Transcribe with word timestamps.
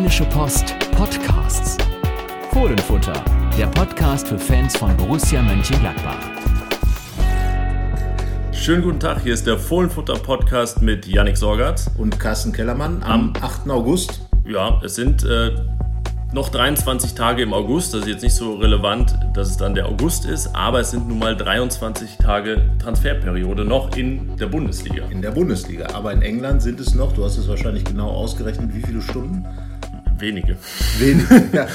Rheinische 0.00 0.24
Post 0.24 0.74
Podcasts. 0.92 1.76
Fohlenfutter, 2.52 3.22
der 3.58 3.66
Podcast 3.66 4.28
für 4.28 4.38
Fans 4.38 4.74
von 4.74 4.96
Borussia 4.96 5.42
Mönchengladbach. 5.42 6.16
Schönen 8.50 8.82
guten 8.82 8.98
Tag, 8.98 9.20
hier 9.22 9.34
ist 9.34 9.46
der 9.46 9.58
Fohlenfutter 9.58 10.14
Podcast 10.14 10.80
mit 10.80 11.06
Yannick 11.06 11.36
Sorgatz 11.36 11.90
und 11.98 12.18
Carsten 12.18 12.50
Kellermann 12.50 13.02
am, 13.02 13.34
am 13.34 13.42
8. 13.42 13.68
August. 13.68 14.26
Ja, 14.46 14.80
es 14.82 14.94
sind 14.94 15.22
äh, 15.24 15.50
noch 16.32 16.48
23 16.48 17.12
Tage 17.12 17.42
im 17.42 17.52
August. 17.52 17.92
Das 17.92 18.00
ist 18.00 18.08
jetzt 18.08 18.22
nicht 18.22 18.34
so 18.34 18.54
relevant, 18.54 19.14
dass 19.34 19.50
es 19.50 19.58
dann 19.58 19.74
der 19.74 19.86
August 19.86 20.24
ist, 20.24 20.46
aber 20.54 20.80
es 20.80 20.92
sind 20.92 21.08
nun 21.08 21.18
mal 21.18 21.36
23 21.36 22.16
Tage 22.16 22.62
Transferperiode 22.78 23.66
noch 23.66 23.94
in 23.98 24.34
der 24.38 24.46
Bundesliga. 24.46 25.04
In 25.10 25.20
der 25.20 25.32
Bundesliga. 25.32 25.88
Aber 25.92 26.10
in 26.10 26.22
England 26.22 26.62
sind 26.62 26.80
es 26.80 26.94
noch, 26.94 27.12
du 27.12 27.22
hast 27.22 27.36
es 27.36 27.46
wahrscheinlich 27.48 27.84
genau 27.84 28.08
ausgerechnet, 28.08 28.74
wie 28.74 28.80
viele 28.80 29.02
Stunden? 29.02 29.46
Wenige. 30.20 30.56
Wenige, 30.98 31.48
ja. 31.52 31.68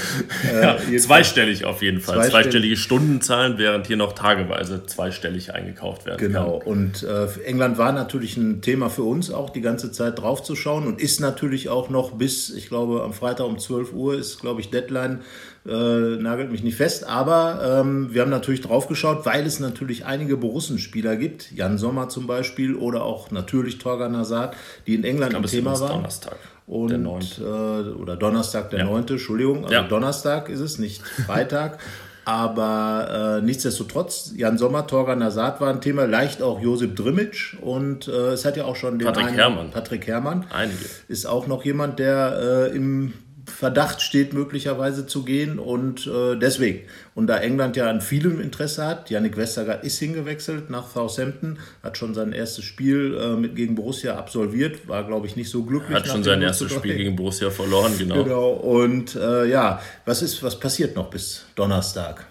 ja 0.91 0.97
zweistellig 0.97 1.65
auf 1.65 1.81
jeden 1.81 2.01
Fall. 2.01 2.15
Zweistellig. 2.15 2.43
Zweistellige 2.43 2.77
Stundenzahlen, 2.77 3.57
während 3.57 3.87
hier 3.87 3.97
noch 3.97 4.13
tageweise 4.13 4.85
zweistellig 4.85 5.53
eingekauft 5.53 6.05
werden 6.05 6.19
Genau. 6.19 6.59
Kann. 6.59 6.67
Und 6.67 7.03
äh, 7.03 7.27
England 7.45 7.77
war 7.77 7.91
natürlich 7.91 8.37
ein 8.37 8.61
Thema 8.61 8.89
für 8.89 9.03
uns 9.03 9.31
auch, 9.31 9.49
die 9.49 9.61
ganze 9.61 9.91
Zeit 9.91 10.19
draufzuschauen 10.19 10.87
und 10.87 11.01
ist 11.01 11.19
natürlich 11.19 11.69
auch 11.69 11.89
noch 11.89 12.11
bis, 12.11 12.49
ich 12.49 12.67
glaube, 12.67 13.03
am 13.03 13.13
Freitag 13.13 13.47
um 13.47 13.59
12 13.59 13.93
Uhr 13.93 14.15
ist, 14.15 14.41
glaube 14.41 14.61
ich, 14.61 14.69
Deadline. 14.69 15.19
Äh, 15.67 16.17
nagelt 16.17 16.51
mich 16.51 16.61
nicht 16.61 16.75
fest, 16.75 17.07
aber 17.07 17.79
ähm, 17.81 18.13
wir 18.13 18.21
haben 18.21 18.29
natürlich 18.29 18.61
draufgeschaut, 18.61 19.25
weil 19.25 19.47
es 19.47 19.59
natürlich 19.59 20.05
einige 20.05 20.37
Borussenspieler 20.37 21.15
gibt, 21.15 21.51
Jan 21.51 21.79
Sommer 21.79 22.07
zum 22.07 22.27
Beispiel 22.27 22.75
oder 22.75 23.03
auch 23.03 23.31
natürlich 23.31 23.79
Torgan 23.79 24.15
Hazard, 24.15 24.55
die 24.85 24.93
in 24.93 25.03
England 25.03 25.33
ich 25.33 25.39
glaub, 25.39 25.43
ein 25.45 25.49
Thema 25.49 25.79
waren. 25.79 25.91
Donnerstag. 25.93 26.37
Und, 26.67 26.89
der 26.89 26.97
9. 26.97 27.21
Äh, 27.39 27.43
oder 27.43 28.15
Donnerstag 28.15 28.71
der 28.71 28.79
ja. 28.79 28.85
9. 28.85 29.07
Entschuldigung, 29.09 29.63
also 29.63 29.73
ja. 29.73 29.83
Donnerstag 29.83 30.49
ist 30.49 30.59
es, 30.59 30.79
nicht 30.79 31.05
Freitag. 31.05 31.79
Aber 32.25 33.37
äh, 33.39 33.45
nichtsdestotrotz, 33.45 34.31
Jan 34.35 34.57
Sommer, 34.57 34.87
Torgan 34.87 35.19
Nazat 35.19 35.61
war 35.61 35.69
ein 35.69 35.79
Thema, 35.79 36.05
leicht 36.05 36.41
auch 36.41 36.59
Josip 36.59 36.95
Drimic 36.95 37.55
und 37.61 38.07
äh, 38.07 38.31
es 38.31 38.45
hat 38.45 38.57
ja 38.57 38.65
auch 38.65 38.75
schon 38.75 38.97
den 38.97 39.05
Patrick 39.05 39.27
einen, 39.27 39.35
Herrmann. 39.35 39.69
Patrick 39.69 40.07
Herrmann. 40.07 40.45
Einige. 40.51 40.85
Ist 41.07 41.27
auch 41.27 41.45
noch 41.45 41.63
jemand, 41.63 41.99
der 41.99 42.71
äh, 42.71 42.75
im 42.75 43.13
Verdacht 43.45 44.01
steht, 44.01 44.33
möglicherweise 44.33 45.05
zu 45.07 45.23
gehen. 45.23 45.59
Und 45.59 46.07
äh, 46.07 46.35
deswegen. 46.35 46.81
Und 47.13 47.27
da 47.27 47.37
England 47.37 47.77
ja 47.77 47.89
an 47.89 48.01
vielem 48.01 48.39
Interesse 48.41 48.85
hat, 48.85 49.09
Yannick 49.09 49.37
Westergaard 49.37 49.83
ist 49.83 49.99
hingewechselt 49.99 50.69
nach 50.69 50.89
Southampton, 50.91 51.59
hat 51.83 51.97
schon 51.97 52.13
sein 52.13 52.33
erstes 52.33 52.65
Spiel 52.65 53.17
äh, 53.19 53.35
mit, 53.35 53.55
gegen 53.55 53.75
Borussia 53.75 54.15
absolviert, 54.15 54.87
war, 54.87 55.05
glaube 55.05 55.27
ich, 55.27 55.35
nicht 55.35 55.49
so 55.49 55.63
glücklich. 55.63 55.95
Hat 55.95 56.07
schon 56.07 56.23
sein 56.23 56.41
erstes 56.41 56.71
Spiel 56.71 56.95
gegen 56.95 57.15
Borussia 57.15 57.49
verloren, 57.49 57.93
genau. 57.97 58.23
Genau. 58.23 58.49
Und 58.49 59.15
äh, 59.15 59.45
ja, 59.45 59.81
was 60.05 60.21
ist, 60.21 60.43
was 60.43 60.59
passiert 60.59 60.95
noch 60.95 61.09
bis 61.09 61.45
Donnerstag? 61.55 62.25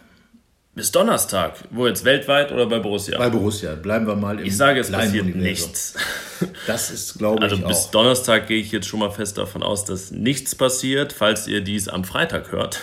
Bis 0.75 0.91
Donnerstag. 0.91 1.55
Wo 1.71 1.87
jetzt 1.87 2.05
weltweit 2.05 2.51
oder 2.51 2.67
bei 2.67 2.81
Borussia? 2.81 3.17
Bei 3.17 3.31
Borussia. 3.31 3.77
Bleiben 3.77 4.09
wir 4.09 4.17
mal 4.17 4.41
im 4.41 4.47
Ich 4.47 4.57
sage, 4.57 4.81
es 4.81 4.91
passiert 4.91 5.35
nichts. 5.35 5.95
Das 6.67 6.91
ist, 6.91 7.17
glaube 7.17 7.41
also 7.41 7.57
ich, 7.57 7.65
Also 7.65 7.85
bis 7.85 7.91
Donnerstag 7.91 8.49
gehe 8.49 8.61
ich 8.61 8.73
jetzt 8.73 8.87
schon 8.87 8.99
mal 9.01 9.11
fest 9.11 9.39
davon 9.39 9.63
aus, 9.63 9.85
dass 9.85 10.11
nichts 10.11 10.55
passiert. 10.55 11.13
Falls 11.13 11.47
ihr 11.47 11.61
dies 11.61 11.89
am 11.89 12.03
Freitag 12.05 12.51
hört 12.51 12.81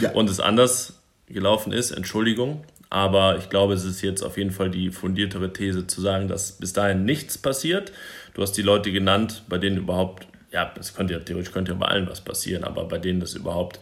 ja. 0.00 0.10
und 0.14 0.28
es 0.28 0.40
anders 0.40 0.94
gelaufen 1.26 1.72
ist, 1.72 1.92
Entschuldigung. 1.92 2.64
Aber 2.90 3.38
ich 3.38 3.48
glaube, 3.48 3.72
es 3.74 3.84
ist 3.84 4.02
jetzt 4.02 4.22
auf 4.22 4.36
jeden 4.36 4.50
Fall 4.50 4.70
die 4.70 4.90
fundiertere 4.90 5.52
These 5.52 5.86
zu 5.86 6.00
sagen, 6.00 6.28
dass 6.28 6.52
bis 6.52 6.72
dahin 6.72 7.04
nichts 7.04 7.38
passiert. 7.38 7.92
Du 8.34 8.42
hast 8.42 8.52
die 8.52 8.62
Leute 8.62 8.92
genannt, 8.92 9.44
bei 9.48 9.58
denen 9.58 9.78
überhaupt, 9.78 10.26
ja, 10.50 10.70
es 10.78 10.92
könnte 10.92 11.14
ja 11.14 11.20
theoretisch 11.20 11.52
könnte 11.52 11.72
ja 11.72 11.78
bei 11.78 11.86
allen 11.86 12.08
was 12.08 12.20
passieren, 12.20 12.64
aber 12.64 12.84
bei 12.84 12.98
denen 12.98 13.20
das 13.20 13.34
überhaupt 13.34 13.80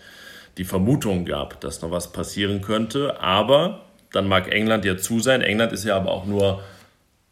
die 0.58 0.64
Vermutung 0.64 1.24
gab, 1.24 1.60
dass 1.60 1.82
noch 1.82 1.90
was 1.90 2.12
passieren 2.12 2.60
könnte. 2.60 3.20
Aber 3.20 3.82
dann 4.12 4.28
mag 4.28 4.52
England 4.52 4.84
ja 4.84 4.96
zu 4.96 5.20
sein. 5.20 5.42
England 5.42 5.72
ist 5.72 5.84
ja 5.84 5.96
aber 5.96 6.10
auch 6.10 6.26
nur 6.26 6.62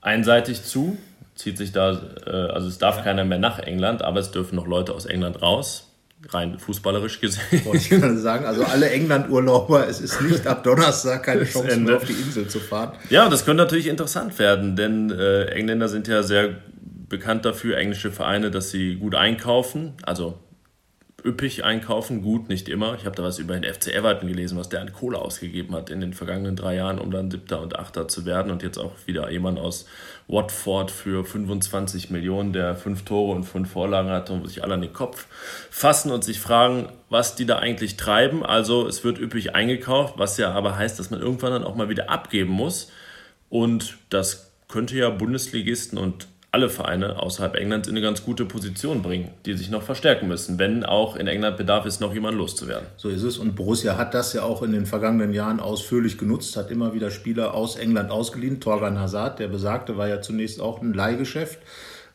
einseitig 0.00 0.62
zu. 0.62 0.96
Zieht 1.34 1.58
sich 1.58 1.72
da, 1.72 2.00
äh, 2.26 2.30
also 2.30 2.68
es 2.68 2.78
darf 2.78 3.04
keiner 3.04 3.24
mehr 3.24 3.38
nach 3.38 3.58
England, 3.58 4.02
aber 4.02 4.20
es 4.20 4.30
dürfen 4.30 4.56
noch 4.56 4.66
Leute 4.66 4.92
aus 4.94 5.06
England 5.06 5.42
raus. 5.42 5.84
Rein 6.30 6.58
fußballerisch 6.58 7.20
gesehen. 7.20 7.64
Wollte 7.64 7.78
ich 7.78 7.90
gerade 7.90 8.18
sagen, 8.18 8.44
also 8.44 8.64
alle 8.64 8.90
England-Urlauber, 8.90 9.86
es 9.86 10.00
ist 10.00 10.20
nicht 10.20 10.48
ab 10.48 10.64
Donnerstag 10.64 11.22
keine 11.22 11.44
Chance 11.52 11.78
mehr 11.78 11.96
auf 11.96 12.04
die 12.04 12.12
Insel 12.12 12.48
zu 12.48 12.58
fahren. 12.58 12.92
Ja, 13.08 13.28
das 13.28 13.44
könnte 13.44 13.62
natürlich 13.62 13.86
interessant 13.86 14.36
werden, 14.40 14.74
denn 14.74 15.10
äh, 15.10 15.44
Engländer 15.44 15.88
sind 15.88 16.08
ja 16.08 16.24
sehr 16.24 16.56
bekannt 17.08 17.44
dafür, 17.44 17.76
englische 17.76 18.10
Vereine, 18.10 18.50
dass 18.50 18.70
sie 18.70 18.96
gut 18.96 19.14
einkaufen. 19.14 19.94
Also 20.02 20.40
üppig 21.24 21.64
einkaufen, 21.64 22.22
gut, 22.22 22.48
nicht 22.48 22.68
immer. 22.68 22.94
Ich 22.94 23.04
habe 23.04 23.16
da 23.16 23.24
was 23.24 23.40
über 23.40 23.58
den 23.58 23.64
FC 23.64 23.88
Everton 23.88 24.28
gelesen, 24.28 24.56
was 24.56 24.68
der 24.68 24.80
an 24.80 24.92
Kohle 24.92 25.18
ausgegeben 25.18 25.74
hat 25.74 25.90
in 25.90 26.00
den 26.00 26.14
vergangenen 26.14 26.54
drei 26.54 26.76
Jahren, 26.76 26.98
um 27.00 27.10
dann 27.10 27.30
Siebter 27.30 27.60
und 27.60 27.76
Achter 27.76 28.06
zu 28.06 28.24
werden 28.24 28.52
und 28.52 28.62
jetzt 28.62 28.78
auch 28.78 28.92
wieder 29.06 29.28
jemand 29.30 29.58
aus 29.58 29.86
Watford 30.28 30.92
für 30.92 31.24
25 31.24 32.10
Millionen, 32.10 32.52
der 32.52 32.76
fünf 32.76 33.04
Tore 33.04 33.34
und 33.34 33.44
fünf 33.44 33.72
Vorlagen 33.72 34.10
hat 34.10 34.30
und 34.30 34.46
sich 34.46 34.62
alle 34.62 34.74
an 34.74 34.82
den 34.82 34.92
Kopf 34.92 35.26
fassen 35.70 36.12
und 36.12 36.22
sich 36.22 36.38
fragen, 36.38 36.88
was 37.08 37.34
die 37.34 37.46
da 37.46 37.58
eigentlich 37.58 37.96
treiben. 37.96 38.46
Also 38.46 38.86
es 38.86 39.02
wird 39.02 39.18
üppig 39.18 39.56
eingekauft, 39.56 40.14
was 40.18 40.36
ja 40.36 40.52
aber 40.52 40.76
heißt, 40.76 41.00
dass 41.00 41.10
man 41.10 41.20
irgendwann 41.20 41.50
dann 41.50 41.64
auch 41.64 41.74
mal 41.74 41.88
wieder 41.88 42.10
abgeben 42.10 42.52
muss 42.52 42.92
und 43.48 43.96
das 44.10 44.52
könnte 44.68 44.96
ja 44.96 45.10
Bundesligisten 45.10 45.98
und 45.98 46.28
alle 46.50 46.70
Vereine 46.70 47.20
außerhalb 47.20 47.56
Englands 47.56 47.88
in 47.88 47.94
eine 47.94 48.00
ganz 48.02 48.24
gute 48.24 48.46
Position 48.46 49.02
bringen, 49.02 49.30
die 49.44 49.54
sich 49.54 49.68
noch 49.68 49.82
verstärken 49.82 50.28
müssen, 50.28 50.58
wenn 50.58 50.82
auch 50.82 51.16
in 51.16 51.26
England 51.26 51.58
Bedarf 51.58 51.84
ist, 51.84 52.00
noch 52.00 52.14
jemand 52.14 52.38
loszuwerden. 52.38 52.86
So 52.96 53.10
ist 53.10 53.22
es. 53.22 53.36
Und 53.36 53.54
Borussia 53.54 53.98
hat 53.98 54.14
das 54.14 54.32
ja 54.32 54.42
auch 54.44 54.62
in 54.62 54.72
den 54.72 54.86
vergangenen 54.86 55.34
Jahren 55.34 55.60
ausführlich 55.60 56.16
genutzt, 56.16 56.56
hat 56.56 56.70
immer 56.70 56.94
wieder 56.94 57.10
Spieler 57.10 57.52
aus 57.52 57.76
England 57.76 58.10
ausgeliehen. 58.10 58.60
Torgan 58.60 58.98
Hazard, 58.98 59.40
der 59.40 59.48
besagte, 59.48 59.98
war 59.98 60.08
ja 60.08 60.22
zunächst 60.22 60.60
auch 60.60 60.80
ein 60.80 60.94
Leihgeschäft. 60.94 61.58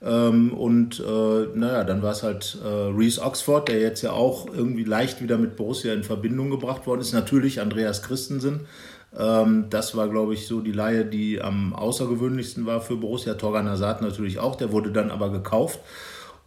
Ähm, 0.05 0.53
und 0.53 0.99
äh, 0.99 1.47
naja, 1.57 1.83
dann 1.83 2.01
war 2.01 2.11
es 2.11 2.23
halt 2.23 2.57
äh, 2.63 2.67
Reese 2.67 3.21
Oxford, 3.21 3.69
der 3.69 3.79
jetzt 3.79 4.01
ja 4.01 4.11
auch 4.11 4.47
irgendwie 4.53 4.83
leicht 4.83 5.21
wieder 5.21 5.37
mit 5.37 5.55
Borussia 5.55 5.93
in 5.93 6.03
Verbindung 6.03 6.49
gebracht 6.49 6.85
worden 6.85 7.01
ist. 7.01 7.13
Natürlich 7.13 7.61
Andreas 7.61 8.01
Christensen, 8.03 8.61
ähm, 9.17 9.67
das 9.69 9.95
war, 9.95 10.09
glaube 10.09 10.33
ich, 10.33 10.47
so 10.47 10.59
die 10.59 10.71
Laie, 10.71 11.05
die 11.05 11.41
am 11.41 11.73
außergewöhnlichsten 11.73 12.65
war 12.65 12.81
für 12.81 12.97
Borussia. 12.97 13.35
Torgan 13.35 13.69
Hazard 13.69 14.01
natürlich 14.01 14.39
auch, 14.39 14.55
der 14.55 14.71
wurde 14.71 14.91
dann 14.91 15.11
aber 15.11 15.29
gekauft. 15.29 15.79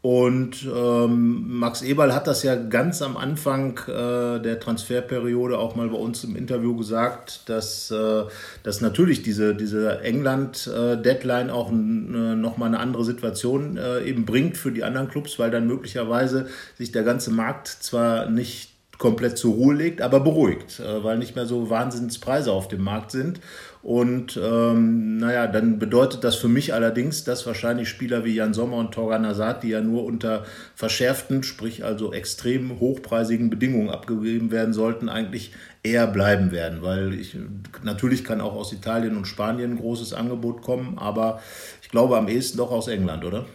Und 0.03 0.65
ähm, 0.73 1.59
Max 1.59 1.83
Eberl 1.83 2.15
hat 2.15 2.29
das 2.29 2.45
ja 2.45 2.55
ganz 2.55 3.03
am 3.03 3.17
Anfang 3.17 3.79
äh, 3.89 4.41
der 4.41 4.61
Transferperiode 4.61 5.59
auch 5.59 5.75
mal 5.75 5.89
bei 5.89 5.97
uns 5.97 6.23
im 6.23 6.37
Interview 6.37 6.77
gesagt, 6.77 7.49
dass, 7.49 7.91
äh, 7.91 8.23
dass 8.63 8.81
natürlich 8.81 9.23
diese, 9.23 9.57
diese 9.57 10.03
England-Deadline 10.03 11.51
auch 11.51 11.73
äh, 11.73 11.75
nochmal 11.75 12.69
eine 12.69 12.79
andere 12.79 13.05
Situation 13.05 13.79
äh, 13.79 14.05
eben 14.05 14.27
bringt 14.27 14.57
für 14.57 14.71
die 14.71 14.85
anderen 14.85 15.09
Clubs, 15.09 15.41
weil 15.41 15.51
dann 15.51 15.67
möglicherweise 15.67 16.47
sich 16.79 16.93
der 16.93 17.03
ganze 17.03 17.33
Markt 17.33 17.67
zwar 17.67 18.31
nicht 18.31 18.76
komplett 18.99 19.37
zur 19.39 19.55
Ruhe 19.55 19.75
legt, 19.75 20.01
aber 20.01 20.21
beruhigt, 20.21 20.81
äh, 20.81 21.05
weil 21.05 21.19
nicht 21.19 21.37
mehr 21.37 21.47
so 21.47 21.71
Wahnsinnspreise 21.71 22.53
auf 22.53 22.69
dem 22.69 22.83
Markt 22.83 23.11
sind. 23.11 23.41
Und 23.83 24.41
ähm, 24.43 25.19
naja, 25.19 25.47
dann 25.47 25.79
bedeutet 25.79 26.25
das 26.25 26.35
für 26.35 26.49
mich 26.49 26.75
allerdings, 26.75 27.23
dass 27.23 27.47
wahrscheinlich 27.47 27.89
Spieler 27.89 28.25
wie 28.25 28.35
Jan 28.35 28.53
Sommer 28.53 28.79
und 28.79 28.93
Torgan 28.93 29.25
Azad, 29.25 29.63
die 29.63 29.69
ja 29.69 29.81
nur 29.81 30.05
unter 30.05 30.45
verschärften, 30.75 31.45
sprich 31.45 31.85
also 31.85 32.13
extrem 32.13 32.81
hochpreisigen 32.81 33.49
Bedingungen 33.49 33.91
abgegeben 33.91 34.51
werden 34.51 34.75
sollten, 34.75 35.09
eigentlich 35.09 35.53
eher 35.85 36.09
bleiben 36.09 36.51
werden. 36.51 36.83
Weil 36.83 37.15
ich 37.15 37.37
natürlich 37.85 38.25
kann 38.25 38.41
auch 38.41 38.57
aus 38.57 38.73
Italien 38.73 39.17
und 39.17 39.27
Spanien 39.27 39.73
ein 39.73 39.79
großes 39.79 40.15
Angebot 40.15 40.63
kommen, 40.63 40.99
aber 40.99 41.41
ich 41.81 41.89
glaube 41.89 42.17
am 42.17 42.27
ehesten 42.27 42.59
doch 42.59 42.73
aus 42.73 42.89
England, 42.89 43.25
oder? 43.25 43.47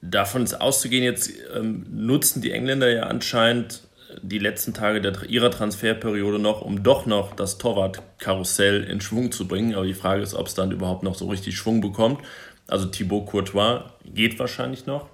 Davon 0.00 0.44
ist 0.44 0.60
auszugehen, 0.60 1.04
jetzt 1.04 1.30
ähm, 1.54 1.84
nutzen 1.90 2.40
die 2.40 2.52
Engländer 2.52 2.90
ja 2.90 3.02
anscheinend 3.04 3.83
die 4.22 4.38
letzten 4.38 4.74
Tage 4.74 5.00
der, 5.00 5.24
ihrer 5.28 5.50
Transferperiode 5.50 6.38
noch, 6.38 6.60
um 6.62 6.82
doch 6.82 7.06
noch 7.06 7.34
das 7.34 7.58
Torwart-Karussell 7.58 8.84
in 8.84 9.00
Schwung 9.00 9.32
zu 9.32 9.46
bringen. 9.48 9.74
Aber 9.74 9.86
die 9.86 9.94
Frage 9.94 10.22
ist, 10.22 10.34
ob 10.34 10.46
es 10.46 10.54
dann 10.54 10.70
überhaupt 10.70 11.02
noch 11.02 11.14
so 11.14 11.28
richtig 11.28 11.56
Schwung 11.56 11.80
bekommt. 11.80 12.20
Also 12.66 12.86
Thibaut 12.86 13.26
Courtois 13.26 13.84
geht 14.04 14.38
wahrscheinlich 14.38 14.86
noch 14.86 15.08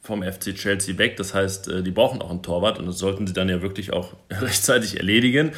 vom 0.00 0.22
FC 0.22 0.54
Chelsea 0.54 0.98
weg. 0.98 1.16
Das 1.16 1.34
heißt, 1.34 1.68
äh, 1.68 1.82
die 1.82 1.90
brauchen 1.90 2.22
auch 2.22 2.30
einen 2.30 2.42
Torwart 2.42 2.78
und 2.78 2.86
das 2.86 2.98
sollten 2.98 3.26
sie 3.26 3.32
dann 3.32 3.48
ja 3.48 3.62
wirklich 3.62 3.92
auch 3.92 4.12
rechtzeitig 4.30 4.98
erledigen. 4.98 5.52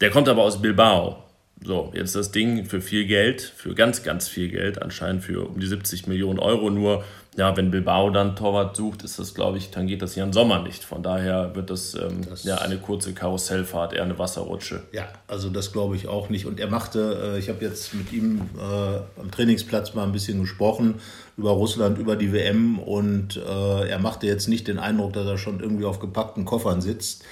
Der 0.00 0.10
kommt 0.10 0.28
aber 0.28 0.42
aus 0.42 0.60
Bilbao. 0.60 1.22
So, 1.64 1.90
jetzt 1.94 2.14
das 2.14 2.32
Ding 2.32 2.66
für 2.66 2.82
viel 2.82 3.06
Geld, 3.06 3.40
für 3.40 3.74
ganz, 3.74 4.02
ganz 4.02 4.28
viel 4.28 4.50
Geld, 4.50 4.82
anscheinend 4.82 5.24
für 5.24 5.48
um 5.48 5.58
die 5.58 5.66
70 5.66 6.06
Millionen 6.06 6.38
Euro 6.38 6.68
nur. 6.68 7.04
Ja, 7.36 7.56
wenn 7.56 7.70
Bilbao 7.70 8.10
dann 8.10 8.34
Torwart 8.34 8.76
sucht, 8.76 9.02
ist 9.02 9.18
das, 9.18 9.34
glaube 9.34 9.58
ich, 9.58 9.70
dann 9.70 9.86
geht 9.86 10.00
das 10.00 10.14
Jan 10.16 10.32
Sommer 10.32 10.62
nicht. 10.62 10.84
Von 10.84 11.02
daher 11.02 11.54
wird 11.54 11.68
das, 11.70 11.94
ähm, 11.94 12.22
das 12.28 12.44
ja 12.44 12.56
eine 12.56 12.78
kurze 12.78 13.12
Karussellfahrt, 13.12 13.92
eher 13.92 14.04
eine 14.04 14.18
Wasserrutsche. 14.18 14.82
Ja, 14.92 15.08
also 15.28 15.50
das 15.50 15.72
glaube 15.72 15.96
ich 15.96 16.08
auch 16.08 16.30
nicht. 16.30 16.46
Und 16.46 16.58
er 16.58 16.68
machte, 16.68 17.34
äh, 17.34 17.38
ich 17.38 17.48
habe 17.50 17.62
jetzt 17.64 17.92
mit 17.94 18.12
ihm 18.12 18.42
äh, 18.58 19.20
am 19.20 19.30
Trainingsplatz 19.30 19.94
mal 19.94 20.04
ein 20.04 20.12
bisschen 20.12 20.40
gesprochen 20.40 20.94
über 21.36 21.50
Russland, 21.50 21.98
über 21.98 22.16
die 22.16 22.32
WM 22.32 22.78
und 22.78 23.36
äh, 23.36 23.88
er 23.88 23.98
machte 23.98 24.26
jetzt 24.26 24.48
nicht 24.48 24.68
den 24.68 24.78
Eindruck, 24.78 25.12
dass 25.12 25.26
er 25.26 25.36
schon 25.36 25.60
irgendwie 25.60 25.84
auf 25.84 25.98
gepackten 25.98 26.46
Koffern 26.46 26.80
sitzt. 26.80 27.24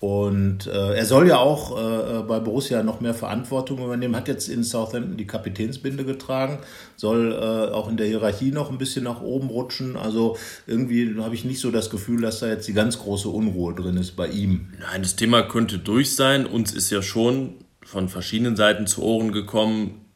Und 0.00 0.66
äh, 0.66 0.94
er 0.94 1.04
soll 1.04 1.28
ja 1.28 1.36
auch 1.36 1.76
äh, 1.76 2.22
bei 2.22 2.40
Borussia 2.40 2.82
noch 2.82 3.02
mehr 3.02 3.12
Verantwortung 3.12 3.84
übernehmen, 3.84 4.16
hat 4.16 4.28
jetzt 4.28 4.48
in 4.48 4.64
Southampton 4.64 5.18
die 5.18 5.26
Kapitänsbinde 5.26 6.06
getragen, 6.06 6.58
soll 6.96 7.32
äh, 7.32 7.70
auch 7.70 7.86
in 7.90 7.98
der 7.98 8.06
Hierarchie 8.06 8.50
noch 8.50 8.70
ein 8.70 8.78
bisschen 8.78 9.04
nach 9.04 9.20
oben 9.20 9.48
rutschen. 9.48 9.98
Also 9.98 10.38
irgendwie 10.66 11.16
habe 11.18 11.34
ich 11.34 11.44
nicht 11.44 11.60
so 11.60 11.70
das 11.70 11.90
Gefühl, 11.90 12.22
dass 12.22 12.40
da 12.40 12.48
jetzt 12.48 12.66
die 12.66 12.72
ganz 12.72 12.98
große 12.98 13.28
Unruhe 13.28 13.74
drin 13.74 13.98
ist 13.98 14.12
bei 14.12 14.28
ihm. 14.28 14.68
Nein, 14.80 15.02
das 15.02 15.16
Thema 15.16 15.42
könnte 15.42 15.78
durch 15.78 16.16
sein. 16.16 16.46
Uns 16.46 16.72
ist 16.72 16.88
ja 16.88 17.02
schon 17.02 17.56
von 17.84 18.08
verschiedenen 18.08 18.56
Seiten 18.56 18.86
zu 18.86 19.02
Ohren 19.02 19.32
gekommen, 19.32 20.06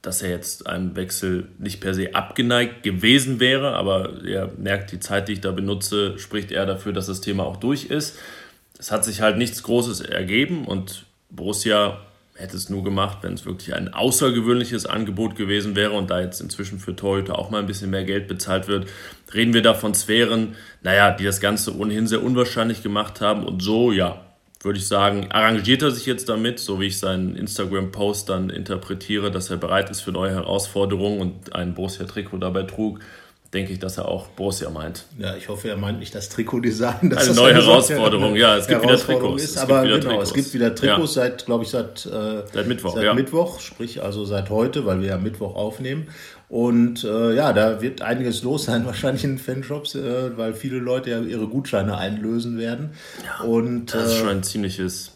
dass 0.00 0.22
er 0.22 0.30
jetzt 0.30 0.66
einem 0.66 0.96
Wechsel 0.96 1.48
nicht 1.58 1.82
per 1.82 1.92
se 1.92 2.14
abgeneigt 2.14 2.82
gewesen 2.82 3.40
wäre, 3.40 3.74
aber 3.74 4.24
er 4.24 4.52
merkt, 4.58 4.92
die 4.92 5.00
Zeit, 5.00 5.28
die 5.28 5.34
ich 5.34 5.40
da 5.40 5.50
benutze, 5.50 6.18
spricht 6.18 6.50
eher 6.50 6.66
dafür, 6.66 6.92
dass 6.92 7.06
das 7.06 7.20
Thema 7.20 7.44
auch 7.44 7.56
durch 7.56 7.86
ist 7.86 8.16
es 8.84 8.90
hat 8.90 9.02
sich 9.02 9.22
halt 9.22 9.38
nichts 9.38 9.62
Großes 9.62 10.02
ergeben 10.02 10.66
und 10.66 11.06
Borussia 11.30 12.00
hätte 12.34 12.54
es 12.54 12.68
nur 12.68 12.84
gemacht, 12.84 13.20
wenn 13.22 13.32
es 13.32 13.46
wirklich 13.46 13.72
ein 13.72 13.94
außergewöhnliches 13.94 14.84
Angebot 14.84 15.36
gewesen 15.36 15.74
wäre 15.74 15.92
und 15.92 16.10
da 16.10 16.20
jetzt 16.20 16.42
inzwischen 16.42 16.78
für 16.78 16.94
Torhüter 16.94 17.38
auch 17.38 17.48
mal 17.48 17.60
ein 17.60 17.66
bisschen 17.66 17.88
mehr 17.88 18.04
Geld 18.04 18.28
bezahlt 18.28 18.68
wird, 18.68 18.86
reden 19.32 19.54
wir 19.54 19.62
da 19.62 19.72
von 19.72 19.94
Sphären, 19.94 20.54
naja, 20.82 21.12
die 21.12 21.24
das 21.24 21.40
Ganze 21.40 21.74
ohnehin 21.74 22.06
sehr 22.06 22.22
unwahrscheinlich 22.22 22.82
gemacht 22.82 23.22
haben 23.22 23.46
und 23.46 23.62
so, 23.62 23.90
ja, 23.90 24.20
würde 24.60 24.78
ich 24.78 24.86
sagen, 24.86 25.32
arrangiert 25.32 25.80
er 25.80 25.90
sich 25.90 26.04
jetzt 26.04 26.28
damit, 26.28 26.58
so 26.58 26.78
wie 26.78 26.88
ich 26.88 26.98
seinen 26.98 27.36
Instagram-Post 27.36 28.28
dann 28.28 28.50
interpretiere, 28.50 29.30
dass 29.30 29.48
er 29.48 29.56
bereit 29.56 29.88
ist 29.88 30.02
für 30.02 30.12
neue 30.12 30.32
Herausforderungen 30.32 31.22
und 31.22 31.54
ein 31.54 31.72
Borussia-Trikot 31.72 32.36
dabei 32.36 32.64
trug 32.64 33.00
denke 33.54 33.72
ich, 33.72 33.78
dass 33.78 33.96
er 33.96 34.08
auch 34.08 34.26
Borussia 34.28 34.68
meint. 34.68 35.04
Ja, 35.18 35.36
ich 35.36 35.48
hoffe, 35.48 35.68
er 35.68 35.76
meint 35.76 36.00
nicht 36.00 36.14
das 36.14 36.28
Trikotdesign. 36.28 36.96
Eine 37.00 37.14
das 37.14 37.34
neue 37.34 37.54
Herausforderung, 37.54 38.34
ja, 38.36 38.56
es 38.56 38.66
gibt 38.66 38.82
wieder 38.82 38.98
Trikots. 38.98 39.44
Ist, 39.44 39.58
aber 39.58 39.82
genau, 39.82 39.98
Trikots. 39.98 40.28
es 40.28 40.34
gibt 40.34 40.54
wieder 40.54 40.74
Trikots 40.74 41.14
ja. 41.14 41.22
seit, 41.22 41.46
glaube 41.46 41.64
ich, 41.64 41.70
seit, 41.70 42.04
äh, 42.06 42.42
seit 42.52 42.66
Mittwoch. 42.66 42.94
Seit 42.94 43.04
ja. 43.04 43.14
Mittwoch, 43.14 43.60
sprich 43.60 44.02
also 44.02 44.24
seit 44.24 44.50
heute, 44.50 44.84
weil 44.84 45.00
wir 45.00 45.08
ja 45.08 45.18
Mittwoch 45.18 45.54
aufnehmen. 45.54 46.08
Und 46.48 47.04
äh, 47.04 47.34
ja, 47.34 47.52
da 47.52 47.80
wird 47.80 48.02
einiges 48.02 48.42
los 48.42 48.64
sein, 48.64 48.84
wahrscheinlich 48.86 49.24
in 49.24 49.38
Fanshops, 49.38 49.94
äh, 49.94 50.36
weil 50.36 50.54
viele 50.54 50.78
Leute 50.78 51.10
ja 51.10 51.20
ihre 51.20 51.46
Gutscheine 51.46 51.96
einlösen 51.96 52.58
werden. 52.58 52.90
Ja, 53.24 53.44
Und, 53.44 53.94
das 53.94 54.06
ist 54.06 54.14
äh, 54.14 54.18
schon 54.18 54.28
ein 54.28 54.42
ziemliches 54.42 55.13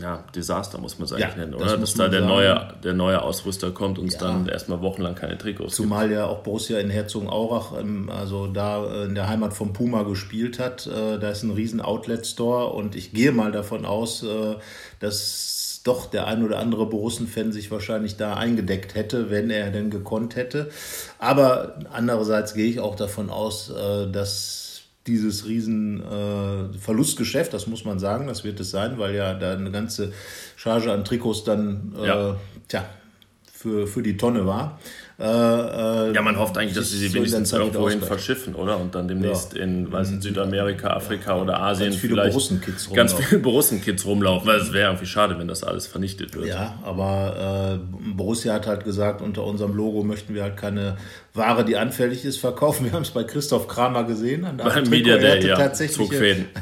ja, 0.00 0.24
Desaster, 0.34 0.78
muss 0.78 0.98
man 0.98 1.04
es 1.04 1.12
eigentlich 1.12 1.28
ja, 1.28 1.36
nennen, 1.36 1.54
oder? 1.54 1.76
Das 1.76 1.80
Dass 1.80 1.94
da 1.94 2.08
der 2.08 2.22
neue, 2.22 2.74
der 2.82 2.94
neue 2.94 3.22
Ausrüster 3.22 3.70
kommt 3.70 3.98
und 3.98 4.12
ja. 4.12 4.18
dann 4.18 4.48
erstmal 4.48 4.80
wochenlang 4.80 5.14
keine 5.14 5.38
Trikots 5.38 5.76
Zumal 5.76 6.08
gibt. 6.08 6.18
ja 6.18 6.26
auch 6.26 6.40
Borussia 6.40 6.80
in 6.80 6.90
Herzogenaurach, 6.90 7.78
ähm, 7.78 8.10
also 8.10 8.48
da 8.48 8.84
äh, 8.84 9.04
in 9.04 9.14
der 9.14 9.28
Heimat 9.28 9.54
von 9.54 9.72
Puma 9.72 10.02
gespielt 10.02 10.58
hat. 10.58 10.88
Äh, 10.88 11.20
da 11.20 11.30
ist 11.30 11.44
ein 11.44 11.52
riesen 11.52 11.80
Outlet-Store 11.80 12.72
und 12.72 12.96
ich 12.96 13.12
gehe 13.12 13.30
mal 13.30 13.52
davon 13.52 13.84
aus, 13.84 14.24
äh, 14.24 14.56
dass 14.98 15.80
doch 15.84 16.06
der 16.06 16.26
ein 16.26 16.42
oder 16.42 16.58
andere 16.58 16.86
Borussen-Fan 16.86 17.52
sich 17.52 17.70
wahrscheinlich 17.70 18.16
da 18.16 18.34
eingedeckt 18.34 18.96
hätte, 18.96 19.30
wenn 19.30 19.50
er 19.50 19.70
denn 19.70 19.90
gekonnt 19.90 20.34
hätte. 20.34 20.70
Aber 21.18 21.78
andererseits 21.92 22.54
gehe 22.54 22.66
ich 22.66 22.80
auch 22.80 22.96
davon 22.96 23.28
aus, 23.28 23.70
dass 24.10 24.73
dieses 25.06 25.46
riesen 25.46 26.02
äh, 26.02 26.78
Verlustgeschäft, 26.78 27.52
das 27.52 27.66
muss 27.66 27.84
man 27.84 27.98
sagen, 27.98 28.26
das 28.26 28.44
wird 28.44 28.58
es 28.60 28.70
sein, 28.70 28.98
weil 28.98 29.14
ja 29.14 29.34
da 29.34 29.52
eine 29.52 29.70
ganze 29.70 30.12
Charge 30.56 30.92
an 30.92 31.04
Trikots 31.04 31.44
dann 31.44 31.94
äh, 32.00 32.06
ja. 32.06 32.36
tja, 32.68 32.84
für, 33.64 33.86
für 33.86 34.02
die 34.02 34.16
Tonne 34.16 34.46
war. 34.46 34.78
Äh, 35.18 35.24
äh, 35.24 36.12
ja, 36.12 36.22
man 36.22 36.38
hofft 36.38 36.58
eigentlich, 36.58 36.74
dass 36.74 36.90
sie 36.90 36.98
sie 36.98 37.14
wenigstens 37.14 37.52
irgendwohin 37.52 38.02
verschiffen, 38.02 38.54
oder? 38.56 38.78
Und 38.78 38.94
dann 38.94 39.06
demnächst 39.06 39.54
ja. 39.54 39.62
in 39.62 39.90
weiß 39.92 40.10
nicht, 40.10 40.22
Südamerika, 40.24 40.88
Afrika 40.88 41.36
ja. 41.36 41.42
oder 41.42 41.60
Asien 41.60 41.90
ganz 41.90 42.00
viele 42.00 42.14
vielleicht 42.14 42.32
Borussenkids 42.32 42.92
ganz 42.92 43.12
viele 43.14 43.40
Borussenkids 43.40 44.04
rumlaufen, 44.06 44.48
weil 44.48 44.58
es 44.58 44.72
wäre 44.72 44.90
irgendwie 44.90 45.06
schade, 45.06 45.38
wenn 45.38 45.46
das 45.46 45.62
alles 45.62 45.86
vernichtet 45.86 46.34
wird. 46.34 46.46
Ja, 46.46 46.78
aber 46.82 47.78
äh, 47.80 48.12
Borussia 48.14 48.54
hat 48.54 48.66
halt 48.66 48.84
gesagt, 48.84 49.22
unter 49.22 49.44
unserem 49.44 49.74
Logo 49.74 50.02
möchten 50.02 50.34
wir 50.34 50.42
halt 50.42 50.56
keine 50.56 50.96
Ware, 51.36 51.64
die 51.64 51.76
anfällig 51.76 52.24
ist, 52.24 52.38
verkaufen. 52.38 52.84
Wir 52.84 52.92
haben 52.92 53.02
es 53.02 53.10
bei 53.10 53.24
Christoph 53.24 53.66
Kramer 53.66 54.04
gesehen. 54.04 54.44
An 54.44 54.56
Beim 54.56 54.88
Media 54.88 55.18
Day, 55.18 55.44
ja. 55.44 55.56
tatsächlich 55.56 56.08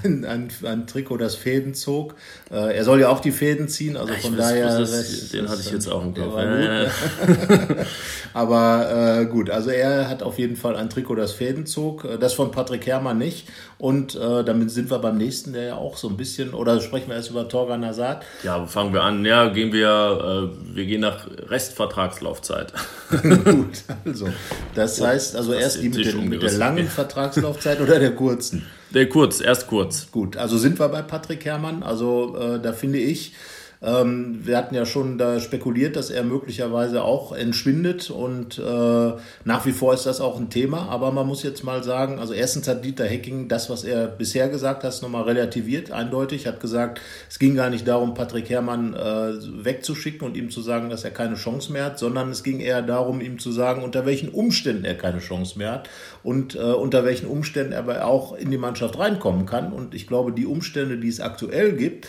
ein, 0.03 0.25
ein, 0.25 0.49
ein, 0.65 0.87
Trikot, 0.87 1.19
das 1.19 1.35
Fäden 1.35 1.75
zog. 1.75 2.15
Äh, 2.51 2.75
er 2.75 2.85
soll 2.85 3.01
ja 3.01 3.11
auch 3.11 3.21
die 3.21 3.33
Fäden 3.33 3.69
ziehen, 3.69 3.99
also 3.99 4.15
ja, 4.15 4.19
von 4.21 4.35
daher... 4.35 4.79
Das, 4.79 4.91
das, 4.91 5.29
den 5.29 5.47
hatte 5.51 5.61
ich 5.61 5.71
jetzt 5.71 5.89
auch 5.89 6.03
im 6.03 6.15
Kopf. 6.15 6.35
Aber 8.33 9.21
äh, 9.21 9.27
gut, 9.27 9.51
also 9.51 9.69
er 9.69 10.09
hat 10.09 10.23
auf 10.23 10.39
jeden 10.39 10.57
Fall 10.57 10.77
ein 10.77 10.89
Trikot, 10.89 11.17
das 11.17 11.33
Fäden 11.33 11.67
zog. 11.67 12.07
Äh, 12.07 12.17
das 12.17 12.33
von 12.33 12.51
Patrick 12.51 12.87
Herrmann 12.87 13.19
nicht. 13.19 13.49
Und 13.83 14.15
äh, 14.15 14.45
damit 14.45 14.71
sind 14.71 14.93
wir 14.93 15.01
beim 15.01 15.19
nächsten, 15.19 15.55
der 15.55 15.65
ja 15.65 15.75
auch 15.75 15.97
so 15.97 16.09
ein 16.09 16.17
bisschen, 16.17 16.55
oder 16.55 16.81
sprechen 16.81 17.09
wir 17.09 17.17
erst 17.17 17.31
über 17.31 17.49
Torgan 17.49 17.85
Hazard? 17.85 18.25
Ja, 18.45 18.65
fangen 18.65 18.93
wir 18.93 19.03
an. 19.03 19.25
Ja, 19.25 19.49
gehen 19.49 19.73
wir, 19.73 20.53
äh, 20.55 20.77
wir 20.77 20.87
gehen 20.87 21.01
nach 21.01 21.27
Restvertragslaufzeit. 21.49 22.73
gut, 23.45 23.83
also 24.05 24.29
das 24.77 25.01
heißt, 25.01 25.35
also 25.35 25.53
erst 25.53 25.83
die 25.83 25.89
mit, 25.89 26.07
den, 26.07 26.29
mit 26.29 26.43
der 26.45 26.53
langen 26.53 26.87
Vertragslaufzeit 26.87 27.81
oder 27.81 27.99
der 27.99 28.15
kurzen? 28.15 28.65
Der 28.95 29.09
kurz, 29.09 29.41
erst 29.41 29.67
kurz. 29.67 30.07
Gut, 30.13 30.37
also 30.37 30.59
sind 30.59 30.79
wir 30.79 30.89
bei 30.89 31.03
Patrick 31.03 31.45
Herrmann. 31.45 31.83
Also 31.83 32.37
äh, 32.39 32.61
da 32.61 32.73
finde 32.73 33.01
ich, 33.01 33.35
ähm, 33.83 34.41
wir 34.45 34.57
hatten 34.57 34.77
ja 34.77 34.87
schon 34.87 35.19
da 35.19 35.41
spekuliert, 35.41 35.97
dass 35.97 36.11
er 36.11 36.23
möglicherweise 36.23 37.03
auch 37.03 37.33
entschwindet 37.33 38.11
und 38.11 38.59
äh, 38.59 39.13
nach 39.45 39.67
wie 39.67 39.73
vor 39.73 39.93
ist 39.93 40.07
das 40.07 40.21
auch 40.21 40.39
ein 40.39 40.51
Thema. 40.51 40.89
Aber 40.89 41.11
man 41.11 41.27
muss 41.27 41.43
jetzt 41.43 41.65
mal 41.65 41.83
sagen, 41.83 42.21
also 42.21 42.33
erstens 42.33 42.69
hat 42.69 42.85
Dieter 42.85 43.07
Hecking 43.07 43.49
das, 43.49 43.71
was 43.71 43.83
er 43.83 44.07
bisher 44.07 44.49
gesagt 44.49 44.85
hat, 44.85 45.03
nochmal 45.03 45.25
relativiert, 45.25 45.91
eindeutig, 45.91 46.47
hat 46.47 46.61
gesagt, 46.61 47.01
es 47.29 47.39
ging 47.39 47.57
gar 47.57 47.71
nicht 47.71 47.89
darum, 47.89 48.15
Patrick 48.15 48.51
Herrmann 48.51 48.95
äh, 48.95 49.65
wegzuschicken 49.65 50.27
und 50.27 50.37
ihm 50.37 50.51
zu 50.51 50.61
sagen, 50.61 50.91
dass 50.91 51.03
er 51.03 51.11
keine 51.11 51.35
Chance 51.35 51.73
mehr 51.73 51.87
hat, 51.87 51.99
sondern 51.99 52.31
es 52.31 52.45
ging 52.45 52.61
eher 52.61 52.83
darum, 52.83 53.21
ihm 53.21 53.39
zu 53.39 53.51
sagen, 53.51 53.83
unter 53.83 54.07
welchen 54.07 54.29
Umständen 54.29 54.85
er 54.85 54.95
keine 54.95 55.19
Chance 55.19 55.59
mehr 55.59 55.73
hat 55.73 55.91
und 56.23 56.55
äh, 56.55 56.59
unter 56.59 57.05
welchen 57.05 57.27
Umständen 57.27 57.73
er 57.73 57.81
aber 57.81 58.05
auch 58.05 58.37
in 58.37 58.51
die 58.51 58.59
Mannschaft 58.59 58.99
reinkommen 58.99 59.47
kann. 59.47 59.73
Und 59.73 59.95
ich 59.95 60.07
glaube, 60.07 60.33
die 60.33 60.47
Umstände, 60.47 60.99
die 60.99 61.09
es 61.09 61.21
aktuell 61.21 61.73
gibt, 61.73 62.07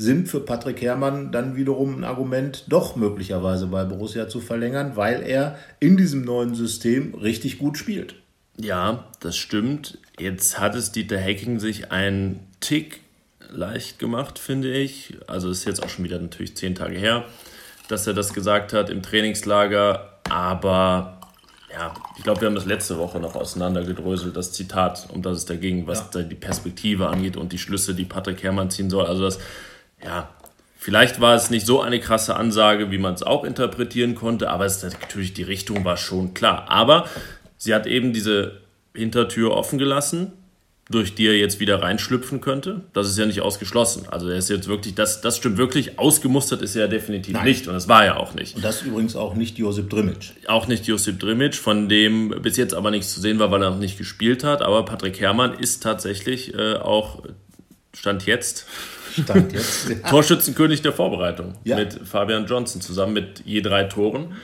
sind 0.00 0.28
für 0.28 0.40
Patrick 0.40 0.80
Herrmann 0.80 1.30
dann 1.30 1.56
wiederum 1.56 1.98
ein 1.98 2.04
Argument, 2.04 2.64
doch 2.68 2.96
möglicherweise 2.96 3.66
bei 3.66 3.84
Borussia 3.84 4.28
zu 4.28 4.40
verlängern, 4.40 4.92
weil 4.94 5.22
er 5.22 5.58
in 5.78 5.98
diesem 5.98 6.24
neuen 6.24 6.54
System 6.54 7.14
richtig 7.14 7.58
gut 7.58 7.76
spielt. 7.76 8.14
Ja, 8.56 9.04
das 9.20 9.36
stimmt. 9.36 9.98
Jetzt 10.18 10.58
hat 10.58 10.74
es 10.74 10.90
Dieter 10.90 11.20
Hacking 11.20 11.60
sich 11.60 11.92
einen 11.92 12.40
Tick 12.60 13.00
leicht 13.50 13.98
gemacht, 13.98 14.38
finde 14.38 14.72
ich. 14.72 15.18
Also 15.26 15.50
ist 15.50 15.66
jetzt 15.66 15.82
auch 15.82 15.90
schon 15.90 16.06
wieder 16.06 16.18
natürlich 16.18 16.56
zehn 16.56 16.74
Tage 16.74 16.96
her, 16.96 17.26
dass 17.88 18.06
er 18.06 18.14
das 18.14 18.32
gesagt 18.32 18.72
hat 18.72 18.88
im 18.88 19.02
Trainingslager. 19.02 20.18
Aber 20.30 21.20
ja, 21.70 21.92
ich 22.16 22.22
glaube, 22.22 22.40
wir 22.40 22.48
haben 22.48 22.54
das 22.54 22.64
letzte 22.64 22.96
Woche 22.96 23.20
noch 23.20 23.34
auseinandergedröselt, 23.34 24.34
das 24.34 24.52
Zitat, 24.52 25.08
um 25.12 25.20
das 25.20 25.36
es 25.36 25.44
da 25.44 25.56
ging, 25.56 25.86
was 25.86 26.06
ja. 26.14 26.22
die 26.22 26.36
Perspektive 26.36 27.08
angeht 27.08 27.36
und 27.36 27.52
die 27.52 27.58
Schlüsse, 27.58 27.94
die 27.94 28.06
Patrick 28.06 28.42
Herrmann 28.42 28.70
ziehen 28.70 28.88
soll. 28.88 29.04
Also 29.04 29.24
das 29.24 29.38
ja, 30.04 30.28
vielleicht 30.76 31.20
war 31.20 31.34
es 31.34 31.50
nicht 31.50 31.66
so 31.66 31.80
eine 31.80 32.00
krasse 32.00 32.36
Ansage, 32.36 32.90
wie 32.90 32.98
man 32.98 33.14
es 33.14 33.22
auch 33.22 33.44
interpretieren 33.44 34.14
konnte, 34.14 34.50
aber 34.50 34.64
es 34.64 34.82
natürlich 34.82 35.34
die 35.34 35.42
Richtung 35.42 35.84
war 35.84 35.96
schon 35.96 36.34
klar. 36.34 36.70
Aber 36.70 37.06
sie 37.58 37.74
hat 37.74 37.86
eben 37.86 38.12
diese 38.12 38.60
Hintertür 38.94 39.52
offen 39.52 39.78
gelassen, 39.78 40.32
durch 40.90 41.14
die 41.14 41.28
er 41.28 41.36
jetzt 41.36 41.60
wieder 41.60 41.80
reinschlüpfen 41.80 42.40
könnte. 42.40 42.80
Das 42.92 43.08
ist 43.08 43.16
ja 43.16 43.24
nicht 43.24 43.42
ausgeschlossen. 43.42 44.08
Also 44.10 44.28
er 44.28 44.38
ist 44.38 44.50
jetzt 44.50 44.66
wirklich, 44.66 44.96
das, 44.96 45.20
das 45.20 45.36
stimmt 45.36 45.56
wirklich, 45.56 46.00
ausgemustert 46.00 46.62
ist 46.62 46.74
er 46.74 46.88
definitiv 46.88 47.34
Nein. 47.34 47.44
nicht 47.44 47.68
und 47.68 47.74
das 47.74 47.86
war 47.86 48.04
er 48.04 48.18
auch 48.18 48.34
nicht. 48.34 48.56
Und 48.56 48.64
das 48.64 48.82
übrigens 48.82 49.14
auch 49.14 49.34
nicht 49.34 49.56
Josip 49.56 49.88
Drimic. 49.88 50.32
Auch 50.48 50.66
nicht 50.66 50.88
Josip 50.88 51.20
Drimic, 51.20 51.54
von 51.54 51.88
dem 51.88 52.30
bis 52.42 52.56
jetzt 52.56 52.74
aber 52.74 52.90
nichts 52.90 53.14
zu 53.14 53.20
sehen 53.20 53.38
war, 53.38 53.52
weil 53.52 53.62
er 53.62 53.70
noch 53.70 53.78
nicht 53.78 53.98
gespielt 53.98 54.42
hat. 54.42 54.62
Aber 54.62 54.84
Patrick 54.84 55.20
Herrmann 55.20 55.54
ist 55.54 55.80
tatsächlich 55.80 56.54
äh, 56.54 56.74
auch, 56.74 57.22
Stand 57.94 58.26
jetzt, 58.26 58.66
Stand 59.22 59.52
jetzt. 59.52 59.90
Torschützenkönig 60.08 60.82
der 60.82 60.92
Vorbereitung 60.92 61.54
ja. 61.64 61.76
mit 61.76 62.00
Fabian 62.04 62.46
Johnson 62.46 62.80
zusammen 62.80 63.12
mit 63.12 63.42
je 63.44 63.60
drei 63.60 63.84
Toren. 63.84 64.34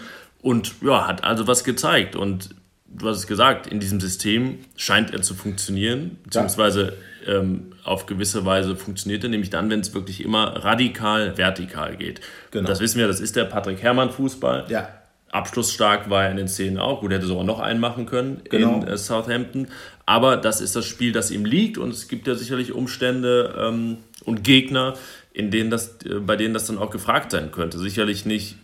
Und 0.42 0.74
ja, 0.82 1.06
hat 1.06 1.24
also 1.24 1.46
was 1.46 1.64
gezeigt. 1.64 2.16
Und 2.16 2.50
du 2.88 3.08
hast 3.08 3.18
es 3.18 3.26
gesagt, 3.26 3.66
in 3.66 3.80
diesem 3.80 4.00
System 4.00 4.58
scheint 4.76 5.12
er 5.12 5.22
zu 5.22 5.34
funktionieren, 5.34 6.18
beziehungsweise 6.24 6.94
ähm, 7.26 7.72
auf 7.84 8.06
gewisse 8.06 8.44
Weise 8.44 8.76
funktionierte, 8.76 9.28
nämlich 9.28 9.50
dann, 9.50 9.70
wenn 9.70 9.80
es 9.80 9.94
wirklich 9.94 10.24
immer 10.24 10.64
radikal 10.64 11.36
vertikal 11.36 11.96
geht. 11.96 12.20
Genau. 12.50 12.68
Das 12.68 12.80
wissen 12.80 12.98
wir, 12.98 13.06
das 13.06 13.20
ist 13.20 13.36
der 13.36 13.44
Patrick 13.44 13.82
Herrmann 13.82 14.10
Fußball. 14.10 14.66
Ja. 14.68 14.88
Abschlussstark 15.30 16.08
war 16.08 16.24
er 16.24 16.30
in 16.30 16.36
den 16.36 16.48
Szenen 16.48 16.78
auch. 16.78 17.00
Gut, 17.00 17.12
hätte 17.12 17.26
sogar 17.26 17.44
noch 17.44 17.60
einen 17.60 17.80
machen 17.80 18.06
können 18.06 18.42
genau. 18.48 18.76
in 18.76 18.86
äh, 18.86 18.96
Southampton. 18.96 19.68
Aber 20.06 20.36
das 20.36 20.60
ist 20.60 20.76
das 20.76 20.86
Spiel, 20.86 21.12
das 21.12 21.30
ihm 21.30 21.44
liegt 21.44 21.78
und 21.78 21.90
es 21.90 22.08
gibt 22.08 22.26
ja 22.28 22.34
sicherlich 22.34 22.72
Umstände 22.72 23.54
ähm, 23.58 23.98
und 24.26 24.44
Gegner, 24.44 24.94
in 25.32 25.50
denen 25.50 25.70
das, 25.70 25.96
äh, 26.04 26.20
bei 26.20 26.36
denen 26.36 26.52
das 26.52 26.66
dann 26.66 26.78
auch 26.78 26.90
gefragt 26.90 27.30
sein 27.30 27.50
könnte. 27.50 27.78
Sicherlich 27.78 28.26
nicht 28.26 28.56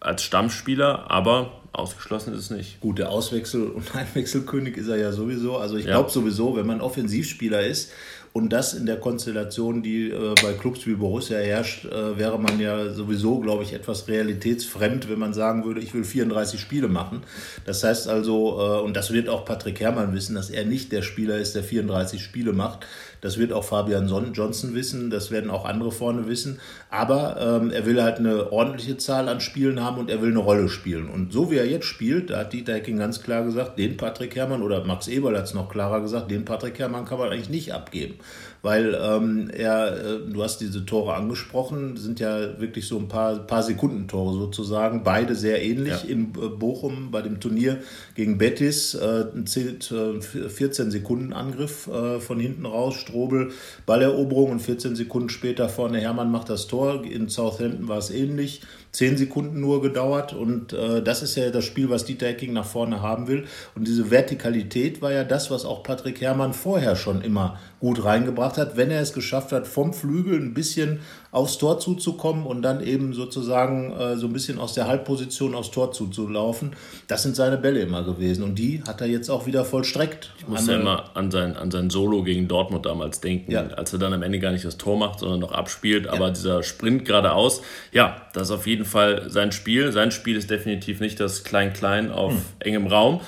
als 0.00 0.22
Stammspieler, 0.22 1.10
aber 1.10 1.62
ausgeschlossen 1.72 2.34
ist 2.34 2.40
es 2.40 2.50
nicht. 2.50 2.80
Gut, 2.80 2.98
der 2.98 3.10
Auswechsel- 3.10 3.70
und 3.70 3.94
Einwechselkönig 3.94 4.76
ist 4.76 4.88
er 4.88 4.96
ja 4.96 5.12
sowieso. 5.12 5.56
Also 5.56 5.76
ich 5.76 5.86
ja. 5.86 5.92
glaube 5.92 6.10
sowieso, 6.10 6.56
wenn 6.56 6.66
man 6.66 6.80
Offensivspieler 6.80 7.62
ist 7.62 7.92
und 8.36 8.50
das 8.50 8.74
in 8.74 8.84
der 8.84 9.00
Konstellation, 9.00 9.82
die 9.82 10.10
äh, 10.10 10.34
bei 10.42 10.52
Clubs 10.52 10.86
wie 10.86 10.92
Borussia 10.92 11.38
herrscht, 11.38 11.86
äh, 11.86 12.18
wäre 12.18 12.38
man 12.38 12.60
ja 12.60 12.90
sowieso, 12.92 13.40
glaube 13.40 13.62
ich, 13.62 13.72
etwas 13.72 14.08
realitätsfremd, 14.08 15.08
wenn 15.08 15.18
man 15.18 15.32
sagen 15.32 15.64
würde, 15.64 15.80
ich 15.80 15.94
will 15.94 16.04
34 16.04 16.60
Spiele 16.60 16.88
machen. 16.88 17.22
Das 17.64 17.82
heißt 17.82 18.08
also, 18.08 18.58
äh, 18.60 18.80
und 18.82 18.94
das 18.94 19.10
wird 19.10 19.30
auch 19.30 19.46
Patrick 19.46 19.80
Herrmann 19.80 20.12
wissen, 20.12 20.34
dass 20.34 20.50
er 20.50 20.66
nicht 20.66 20.92
der 20.92 21.00
Spieler 21.00 21.38
ist, 21.38 21.54
der 21.54 21.64
34 21.64 22.22
Spiele 22.22 22.52
macht. 22.52 22.80
Das 23.22 23.38
wird 23.38 23.54
auch 23.54 23.64
Fabian 23.64 24.06
Johnson 24.06 24.74
wissen, 24.74 25.08
das 25.08 25.30
werden 25.30 25.50
auch 25.50 25.64
andere 25.64 25.90
vorne 25.90 26.28
wissen. 26.28 26.60
Aber 26.90 27.40
ähm, 27.40 27.70
er 27.70 27.86
will 27.86 28.02
halt 28.02 28.18
eine 28.18 28.52
ordentliche 28.52 28.98
Zahl 28.98 29.30
an 29.30 29.40
Spielen 29.40 29.82
haben 29.82 29.96
und 29.96 30.10
er 30.10 30.20
will 30.20 30.30
eine 30.30 30.40
Rolle 30.40 30.68
spielen. 30.68 31.08
Und 31.08 31.32
so 31.32 31.50
wie 31.50 31.56
er 31.56 31.66
jetzt 31.66 31.86
spielt, 31.86 32.28
da 32.28 32.40
hat 32.40 32.52
Dieter 32.52 32.74
Hecking 32.74 32.98
ganz 32.98 33.22
klar 33.22 33.44
gesagt, 33.44 33.78
den 33.78 33.96
Patrick 33.96 34.36
Herrmann 34.36 34.62
oder 34.62 34.84
Max 34.84 35.08
Eberl 35.08 35.38
hat 35.38 35.44
es 35.44 35.54
noch 35.54 35.70
klarer 35.70 36.02
gesagt, 36.02 36.30
den 36.30 36.44
Patrick 36.44 36.78
Herrmann 36.78 37.06
kann 37.06 37.18
man 37.18 37.30
eigentlich 37.30 37.48
nicht 37.48 37.72
abgeben 37.72 38.18
weil 38.62 38.98
ähm, 39.00 39.48
er, 39.50 39.96
äh, 39.96 40.18
du 40.28 40.42
hast 40.42 40.58
diese 40.58 40.84
Tore 40.84 41.14
angesprochen, 41.14 41.96
sind 41.96 42.18
ja 42.18 42.58
wirklich 42.58 42.88
so 42.88 42.98
ein 42.98 43.06
paar, 43.06 43.36
paar 43.38 43.62
Sekundentore 43.62 44.34
sozusagen, 44.34 45.04
beide 45.04 45.36
sehr 45.36 45.62
ähnlich 45.62 46.02
ja. 46.02 46.08
in 46.08 46.32
äh, 46.34 46.48
Bochum 46.48 47.12
bei 47.12 47.22
dem 47.22 47.38
Turnier 47.38 47.78
gegen 48.16 48.38
Betis, 48.38 48.94
äh, 48.94 49.26
ein 49.34 49.46
14 49.46 50.90
Sekunden 50.90 51.32
Angriff 51.32 51.86
äh, 51.86 52.18
von 52.18 52.40
hinten 52.40 52.66
raus, 52.66 52.96
Strobel, 52.96 53.52
Balleroberung 53.86 54.50
und 54.50 54.60
14 54.60 54.96
Sekunden 54.96 55.28
später 55.28 55.68
vorne 55.68 55.98
Hermann 56.00 56.32
macht 56.32 56.48
das 56.48 56.66
Tor, 56.66 57.04
in 57.04 57.28
Southampton 57.28 57.86
war 57.86 57.98
es 57.98 58.10
ähnlich, 58.10 58.62
zehn 58.96 59.18
Sekunden 59.18 59.60
nur 59.60 59.82
gedauert. 59.82 60.32
Und 60.32 60.72
äh, 60.72 61.02
das 61.02 61.22
ist 61.22 61.36
ja 61.36 61.50
das 61.50 61.64
Spiel, 61.64 61.90
was 61.90 62.06
Dieter 62.06 62.28
Hecking 62.28 62.54
nach 62.54 62.64
vorne 62.64 63.02
haben 63.02 63.28
will. 63.28 63.44
Und 63.74 63.86
diese 63.86 64.10
Vertikalität 64.10 65.02
war 65.02 65.12
ja 65.12 65.22
das, 65.22 65.50
was 65.50 65.66
auch 65.66 65.82
Patrick 65.82 66.22
Herrmann 66.22 66.54
vorher 66.54 66.96
schon 66.96 67.20
immer 67.20 67.58
gut 67.78 68.04
reingebracht 68.04 68.56
hat, 68.56 68.78
wenn 68.78 68.90
er 68.90 69.02
es 69.02 69.12
geschafft 69.12 69.52
hat, 69.52 69.66
vom 69.66 69.92
Flügel 69.92 70.40
ein 70.40 70.54
bisschen 70.54 71.00
aufs 71.36 71.58
Tor 71.58 71.78
zuzukommen 71.78 72.46
und 72.46 72.62
dann 72.62 72.82
eben 72.82 73.12
sozusagen 73.12 73.92
äh, 73.92 74.16
so 74.16 74.26
ein 74.26 74.32
bisschen 74.32 74.58
aus 74.58 74.72
der 74.72 74.88
Halbposition 74.88 75.54
aufs 75.54 75.70
Tor 75.70 75.92
zuzulaufen. 75.92 76.72
Das 77.08 77.22
sind 77.22 77.36
seine 77.36 77.58
Bälle 77.58 77.80
immer 77.80 78.02
gewesen 78.04 78.42
und 78.42 78.54
die 78.54 78.82
hat 78.84 79.02
er 79.02 79.06
jetzt 79.06 79.28
auch 79.28 79.44
wieder 79.44 79.66
vollstreckt. 79.66 80.32
Ich 80.38 80.48
muss 80.48 80.66
ja 80.66 80.76
immer 80.76 81.10
an 81.14 81.30
sein, 81.30 81.54
an 81.54 81.70
sein 81.70 81.90
Solo 81.90 82.22
gegen 82.22 82.48
Dortmund 82.48 82.86
damals 82.86 83.20
denken, 83.20 83.52
ja. 83.52 83.66
als 83.66 83.92
er 83.92 83.98
dann 83.98 84.14
am 84.14 84.22
Ende 84.22 84.38
gar 84.38 84.50
nicht 84.50 84.64
das 84.64 84.78
Tor 84.78 84.96
macht, 84.96 85.18
sondern 85.18 85.40
noch 85.40 85.52
abspielt. 85.52 86.06
Aber 86.06 86.28
ja. 86.28 86.30
dieser 86.30 86.62
Sprint 86.62 87.04
geradeaus, 87.04 87.60
ja, 87.92 88.22
das 88.32 88.44
ist 88.44 88.54
auf 88.54 88.66
jeden 88.66 88.86
Fall 88.86 89.28
sein 89.28 89.52
Spiel. 89.52 89.92
Sein 89.92 90.12
Spiel 90.12 90.36
ist 90.36 90.48
definitiv 90.48 91.00
nicht 91.00 91.20
das 91.20 91.44
Klein-Klein 91.44 92.12
auf 92.12 92.32
hm. 92.32 92.40
engem 92.60 92.86
Raum. 92.86 93.20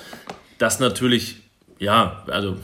Das 0.56 0.80
natürlich, 0.80 1.42
ja, 1.78 2.24
also 2.28 2.56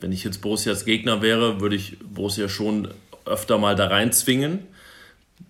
wenn 0.00 0.12
ich 0.12 0.22
jetzt 0.22 0.42
Borussias 0.42 0.84
Gegner 0.84 1.22
wäre, 1.22 1.60
würde 1.60 1.74
ich 1.74 1.96
Borussia 1.98 2.48
schon 2.48 2.86
öfter 3.24 3.58
mal 3.58 3.74
da 3.74 3.88
reinzwingen 3.88 4.60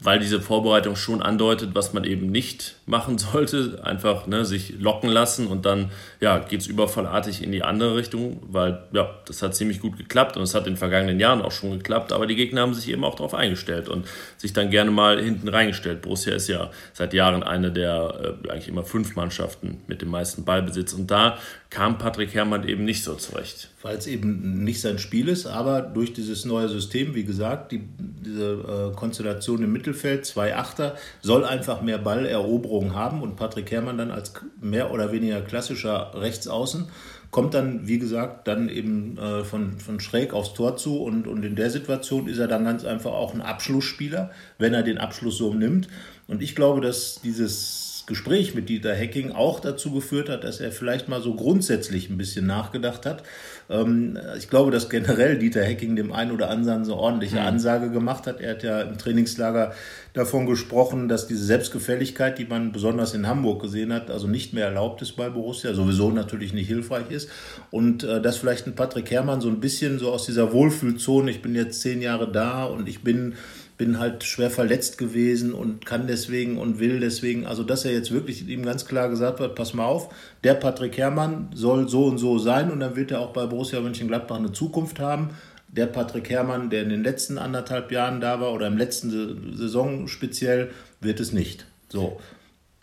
weil 0.01 0.19
diese 0.19 0.41
Vorbereitung 0.41 0.97
schon 0.97 1.23
andeutet, 1.23 1.75
was 1.75 1.93
man 1.93 2.05
eben 2.05 2.31
nicht 2.31 2.77
machen 2.87 3.19
sollte. 3.19 3.81
Einfach 3.85 4.27
ne, 4.27 4.45
sich 4.45 4.79
locken 4.79 5.11
lassen 5.11 5.47
und 5.47 5.67
dann 5.67 5.91
ja, 6.21 6.39
geht 6.39 6.61
es 6.61 6.67
überfallartig 6.67 7.43
in 7.43 7.53
die 7.53 7.63
andere 7.63 7.97
Richtung, 7.97 8.43
weil 8.49 8.83
ja, 8.93 9.11
das 9.27 9.43
hat 9.43 9.55
ziemlich 9.55 9.81
gut 9.81 9.97
geklappt 9.97 10.37
und 10.37 10.43
es 10.43 10.55
hat 10.55 10.67
in 10.67 10.75
den 10.75 10.79
vergangenen 10.79 11.21
Jahren 11.21 11.43
auch 11.43 11.53
schon 11.53 11.73
geklappt, 11.73 12.13
aber 12.13 12.27
die 12.27 12.37
Gegner 12.37 12.63
haben 12.63 12.75
sich 12.75 12.89
eben 12.89 13.05
auch 13.05 13.15
darauf 13.15 13.35
eingestellt 13.35 13.89
und 13.89 14.07
sich 14.37 14.53
dann 14.53 14.71
gerne 14.71 14.91
mal 14.91 15.23
hinten 15.23 15.49
reingestellt. 15.49 16.03
Borussia 16.03 16.35
ist 16.35 16.49
ja 16.49 16.71
seit 16.93 17.15
Jahren 17.15 17.43
eine 17.43 17.73
der 17.73 18.37
äh, 18.45 18.51
eigentlich 18.51 18.69
immer 18.69 18.85
fünf 18.85 19.17
Mannschaften 19.17 19.83
mit 19.87 20.03
dem 20.03 20.11
meisten 20.11 20.45
Ballbesitz 20.45 20.93
und 20.93 21.11
da 21.11 21.39
kam 21.73 21.97
Patrick 21.97 22.35
Herrmann 22.35 22.69
eben 22.69 22.85
nicht 22.85 23.03
so 23.03 23.15
zurecht. 23.15 23.71
Weil 23.81 23.97
es 23.97 24.07
eben 24.07 24.63
nicht 24.63 24.83
sein 24.83 24.99
Spiel 24.99 25.29
ist, 25.29 25.47
aber 25.47 25.81
durch 25.81 26.13
dieses 26.13 26.45
neue 26.45 26.69
System, 26.69 27.15
wie 27.15 27.25
gesagt, 27.25 27.73
die, 27.73 27.83
diese 27.99 28.91
äh, 28.93 28.95
Konstellation 28.95 29.63
im 29.63 29.73
Mittelfeld, 29.73 30.27
zwei 30.27 30.55
Achter, 30.55 30.97
soll 31.23 31.45
einfach 31.47 31.81
mehr 31.81 31.97
Balleroberung 31.97 32.95
haben 32.95 33.23
und 33.23 33.37
Patrick 33.37 33.71
Herrmann 33.71 33.97
dann 33.97 34.11
als 34.11 34.35
mehr 34.61 34.93
oder 34.93 35.13
weniger 35.13 35.41
klassischer 35.41 36.13
Rechtsaußen 36.15 36.89
kommt 37.31 37.55
dann, 37.55 37.89
wie 37.89 37.99
gesagt, 37.99 38.47
dann 38.47 38.69
eben 38.69 39.17
äh, 39.17 39.43
von, 39.43 39.81
von 39.81 40.01
schräg 40.01 40.35
aufs 40.35 40.53
Tor 40.53 40.77
zu 40.77 41.03
und, 41.03 41.27
und 41.27 41.43
in 41.43 41.57
der 41.57 41.71
Situation 41.71 42.29
ist 42.29 42.37
er 42.37 42.47
dann 42.47 42.65
ganz 42.65 42.85
einfach 42.85 43.13
auch 43.13 43.33
ein 43.33 43.41
Abschlussspieler, 43.41 44.31
wenn 44.59 44.75
er 44.75 44.83
den 44.83 44.99
Abschluss 44.99 45.39
so 45.39 45.55
nimmt. 45.55 45.89
Und 46.29 46.43
ich 46.43 46.55
glaube, 46.55 46.83
dass 46.83 47.23
dieses 47.23 47.82
Gespräch 48.07 48.55
mit 48.55 48.69
Dieter 48.69 48.95
Hecking 48.95 49.33
auch 49.33 49.61
dazu 49.61 49.93
geführt 49.93 50.29
hat, 50.29 50.45
dass 50.45 50.61
er 50.61 50.73
vielleicht 50.73 51.09
mal 51.09 51.23
so 51.23 51.35
grundsätzlich 51.35 52.11
ein 52.11 52.19
bisschen 52.19 52.47
nachgedacht 52.47 53.07
hat. 53.07 53.23
Ähm, 53.71 54.19
ich 54.37 54.49
glaube, 54.49 54.71
dass 54.71 54.89
generell 54.89 55.39
Dieter 55.39 55.63
Hecking 55.63 55.97
dem 55.97 56.13
einen 56.13 56.33
oder 56.33 56.51
anderen 56.51 56.85
so 56.85 56.97
ordentliche 56.97 57.37
mhm. 57.37 57.47
Ansage 57.47 57.91
gemacht 57.91 58.27
hat. 58.27 58.41
Er 58.41 58.51
hat 58.53 58.63
ja 58.63 58.83
im 58.83 58.99
Trainingslager 58.99 59.73
davon 60.13 60.47
gesprochen, 60.47 61.09
dass 61.09 61.27
diese 61.27 61.45
Selbstgefälligkeit, 61.45 62.39
die 62.39 62.45
man 62.45 62.73
besonders 62.73 63.15
in 63.15 63.27
Hamburg 63.27 63.63
gesehen 63.63 63.93
hat, 63.93 64.11
also 64.11 64.27
nicht 64.27 64.53
mehr 64.53 64.67
erlaubt 64.67 65.01
ist 65.03 65.13
bei 65.13 65.31
Borussia, 65.31 65.73
sowieso 65.75 66.11
natürlich 66.11 66.53
nicht 66.53 66.69
hilfreich 66.69 67.11
ist. 67.11 67.31
Und 67.71 68.05
äh, 68.05 68.21
dass 68.21 68.37
vielleicht 68.37 68.67
ein 68.67 68.75
Patrick 68.75 69.11
Herrmann 69.11 69.41
so 69.41 69.49
ein 69.49 69.61
bisschen 69.61 69.99
so 69.99 70.13
aus 70.13 70.27
dieser 70.27 70.53
Wohlfühlzone, 70.53 71.31
ich 71.31 71.43
bin 71.43 71.55
jetzt 71.55 71.81
zehn 71.81 72.03
Jahre 72.03 72.31
da 72.31 72.65
und 72.65 72.89
ich 72.89 73.03
bin 73.03 73.35
bin 73.83 73.99
halt 73.99 74.23
schwer 74.23 74.49
verletzt 74.49 74.97
gewesen 74.97 75.53
und 75.53 75.85
kann 75.85 76.07
deswegen 76.07 76.57
und 76.57 76.79
will 76.79 77.01
deswegen, 77.01 77.47
also 77.47 77.65
dass 77.65 77.85
er 77.85 77.91
jetzt 77.91 78.13
wirklich 78.13 78.47
ihm 78.47 78.65
ganz 78.65 78.87
klar 78.87 79.09
gesagt 79.09 79.41
hat, 79.41 79.57
pass 79.57 79.75
mal 79.75 79.87
auf, 79.87 80.15
der 80.45 80.55
Patrick 80.55 80.97
Herrmann 80.99 81.51
soll 81.53 81.89
so 81.89 82.05
und 82.05 82.19
so 82.19 82.39
sein 82.39 82.71
und 82.71 82.79
dann 82.79 82.95
wird 82.95 83.11
er 83.11 83.19
auch 83.19 83.33
bei 83.33 83.45
Borussia 83.45 83.81
Mönchengladbach 83.81 84.37
eine 84.37 84.53
Zukunft 84.53 85.01
haben. 85.01 85.31
Der 85.67 85.87
Patrick 85.87 86.31
Herrmann, 86.31 86.71
der 86.71 86.85
in 86.85 86.91
den 86.91 87.03
letzten 87.03 87.39
anderthalb 87.39 87.91
Jahren 87.91 88.21
da 88.21 88.41
war 88.41 88.53
oder 88.53 88.69
im 88.69 88.77
letzten 88.77 89.57
Saison 89.57 90.07
speziell, 90.07 90.71
wird 91.01 91.19
es 91.19 91.33
nicht. 91.33 91.67
So. 91.89 92.21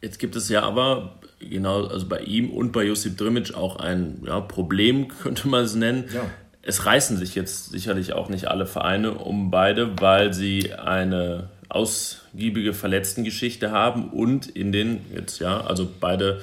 Jetzt 0.02 0.20
gibt 0.20 0.36
es 0.36 0.50
ja 0.50 0.64
aber 0.64 1.18
genau, 1.40 1.86
also 1.86 2.10
bei 2.10 2.20
ihm 2.20 2.50
und 2.50 2.74
bei 2.74 2.84
Josip 2.84 3.18
Drimic 3.18 3.54
auch 3.54 3.78
ein 3.78 4.22
ja, 4.26 4.42
Problem, 4.42 5.08
könnte 5.24 5.48
man 5.48 5.64
es 5.64 5.76
nennen. 5.76 6.10
Ja 6.14 6.26
es 6.62 6.86
reißen 6.86 7.18
sich 7.18 7.36
jetzt 7.36 7.72
sicherlich 7.72 8.14
auch 8.14 8.30
nicht 8.30 8.48
alle 8.48 8.66
Vereine 8.66 9.14
um 9.14 9.50
beide, 9.50 10.00
weil 10.00 10.34
sie 10.34 10.74
eine 10.74 11.50
ausgiebige 11.70 12.74
Verletztengeschichte 12.74 13.72
haben 13.72 14.10
und 14.10 14.48
in 14.48 14.72
den, 14.72 15.02
jetzt 15.14 15.40
ja, 15.40 15.62
also 15.62 15.88
beide, 16.00 16.42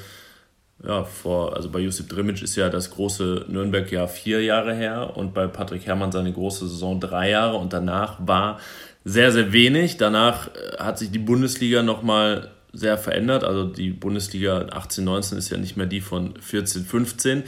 ja, 0.86 1.04
vor, 1.04 1.56
also 1.56 1.68
bei 1.70 1.80
Josip 1.80 2.08
Drimic 2.08 2.42
ist 2.42 2.56
ja 2.56 2.68
das 2.68 2.90
große 2.92 3.46
Nürnberg-Jahr 3.48 4.08
vier 4.08 4.42
Jahre 4.42 4.74
her 4.74 5.16
und 5.16 5.34
bei 5.34 5.46
Patrick 5.48 5.86
Herrmann 5.86 6.12
seine 6.12 6.32
große 6.32 6.68
Saison 6.68 7.00
drei 7.00 7.30
Jahre 7.30 7.56
und 7.56 7.72
danach 7.72 8.18
war 8.24 8.60
sehr, 9.04 9.32
sehr 9.32 9.52
wenig. 9.52 9.96
Danach 9.98 10.48
äh, 10.48 10.78
hat 10.78 10.98
sich 10.98 11.10
die 11.10 11.20
Bundesliga 11.20 11.82
nochmal 11.82 12.50
sehr 12.72 12.98
verändert. 12.98 13.44
Also 13.44 13.64
die 13.64 13.90
Bundesliga 13.90 14.66
18, 14.70 15.04
19 15.04 15.38
ist 15.38 15.50
ja 15.50 15.56
nicht 15.56 15.76
mehr 15.76 15.86
die 15.86 16.00
von 16.00 16.34
14, 16.40 16.84
15 16.84 17.44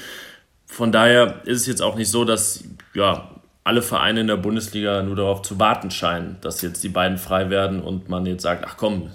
von 0.68 0.92
daher 0.92 1.42
ist 1.44 1.62
es 1.62 1.66
jetzt 1.66 1.82
auch 1.82 1.96
nicht 1.96 2.10
so, 2.10 2.24
dass 2.24 2.62
ja, 2.94 3.30
alle 3.64 3.82
Vereine 3.82 4.20
in 4.20 4.28
der 4.28 4.36
Bundesliga 4.36 5.02
nur 5.02 5.16
darauf 5.16 5.42
zu 5.42 5.58
warten 5.58 5.90
scheinen, 5.90 6.36
dass 6.40 6.62
jetzt 6.62 6.84
die 6.84 6.88
beiden 6.88 7.18
frei 7.18 7.50
werden 7.50 7.82
und 7.82 8.08
man 8.08 8.24
jetzt 8.26 8.42
sagt, 8.42 8.64
ach 8.66 8.76
komm, 8.76 9.10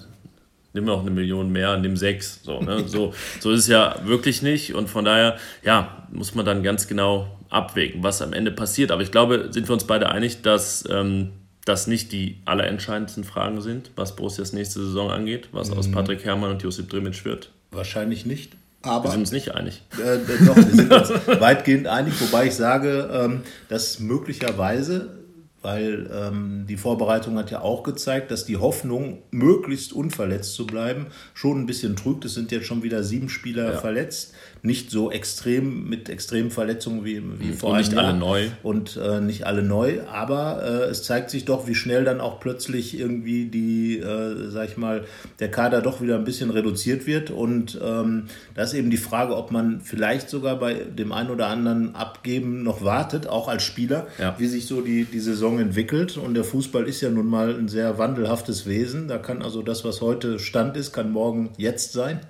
nimm 0.73 0.85
noch 0.85 1.01
eine 1.01 1.11
Million 1.11 1.51
mehr, 1.51 1.77
nimm 1.77 1.95
sechs. 1.95 2.41
So, 2.43 2.59
ne? 2.59 2.87
so, 2.87 3.13
so 3.39 3.51
ist 3.51 3.61
es 3.61 3.67
ja 3.67 3.95
wirklich 4.03 4.41
nicht. 4.41 4.73
Und 4.73 4.89
von 4.89 5.05
daher, 5.05 5.37
ja, 5.63 6.05
muss 6.11 6.35
man 6.35 6.45
dann 6.45 6.63
ganz 6.63 6.87
genau 6.87 7.27
abwägen, 7.49 8.03
was 8.03 8.21
am 8.21 8.33
Ende 8.33 8.51
passiert. 8.51 8.91
Aber 8.91 9.01
ich 9.01 9.11
glaube, 9.11 9.47
sind 9.51 9.69
wir 9.69 9.73
uns 9.73 9.85
beide 9.85 10.09
einig, 10.09 10.41
dass 10.41 10.83
ähm, 10.89 11.31
das 11.65 11.87
nicht 11.87 12.11
die 12.11 12.37
allerentscheidendsten 12.45 13.23
Fragen 13.23 13.61
sind, 13.61 13.91
was 13.95 14.15
Borussias 14.15 14.53
nächste 14.53 14.83
Saison 14.83 15.11
angeht, 15.11 15.49
was 15.51 15.71
aus 15.71 15.87
mhm. 15.87 15.93
Patrick 15.93 16.25
Herrmann 16.25 16.51
und 16.51 16.63
Josip 16.63 16.89
Drimic 16.89 17.23
wird? 17.25 17.51
Wahrscheinlich 17.71 18.25
nicht. 18.25 18.53
Aber, 18.83 19.05
wir 19.05 19.11
sind 19.11 19.21
uns 19.21 19.31
nicht 19.31 19.55
einig. 19.55 19.81
Äh, 19.93 20.19
doch, 20.45 20.57
wir 20.57 20.63
sind 20.63 20.91
uns 20.91 21.09
weitgehend 21.39 21.87
einig, 21.87 22.13
wobei 22.19 22.47
ich 22.47 22.55
sage, 22.55 23.09
ähm, 23.11 23.41
dass 23.69 23.99
möglicherweise, 23.99 25.19
weil 25.61 26.09
ähm, 26.13 26.65
die 26.67 26.75
Vorbereitung 26.75 27.37
hat 27.37 27.49
ja 27.49 27.61
auch 27.61 27.83
gezeigt, 27.83 28.29
dass 28.29 28.43
die 28.45 28.57
Hoffnung, 28.57 29.23
möglichst 29.31 29.93
unverletzt 29.93 30.53
zu 30.53 30.67
bleiben, 30.67 31.07
schon 31.33 31.61
ein 31.61 31.65
bisschen 31.65 31.95
trügt. 31.95 32.25
Es 32.25 32.33
sind 32.33 32.51
jetzt 32.51 32.67
schon 32.67 32.83
wieder 32.83 33.03
sieben 33.03 33.29
Spieler 33.29 33.73
ja. 33.73 33.79
verletzt. 33.79 34.33
Nicht 34.65 34.91
so 34.91 35.11
extrem 35.11 35.89
mit 35.89 36.07
extremen 36.07 36.49
Verletzungen 36.49 37.03
wie, 37.03 37.21
wie 37.37 37.47
Mhm. 37.47 37.53
vor 37.53 37.71
Und 37.71 37.77
nicht 37.79 37.91
Jahr. 37.91 38.05
alle 38.05 38.17
neu. 38.17 38.47
Und 38.63 38.95
äh, 38.95 39.19
nicht 39.19 39.45
alle 39.45 39.61
neu, 39.61 39.99
aber 40.09 40.63
äh, 40.63 40.89
es 40.89 41.03
zeigt 41.03 41.29
sich 41.31 41.43
doch, 41.43 41.67
wie 41.67 41.75
schnell 41.75 42.05
dann 42.05 42.21
auch 42.21 42.39
plötzlich 42.39 42.97
irgendwie 42.97 43.47
die, 43.47 43.99
äh, 43.99 44.49
sag 44.49 44.69
ich 44.69 44.77
mal, 44.77 45.03
der 45.39 45.51
Kader 45.51 45.81
doch 45.81 45.99
wieder 46.01 46.15
ein 46.15 46.23
bisschen 46.23 46.49
reduziert 46.49 47.05
wird. 47.07 47.29
Und 47.29 47.77
ähm, 47.83 48.27
da 48.55 48.63
ist 48.63 48.73
eben 48.73 48.89
die 48.89 48.95
Frage, 48.95 49.35
ob 49.35 49.51
man 49.51 49.81
vielleicht 49.81 50.29
sogar 50.29 50.57
bei 50.57 50.75
dem 50.75 51.11
einen 51.11 51.29
oder 51.29 51.47
anderen 51.47 51.93
Abgeben 51.93 52.63
noch 52.63 52.85
wartet, 52.85 53.27
auch 53.27 53.49
als 53.49 53.63
Spieler, 53.63 54.07
Ja. 54.17 54.33
wie 54.37 54.47
sich 54.47 54.65
so 54.65 54.79
die, 54.79 55.03
die 55.03 55.19
Saison 55.19 55.59
entwickelt. 55.59 56.15
Und 56.15 56.35
der 56.35 56.45
Fußball 56.45 56.87
ist 56.87 57.01
ja 57.01 57.09
nun 57.09 57.27
mal 57.27 57.53
ein 57.53 57.67
sehr 57.67 57.97
wandelhaftes 57.97 58.65
Wesen. 58.65 59.09
Da 59.09 59.17
kann 59.17 59.41
also 59.41 59.61
das, 59.61 59.83
was 59.83 59.99
heute 59.99 60.39
Stand 60.39 60.77
ist, 60.77 60.93
kann 60.93 61.11
morgen 61.11 61.49
jetzt 61.57 61.91
sein. 61.91 62.21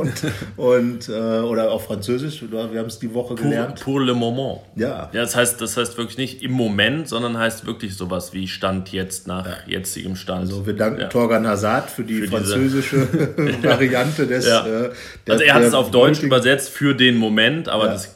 Und, 0.00 0.12
und 0.56 1.08
äh, 1.08 1.12
oder 1.40 1.70
auf 1.70 1.84
Französisch, 1.86 2.42
wir 2.50 2.60
haben 2.60 2.86
es 2.86 2.98
die 2.98 3.12
Woche 3.14 3.34
Pour, 3.34 3.44
gelernt. 3.44 3.80
pour 3.80 4.00
le 4.00 4.14
moment. 4.14 4.60
Ja. 4.76 5.10
Ja, 5.12 5.20
das 5.22 5.36
heißt, 5.36 5.60
das 5.60 5.76
heißt 5.76 5.96
wirklich 5.98 6.18
nicht 6.18 6.42
im 6.42 6.52
Moment, 6.52 7.08
sondern 7.08 7.36
heißt 7.38 7.66
wirklich 7.66 7.96
sowas 7.96 8.32
wie 8.32 8.48
Stand 8.48 8.92
jetzt 8.92 9.26
nach 9.26 9.66
jetzigem 9.66 10.16
Stand. 10.16 10.40
Also 10.42 10.66
wir 10.66 10.74
danken 10.74 11.00
ja. 11.02 11.06
Torgan 11.08 11.46
Hazard 11.46 11.90
für 11.90 12.04
die 12.04 12.22
Für 12.22 12.28
französische 12.28 13.06
Variante 13.62 14.26
des. 14.26 14.46
Ja. 14.46 14.66
äh, 14.66 14.90
der- 15.26 15.32
Also 15.32 15.44
er 15.44 15.54
hat 15.54 15.62
es 15.62 15.74
auf 15.74 15.90
Deutsch 15.90 16.22
übersetzt 16.22 16.70
für 16.70 16.94
den 16.94 17.16
Moment, 17.16 17.68
aber 17.68 17.86
Ja. 17.86 17.92
das 17.92 18.14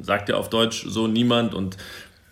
sagt 0.00 0.28
ja 0.28 0.34
auf 0.36 0.50
Deutsch 0.50 0.84
so 0.88 1.06
niemand 1.06 1.54
und 1.54 1.76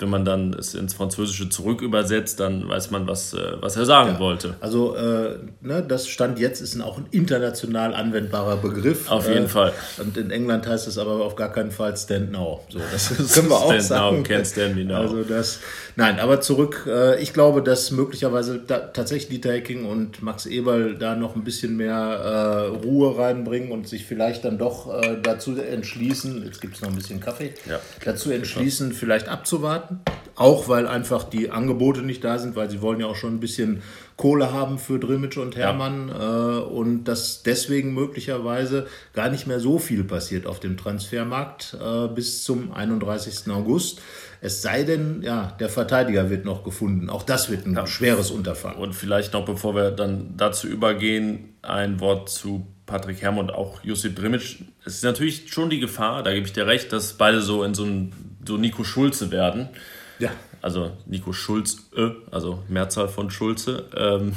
wenn 0.03 0.11
man 0.11 0.25
dann 0.25 0.53
es 0.53 0.75
ins 0.75 0.93
Französische 0.93 1.49
zurück 1.49 1.81
übersetzt, 1.81 2.41
dann 2.41 2.69
weiß 2.69 2.91
man, 2.91 3.07
was, 3.07 3.33
äh, 3.33 3.53
was 3.61 3.77
er 3.77 3.87
sagen 3.87 4.19
wollte. 4.19 4.57
Also 4.61 4.97
äh, 4.97 5.39
ne, 5.61 5.83
das 5.87 6.09
Stand 6.09 6.39
jetzt 6.39 6.61
ist 6.61 6.79
auch 6.83 6.99
ein 6.99 7.07
international 7.13 7.95
anwendbarer 7.95 8.57
Begriff. 8.57 9.11
Auf 9.11 9.29
jeden 9.29 9.45
äh, 9.45 9.49
Fall. 9.49 9.73
Und 9.99 10.17
in 10.17 10.31
England 10.31 10.67
heißt 10.67 10.89
es 10.89 10.99
aber 10.99 11.25
auf 11.25 11.37
gar 11.37 11.53
keinen 11.53 11.71
Fall 11.71 11.97
Stand 11.97 12.33
Now. 12.33 12.61
So, 12.69 12.81
das 12.93 13.09
können 13.35 13.49
wir 13.49 13.57
auch 13.57 13.67
Stand 13.67 13.83
sagen. 13.83 14.17
now, 14.17 14.23
can't 14.23 14.45
stand 14.45 14.75
me 14.75 14.85
now. 14.85 14.97
Also 14.97 15.23
das, 15.23 15.61
nein, 15.97 16.19
aber 16.19 16.41
zurück. 16.41 16.87
Äh, 16.89 17.23
ich 17.23 17.33
glaube, 17.33 17.63
dass 17.63 17.93
möglicherweise 17.93 18.59
da, 18.59 18.79
tatsächlich 18.81 19.29
Dieter 19.29 19.53
Hecking 19.53 19.85
und 19.85 20.23
Max 20.23 20.47
Eberl 20.47 20.97
da 20.97 21.15
noch 21.15 21.37
ein 21.37 21.45
bisschen 21.45 21.77
mehr 21.77 21.95
äh, 21.95 22.85
Ruhe 22.85 23.17
reinbringen 23.17 23.71
und 23.71 23.89
sich 23.89 24.05
vielleicht 24.05 24.45
dann 24.45 24.59
doch 24.59 24.93
äh, 24.93 25.19
dazu 25.23 25.57
entschließen. 25.57 26.45
Jetzt 26.45 26.61
gibt 26.61 26.75
es 26.75 26.83
noch 26.83 26.89
ein 26.89 26.97
bisschen 26.97 27.21
Kaffee. 27.21 27.55
Ja. 27.69 27.79
Dazu 28.05 28.33
entschließen, 28.33 28.93
vielleicht 28.93 29.29
abzuwarten. 29.29 29.92
Auch 30.35 30.69
weil 30.69 30.87
einfach 30.87 31.25
die 31.25 31.51
Angebote 31.51 32.03
nicht 32.03 32.25
da 32.25 32.39
sind, 32.39 32.57
weil 32.57 32.71
sie 32.71 32.81
wollen 32.81 33.01
ja 33.01 33.07
auch 33.07 33.17
schon 33.17 33.35
ein 33.35 33.41
bisschen 33.41 33.83
Kohle 34.17 34.53
haben 34.53 34.79
für 34.79 34.99
Drimmitsch 34.99 35.37
und 35.37 35.57
Hermann 35.57 36.09
äh, 36.09 36.13
und 36.13 37.05
dass 37.05 37.43
deswegen 37.43 37.93
möglicherweise 37.93 38.87
gar 39.13 39.29
nicht 39.29 39.47
mehr 39.47 39.61
so 39.61 39.79
viel 39.79 40.05
passiert 40.05 40.47
auf 40.47 40.61
dem 40.61 40.77
Transfermarkt 40.77 41.77
äh, 41.81 42.09
bis 42.09 42.45
zum 42.45 42.73
31. 42.73 43.51
August. 43.51 44.01
Es 44.41 44.63
sei 44.63 44.85
denn, 44.85 45.23
ja, 45.23 45.57
der 45.61 45.69
Verteidiger 45.69 46.31
wird 46.31 46.45
noch 46.45 46.65
gefunden. 46.65 47.11
Auch 47.11 47.23
das 47.23 47.51
wird 47.51 47.67
ein 47.67 47.87
schweres 47.87 48.31
Unterfangen. 48.31 48.79
Und 48.79 48.95
vielleicht 48.95 49.35
noch, 49.35 49.45
bevor 49.45 49.75
wir 49.75 49.91
dann 49.91 50.35
dazu 50.37 50.67
übergehen, 50.67 51.57
ein 51.63 52.01
Wort 52.01 52.29
zu 52.29 52.67
Patrick 52.87 53.23
Herrmann 53.23 53.47
und 53.47 53.55
auch 53.55 53.85
Josip 53.85 54.15
Brimic. 54.15 54.65
Es 54.85 54.97
ist 54.97 55.05
natürlich 55.05 55.53
schon 55.53 55.71
die 55.71 55.81
Gefahr, 55.81 56.23
da 56.23 56.33
gebe 56.33 56.47
ich 56.47 56.53
dir 56.53 56.67
recht, 56.67 56.93
dass 56.93 57.15
beide 57.15 57.41
so 57.41 57.63
in 57.63 57.75
so 57.75 57.85
ein 57.85 58.13
so 58.47 58.57
Nico 58.57 58.85
Schulze 58.85 59.31
werden. 59.31 59.69
Ja, 60.19 60.31
Also 60.61 60.93
Nico 61.07 61.33
Schulz, 61.33 61.79
also 62.31 62.63
Mehrzahl 62.69 63.09
von 63.09 63.31
Schulze. 63.31 63.87
Ähm, 63.97 64.35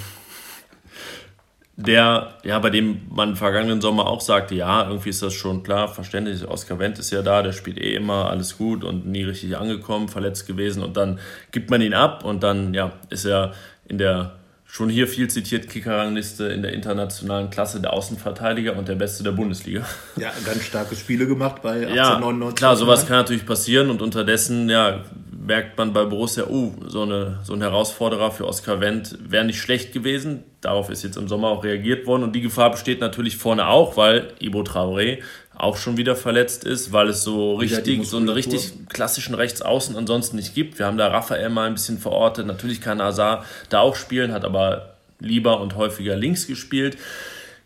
der, 1.78 2.38
ja, 2.44 2.58
bei 2.60 2.70
dem 2.70 3.02
man 3.10 3.36
vergangenen 3.36 3.82
Sommer 3.82 4.08
auch 4.08 4.22
sagte, 4.22 4.56
ja, 4.56 4.88
irgendwie 4.88 5.10
ist 5.10 5.22
das 5.22 5.34
schon 5.34 5.62
klar, 5.62 5.90
verständlich, 5.90 6.48
Oskar 6.48 6.80
Wendt 6.80 7.00
ist 7.00 7.12
ja 7.12 7.22
da, 7.22 7.42
der 7.42 7.52
spielt 7.52 7.78
eh 7.78 7.96
immer, 7.96 8.30
alles 8.30 8.58
gut 8.58 8.86
und 8.86 9.06
nie 9.06 9.24
richtig 9.24 9.58
angekommen, 9.58 10.08
verletzt 10.08 10.48
gewesen 10.48 10.84
und 10.84 10.96
dann 10.96 11.20
gibt 11.52 11.70
man 11.70 11.82
ihn 11.82 11.94
ab 11.94 12.24
und 12.24 12.44
dann, 12.44 12.74
ja, 12.74 12.94
ist 13.10 13.26
er 13.26 13.54
in 13.90 13.98
der 13.98 14.38
schon 14.66 14.90
hier 14.90 15.08
viel 15.08 15.30
zitiert 15.30 15.70
Kickerrangliste 15.70 16.46
in 16.48 16.62
der 16.62 16.74
internationalen 16.74 17.50
Klasse 17.50 17.82
der 17.82 17.94
Außenverteidiger 17.94 18.76
und 18.76 18.88
der 18.88 18.96
Beste 18.96 19.24
der 19.24 19.32
Bundesliga. 19.32 19.86
ja, 20.18 20.32
ganz 20.46 20.64
starke 20.64 20.96
Spiele 20.96 21.28
gemacht 21.28 21.62
bei 21.62 21.80
Ja, 21.82 21.88
1899. 22.16 22.56
klar, 22.58 22.76
sowas 22.76 23.08
kann 23.08 23.18
natürlich 23.18 23.46
passieren 23.46 23.90
und 23.90 24.02
unterdessen, 24.02 24.70
ja, 24.70 25.02
merkt 25.46 25.78
man 25.78 25.94
bei 25.94 26.04
Borussia, 26.06 26.48
uh, 26.48 26.74
so, 26.88 27.04
eine, 27.04 27.40
so 27.44 27.54
ein 27.54 27.62
Herausforderer 27.62 28.32
für 28.32 28.48
Oskar 28.48 28.82
Wendt 28.82 29.18
wäre 29.22 29.46
nicht 29.46 29.60
schlecht 29.60 29.94
gewesen. 29.94 30.44
Darauf 30.62 30.90
ist 30.90 31.04
jetzt 31.04 31.18
im 31.18 31.28
Sommer 31.28 31.50
auch 31.50 31.64
reagiert 31.64 32.08
worden 32.08 32.24
und 32.24 32.36
die 32.36 32.42
Gefahr 32.42 32.72
besteht 32.72 33.00
natürlich 33.00 33.38
vorne 33.38 33.68
auch, 33.68 33.96
weil 33.98 34.34
Ibo 34.40 34.62
Traoré 34.62 35.20
auch 35.58 35.78
schon 35.78 35.98
wieder 35.98 36.16
verletzt 36.16 36.64
ist, 36.64 36.92
weil 36.92 37.10
es 37.10 37.24
so 37.24 37.56
richtig, 37.56 38.08
so 38.08 38.18
einen 38.18 38.30
richtig 38.30 38.74
klassischen 38.90 39.36
Rechtsaußen 39.36 39.96
ansonsten 39.96 40.36
nicht 40.36 40.54
gibt. 40.54 40.80
Wir 40.80 40.86
haben 40.86 40.98
da 40.98 41.08
Raphael 41.08 41.50
mal 41.50 41.68
ein 41.68 41.74
bisschen 41.74 41.98
verortet. 41.98 42.46
Natürlich 42.46 42.82
kann 42.82 43.02
Azar 43.02 43.46
da 43.70 43.80
auch 43.80 43.96
spielen, 43.96 44.32
hat 44.32 44.46
aber 44.46 44.96
lieber 45.20 45.62
und 45.62 45.76
häufiger 45.76 46.16
links 46.16 46.48
gespielt. 46.48 46.98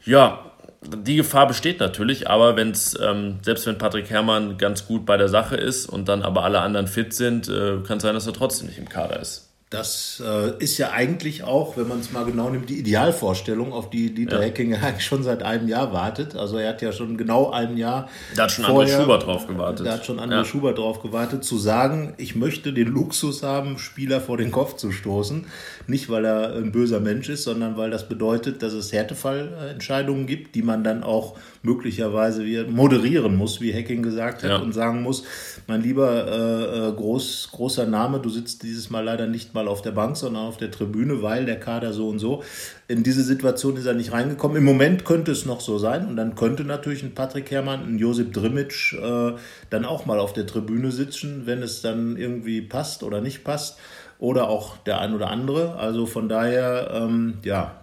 Ja, 0.05 0.45
die 0.81 1.15
Gefahr 1.17 1.47
besteht 1.47 1.79
natürlich, 1.79 2.29
aber 2.29 2.55
wenn's, 2.55 2.97
ähm, 3.01 3.39
selbst 3.41 3.65
wenn 3.65 3.77
Patrick 3.77 4.09
Herrmann 4.09 4.57
ganz 4.57 4.85
gut 4.85 5.05
bei 5.05 5.17
der 5.17 5.27
Sache 5.27 5.57
ist 5.57 5.87
und 5.87 6.07
dann 6.07 6.21
aber 6.21 6.43
alle 6.43 6.61
anderen 6.61 6.87
fit 6.87 7.13
sind, 7.13 7.49
äh, 7.49 7.77
kann 7.85 7.97
es 7.97 8.03
sein, 8.03 8.13
dass 8.13 8.27
er 8.27 8.33
trotzdem 8.33 8.67
nicht 8.67 8.77
im 8.77 8.87
Kader 8.87 9.19
ist. 9.19 9.48
Das 9.71 10.19
äh, 10.25 10.58
ist 10.63 10.79
ja 10.79 10.89
eigentlich 10.93 11.43
auch, 11.43 11.77
wenn 11.77 11.88
man 11.88 11.99
es 11.99 12.12
mal 12.12 12.25
genau 12.25 12.49
nimmt, 12.49 12.71
die 12.71 12.79
Idealvorstellung, 12.79 13.71
auf 13.71 13.91
die 13.91 14.12
Dieter 14.15 14.38
Ja. 14.39 14.45
Hecking 14.45 14.73
eigentlich 14.82 15.05
schon 15.05 15.21
seit 15.21 15.43
einem 15.43 15.67
Jahr 15.67 15.93
wartet. 15.93 16.36
Also 16.36 16.58
er 16.58 16.69
hat 16.69 16.82
ja 16.82 16.91
schon 16.91 17.17
genau 17.17 17.51
ein 17.51 17.77
Jahr. 17.77 18.10
Da 18.36 18.43
hat 18.43 18.51
schon 18.51 18.65
André 18.65 18.71
vorher- 18.71 18.99
Schubert 19.01 19.25
drauf 19.27 19.45
gewartet. 19.45 19.86
Da 19.86 19.91
hat 19.93 20.05
schon 20.08 20.19
André 20.19 20.38
Ja. 20.38 20.45
Schubert 20.45 20.79
drauf 20.79 21.03
gewartet, 21.03 21.43
zu 21.43 21.60
sagen, 21.60 22.15
ich 22.17 22.36
möchte 22.36 22.73
den 22.73 22.88
Luxus 22.88 23.43
haben, 23.43 23.77
Spieler 23.77 24.21
vor 24.21 24.38
den 24.38 24.49
Kopf 24.51 24.75
zu 24.75 24.91
stoßen. 24.91 25.45
Nicht, 25.86 26.10
weil 26.10 26.25
er 26.25 26.55
ein 26.55 26.71
böser 26.71 26.99
Mensch 26.99 27.29
ist, 27.29 27.43
sondern 27.43 27.77
weil 27.77 27.91
das 27.91 28.10
bedeutet, 28.10 28.63
dass 28.63 28.73
es 28.73 28.91
Härtefallentscheidungen 28.91 30.25
gibt, 30.25 30.55
die 30.55 30.63
man 30.63 30.84
dann 30.84 31.03
auch 31.03 31.38
möglicherweise 31.62 32.43
wieder 32.43 32.65
moderieren 32.67 33.36
muss, 33.36 33.62
wie 33.62 33.71
Hecking 33.71 34.01
gesagt 34.01 34.41
hat, 34.43 34.49
Ja. 34.49 34.58
und 34.58 34.71
sagen 34.73 35.03
muss, 35.03 35.23
mein 35.69 35.82
lieber 35.82 36.27
äh, 36.27 36.89
äh, 36.89 36.91
groß, 36.91 37.49
großer 37.51 37.86
Name, 37.86 38.19
du 38.19 38.29
sitzt 38.29 38.63
dieses 38.63 38.89
Mal 38.89 39.05
leider 39.05 39.27
nicht 39.27 39.53
mal 39.53 39.67
auf 39.67 39.82
der 39.82 39.91
Bank, 39.91 40.17
sondern 40.17 40.47
auf 40.47 40.58
der 40.58 40.71
Tribüne, 40.71 41.21
weil 41.21 41.45
der 41.45 41.60
Kader 41.60 41.93
so 41.93 42.10
und 42.10 42.19
so. 42.19 42.43
In 42.88 43.03
diese 43.03 43.23
Situation 43.23 43.77
ist 43.77 43.86
er 43.86 43.93
nicht 43.93 44.12
reingekommen. 44.12 44.58
Im 44.58 44.65
Moment 44.65 45.05
könnte 45.05 45.32
es 45.32 45.45
noch 45.45 45.62
so 45.62 45.77
sein 45.77 46.08
und 46.08 46.17
dann 46.17 46.36
könnte 46.36 46.63
natürlich 46.65 47.03
ein 47.03 47.13
Patrick 47.13 47.49
Herrmann, 47.51 47.84
ein 47.88 47.99
Josip 47.99 48.34
Drimic 48.34 48.93
äh, 48.93 49.34
dann 49.69 49.86
auch 49.86 50.05
mal 50.05 50.19
auf 50.19 50.34
der 50.34 50.47
Tribüne 50.47 50.91
sitzen, 50.91 51.43
wenn 51.45 51.62
es 51.62 51.82
dann 51.82 52.17
irgendwie 52.17 52.62
passt 52.62 53.03
oder 53.03 53.21
nicht 53.21 53.43
passt 53.43 53.77
oder 54.17 54.49
auch 54.49 54.77
der 54.77 54.99
ein 54.99 55.13
oder 55.13 55.29
andere. 55.29 55.75
Also 55.75 56.05
von 56.05 56.27
daher, 56.27 56.91
ähm, 56.93 57.36
ja, 57.43 57.75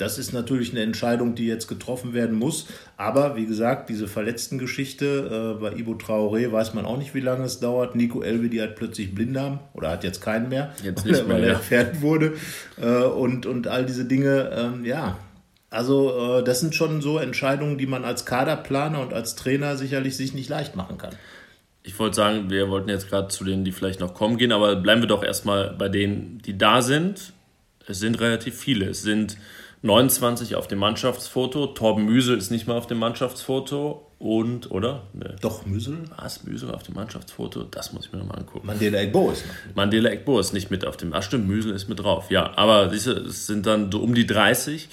das 0.00 0.18
ist 0.18 0.32
natürlich 0.32 0.70
eine 0.70 0.82
Entscheidung, 0.82 1.34
die 1.34 1.46
jetzt 1.46 1.66
getroffen 1.68 2.14
werden 2.14 2.38
muss. 2.38 2.66
Aber 2.96 3.36
wie 3.36 3.46
gesagt, 3.46 3.88
diese 3.90 4.08
Verletzten-Geschichte 4.08 5.56
äh, 5.58 5.60
bei 5.60 5.72
Ibo 5.72 5.92
Traoré 5.92 6.50
weiß 6.50 6.74
man 6.74 6.84
auch 6.86 6.96
nicht, 6.96 7.14
wie 7.14 7.20
lange 7.20 7.44
es 7.44 7.60
dauert. 7.60 7.94
Nico 7.94 8.22
Elvedi 8.22 8.58
hat 8.58 8.76
plötzlich 8.76 9.14
Blinddarm 9.14 9.60
oder 9.74 9.90
hat 9.90 10.04
jetzt 10.04 10.20
keinen 10.20 10.48
mehr, 10.48 10.72
Jetzt 10.82 11.04
weil, 11.04 11.10
nicht 11.12 11.20
er- 11.20 11.26
mehr, 11.26 11.36
weil 11.36 11.42
er 11.44 11.48
ja. 11.50 11.54
entfernt 11.56 12.02
wurde. 12.02 12.32
Äh, 12.80 13.04
und, 13.04 13.46
und 13.46 13.66
all 13.68 13.84
diese 13.84 14.04
Dinge, 14.04 14.50
ähm, 14.54 14.84
ja. 14.84 15.18
Also 15.68 16.38
äh, 16.38 16.44
das 16.44 16.60
sind 16.60 16.74
schon 16.74 17.00
so 17.00 17.18
Entscheidungen, 17.18 17.78
die 17.78 17.86
man 17.86 18.04
als 18.04 18.24
Kaderplaner 18.26 19.00
und 19.00 19.12
als 19.12 19.36
Trainer 19.36 19.76
sicherlich 19.76 20.16
sich 20.16 20.34
nicht 20.34 20.48
leicht 20.48 20.74
machen 20.76 20.98
kann. 20.98 21.14
Ich 21.82 21.98
wollte 21.98 22.16
sagen, 22.16 22.50
wir 22.50 22.68
wollten 22.68 22.88
jetzt 22.88 23.08
gerade 23.08 23.28
zu 23.28 23.44
denen, 23.44 23.64
die 23.64 23.72
vielleicht 23.72 24.00
noch 24.00 24.14
kommen, 24.14 24.36
gehen, 24.36 24.52
aber 24.52 24.76
bleiben 24.76 25.00
wir 25.00 25.08
doch 25.08 25.22
erstmal 25.22 25.70
bei 25.78 25.88
denen, 25.88 26.38
die 26.44 26.58
da 26.58 26.82
sind. 26.82 27.32
Es 27.86 28.00
sind 28.00 28.20
relativ 28.20 28.58
viele. 28.58 28.86
Es 28.86 29.02
sind 29.02 29.36
29 29.82 30.56
auf 30.56 30.68
dem 30.68 30.78
Mannschaftsfoto. 30.78 31.68
Torben 31.68 32.04
Müsel 32.04 32.36
ist 32.36 32.50
nicht 32.50 32.66
mal 32.66 32.76
auf 32.76 32.86
dem 32.86 32.98
Mannschaftsfoto. 32.98 34.06
Und, 34.18 34.70
oder? 34.70 35.04
Nee. 35.14 35.36
Doch, 35.40 35.64
Müsel? 35.64 36.00
Was? 36.18 36.44
Müsel 36.44 36.70
auf 36.70 36.82
dem 36.82 36.94
Mannschaftsfoto? 36.94 37.62
Das 37.62 37.94
muss 37.94 38.06
ich 38.06 38.12
mir 38.12 38.18
nochmal 38.18 38.40
angucken. 38.40 38.66
Mandela 38.66 38.98
Egbo 38.98 39.30
ist 39.30 39.46
noch. 39.46 39.76
Mandela 39.76 40.10
Ekbo 40.10 40.38
ist 40.38 40.52
nicht 40.52 40.70
mit 40.70 40.84
auf 40.84 40.98
dem. 40.98 41.14
Ach 41.14 41.22
stimmt, 41.22 41.48
Müsel 41.48 41.72
ist 41.72 41.88
mit 41.88 42.00
drauf. 42.00 42.30
Ja, 42.30 42.52
aber 42.56 42.90
siehst 42.90 43.06
du, 43.06 43.12
es 43.12 43.46
sind 43.46 43.64
dann 43.64 43.90
so 43.90 44.00
um 44.00 44.14
die 44.14 44.26
30, 44.26 44.90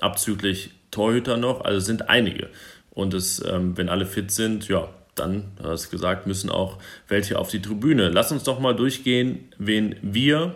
abzüglich 0.00 0.70
Torhüter 0.90 1.36
noch, 1.36 1.64
also 1.64 1.78
sind 1.78 2.08
einige. 2.08 2.48
Und 2.90 3.14
es, 3.14 3.44
ähm, 3.44 3.76
wenn 3.76 3.88
alle 3.88 4.06
fit 4.06 4.32
sind, 4.32 4.66
ja, 4.66 4.88
dann, 5.14 5.52
du 5.62 5.68
hast 5.68 5.90
gesagt, 5.90 6.26
müssen 6.26 6.50
auch 6.50 6.78
welche 7.06 7.38
auf 7.38 7.50
die 7.50 7.62
Tribüne. 7.62 8.08
Lass 8.08 8.32
uns 8.32 8.42
doch 8.42 8.58
mal 8.58 8.74
durchgehen, 8.74 9.48
wen 9.58 9.94
wir 10.02 10.54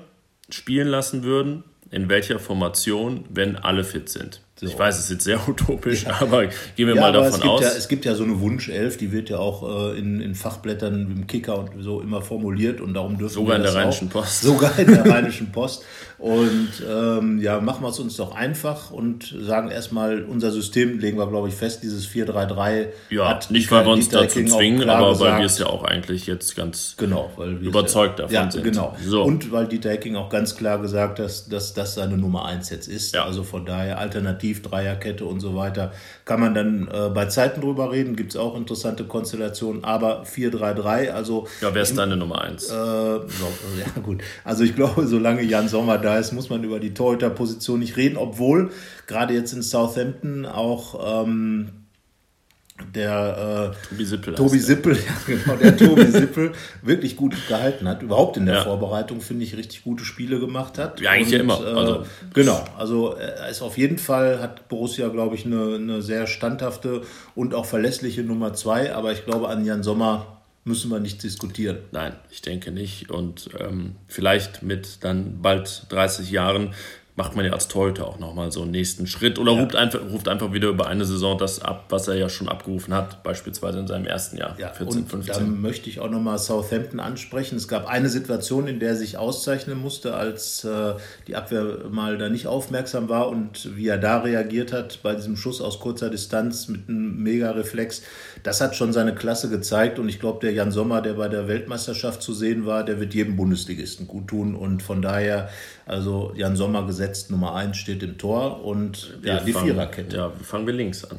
spielen 0.48 0.88
lassen 0.88 1.22
würden, 1.22 1.62
in 1.90 2.08
welcher 2.08 2.38
Formation, 2.38 3.24
wenn 3.30 3.56
alle 3.56 3.82
fit 3.82 4.08
sind. 4.08 4.40
So. 4.54 4.66
Ich 4.66 4.78
weiß, 4.78 4.96
es 4.96 5.04
ist 5.04 5.10
jetzt 5.10 5.24
sehr 5.24 5.40
utopisch, 5.48 6.04
ja. 6.04 6.20
aber 6.20 6.46
gehen 6.46 6.86
wir 6.86 6.94
ja, 6.94 7.00
mal 7.00 7.12
davon 7.12 7.42
aus. 7.42 7.62
Ja, 7.62 7.68
es 7.68 7.88
gibt 7.88 8.04
ja 8.04 8.14
so 8.14 8.24
eine 8.24 8.40
Wunschelf, 8.40 8.96
die 8.96 9.10
wird 9.10 9.30
ja 9.30 9.38
auch 9.38 9.92
äh, 9.92 9.98
in, 9.98 10.20
in 10.20 10.34
Fachblättern 10.34 11.10
im 11.10 11.26
Kicker 11.26 11.58
und 11.58 11.82
so 11.82 12.00
immer 12.00 12.20
formuliert 12.20 12.80
und 12.80 12.94
darum 12.94 13.16
dürfen 13.18 13.34
Sogar 13.34 13.54
wir 13.54 13.56
in 13.56 13.62
der 13.62 13.74
Rheinischen 13.74 14.08
auch, 14.08 14.12
Post. 14.12 14.42
Sogar 14.42 14.78
in 14.78 14.86
der 14.86 15.06
Rheinischen 15.06 15.50
Post. 15.50 15.84
Und 16.20 16.68
ähm, 16.86 17.40
ja, 17.40 17.60
machen 17.60 17.82
wir 17.82 17.88
es 17.88 17.98
uns 17.98 18.16
doch 18.16 18.34
einfach 18.34 18.90
und 18.90 19.34
sagen 19.40 19.70
erstmal, 19.70 20.22
unser 20.22 20.50
System 20.50 20.98
legen 20.98 21.16
wir, 21.16 21.26
glaube 21.26 21.48
ich, 21.48 21.54
fest, 21.54 21.82
dieses 21.82 22.06
4-3-3. 22.08 22.88
Ja, 23.08 23.30
hat 23.30 23.50
nicht, 23.50 23.70
weil 23.72 23.86
wir 23.86 23.92
uns 23.92 24.10
dazu 24.10 24.44
zwingen, 24.44 24.90
aber 24.90 25.12
gesagt, 25.12 25.30
weil 25.32 25.38
wir 25.38 25.46
es 25.46 25.58
ja 25.58 25.66
auch 25.66 25.82
eigentlich 25.82 26.26
jetzt 26.26 26.54
ganz 26.56 26.94
genau, 26.98 27.30
überzeugt 27.62 28.18
davon 28.18 28.34
ja, 28.34 28.50
sind. 28.50 28.64
Genau. 28.64 28.94
So. 29.02 29.22
Und 29.22 29.50
weil 29.50 29.66
Dieter 29.66 29.90
Hecking 29.90 30.14
auch 30.16 30.28
ganz 30.28 30.56
klar 30.56 30.78
gesagt 30.78 31.18
hat, 31.18 31.24
dass, 31.24 31.48
dass 31.48 31.72
das 31.72 31.94
seine 31.94 32.18
Nummer 32.18 32.44
1 32.44 32.68
jetzt 32.70 32.88
ist. 32.88 33.14
Ja. 33.14 33.24
Also 33.24 33.42
von 33.42 33.64
daher 33.64 33.98
alternativ 33.98 34.62
Dreierkette 34.62 35.24
und 35.24 35.40
so 35.40 35.56
weiter. 35.56 35.92
Kann 36.26 36.40
man 36.40 36.54
dann 36.54 36.88
äh, 36.92 37.08
bei 37.08 37.26
Zeiten 37.26 37.62
drüber 37.62 37.92
reden, 37.92 38.16
gibt 38.16 38.32
es 38.32 38.36
auch 38.36 38.56
interessante 38.56 39.04
Konstellationen, 39.04 39.84
aber 39.84 40.24
4-3-3, 40.24 41.10
also. 41.10 41.46
Ja, 41.62 41.74
wer 41.74 41.82
ist 41.82 41.96
deine 41.96 42.16
Nummer 42.16 42.42
1? 42.42 42.64
Äh, 42.64 42.68
so, 42.68 42.76
ja, 43.78 44.02
gut. 44.02 44.22
Also 44.44 44.64
ich 44.64 44.74
glaube, 44.76 45.06
solange 45.06 45.42
Jan 45.42 45.68
Sommer 45.68 45.98
da 45.98 46.09
ist, 46.18 46.32
muss 46.32 46.50
man 46.50 46.64
über 46.64 46.80
die 46.80 46.94
Torhüterposition 46.94 47.80
nicht 47.80 47.96
reden, 47.96 48.16
obwohl 48.16 48.70
gerade 49.06 49.34
jetzt 49.34 49.52
in 49.52 49.62
Southampton 49.62 50.46
auch 50.46 51.24
ähm, 51.24 51.70
der 52.94 53.74
äh, 53.74 53.88
Tobi 53.88 54.04
Sippel, 54.04 54.34
Tobi 54.34 54.58
Sippel 54.58 54.96
ja, 54.96 55.12
genau, 55.26 55.56
der 55.56 55.76
Tobi 55.76 56.06
Sippel 56.06 56.52
wirklich 56.82 57.16
gut 57.16 57.34
gehalten 57.48 57.88
hat. 57.88 58.02
Überhaupt 58.02 58.36
in 58.36 58.46
der 58.46 58.56
ja. 58.56 58.62
Vorbereitung, 58.62 59.20
finde 59.20 59.44
ich, 59.44 59.56
richtig 59.56 59.84
gute 59.84 60.04
Spiele 60.04 60.40
gemacht 60.40 60.78
hat. 60.78 61.00
Ja, 61.00 61.10
eigentlich 61.10 61.40
und, 61.40 61.48
ja 61.48 61.56
immer. 61.56 61.60
Äh, 61.60 61.78
also. 61.78 61.94
Äh, 61.94 62.04
genau, 62.34 62.64
also 62.78 63.14
er 63.14 63.48
ist 63.48 63.62
auf 63.62 63.78
jeden 63.78 63.98
Fall, 63.98 64.40
hat 64.40 64.68
Borussia, 64.68 65.08
glaube 65.08 65.34
ich, 65.34 65.46
eine, 65.46 65.76
eine 65.76 66.02
sehr 66.02 66.26
standhafte 66.26 67.02
und 67.34 67.54
auch 67.54 67.66
verlässliche 67.66 68.22
Nummer 68.22 68.54
zwei, 68.54 68.94
aber 68.94 69.12
ich 69.12 69.24
glaube, 69.24 69.48
an 69.48 69.64
Jan 69.64 69.82
Sommer 69.82 70.39
müssen 70.64 70.90
wir 70.90 71.00
nicht 71.00 71.22
diskutieren. 71.22 71.78
Nein, 71.92 72.14
ich 72.30 72.42
denke 72.42 72.70
nicht. 72.70 73.10
Und 73.10 73.50
ähm, 73.58 73.96
vielleicht 74.06 74.62
mit 74.62 75.02
dann 75.04 75.40
bald 75.42 75.86
30 75.90 76.30
Jahren 76.30 76.74
macht 77.20 77.36
man 77.36 77.44
ja 77.44 77.52
als 77.52 77.68
Torhüter 77.68 78.06
auch 78.06 78.18
nochmal 78.18 78.50
so 78.50 78.62
einen 78.62 78.70
nächsten 78.70 79.06
Schritt 79.06 79.38
oder 79.38 79.52
ja. 79.52 79.60
ruft, 79.60 79.76
einfach, 79.76 80.00
ruft 80.10 80.26
einfach 80.26 80.54
wieder 80.54 80.68
über 80.68 80.86
eine 80.86 81.04
Saison 81.04 81.36
das 81.36 81.60
ab, 81.60 81.84
was 81.90 82.08
er 82.08 82.14
ja 82.14 82.30
schon 82.30 82.48
abgerufen 82.48 82.94
hat, 82.94 83.22
beispielsweise 83.22 83.78
in 83.78 83.86
seinem 83.86 84.06
ersten 84.06 84.38
Jahr, 84.38 84.56
ja, 84.58 84.72
14, 84.72 85.02
und 85.02 85.10
15. 85.10 85.34
Dann 85.34 85.60
möchte 85.60 85.90
ich 85.90 86.00
auch 86.00 86.08
nochmal 86.08 86.38
Southampton 86.38 86.98
ansprechen. 86.98 87.56
Es 87.56 87.68
gab 87.68 87.86
eine 87.88 88.08
Situation, 88.08 88.68
in 88.68 88.80
der 88.80 88.90
er 88.90 88.96
sich 88.96 89.18
auszeichnen 89.18 89.78
musste, 89.78 90.14
als 90.14 90.64
äh, 90.64 90.94
die 91.26 91.36
Abwehr 91.36 91.90
mal 91.90 92.16
da 92.16 92.30
nicht 92.30 92.46
aufmerksam 92.46 93.10
war 93.10 93.28
und 93.28 93.76
wie 93.76 93.88
er 93.88 93.98
da 93.98 94.20
reagiert 94.20 94.72
hat 94.72 95.00
bei 95.02 95.14
diesem 95.14 95.36
Schuss 95.36 95.60
aus 95.60 95.78
kurzer 95.78 96.08
Distanz 96.08 96.68
mit 96.68 96.88
einem 96.88 97.22
Mega-Reflex. 97.22 98.02
Das 98.42 98.60
hat 98.60 98.76
schon 98.76 98.92
seine 98.92 99.14
Klasse 99.14 99.48
gezeigt 99.48 99.98
und 99.98 100.08
ich 100.08 100.20
glaube, 100.20 100.40
der 100.40 100.52
Jan 100.52 100.72
Sommer, 100.72 101.02
der 101.02 101.14
bei 101.14 101.28
der 101.28 101.48
Weltmeisterschaft 101.48 102.22
zu 102.22 102.32
sehen 102.32 102.66
war, 102.66 102.84
der 102.84 103.00
wird 103.00 103.14
jedem 103.14 103.36
Bundesligisten 103.36 104.06
gut 104.06 104.28
tun 104.28 104.54
und 104.54 104.82
von 104.82 105.02
daher 105.02 105.50
also 105.86 106.32
Jan 106.36 106.56
Sommer 106.56 106.86
gesetzt 106.86 107.30
Nummer 107.30 107.54
1 107.54 107.76
steht 107.76 108.02
im 108.02 108.18
Tor 108.18 108.64
und 108.64 109.18
wir 109.20 109.34
ja, 109.34 109.40
die 109.40 109.52
fangen, 109.52 109.66
Viererkette. 109.66 110.16
Ja, 110.16 110.32
fangen 110.42 110.66
wir 110.66 110.74
links 110.74 111.04
an. 111.04 111.18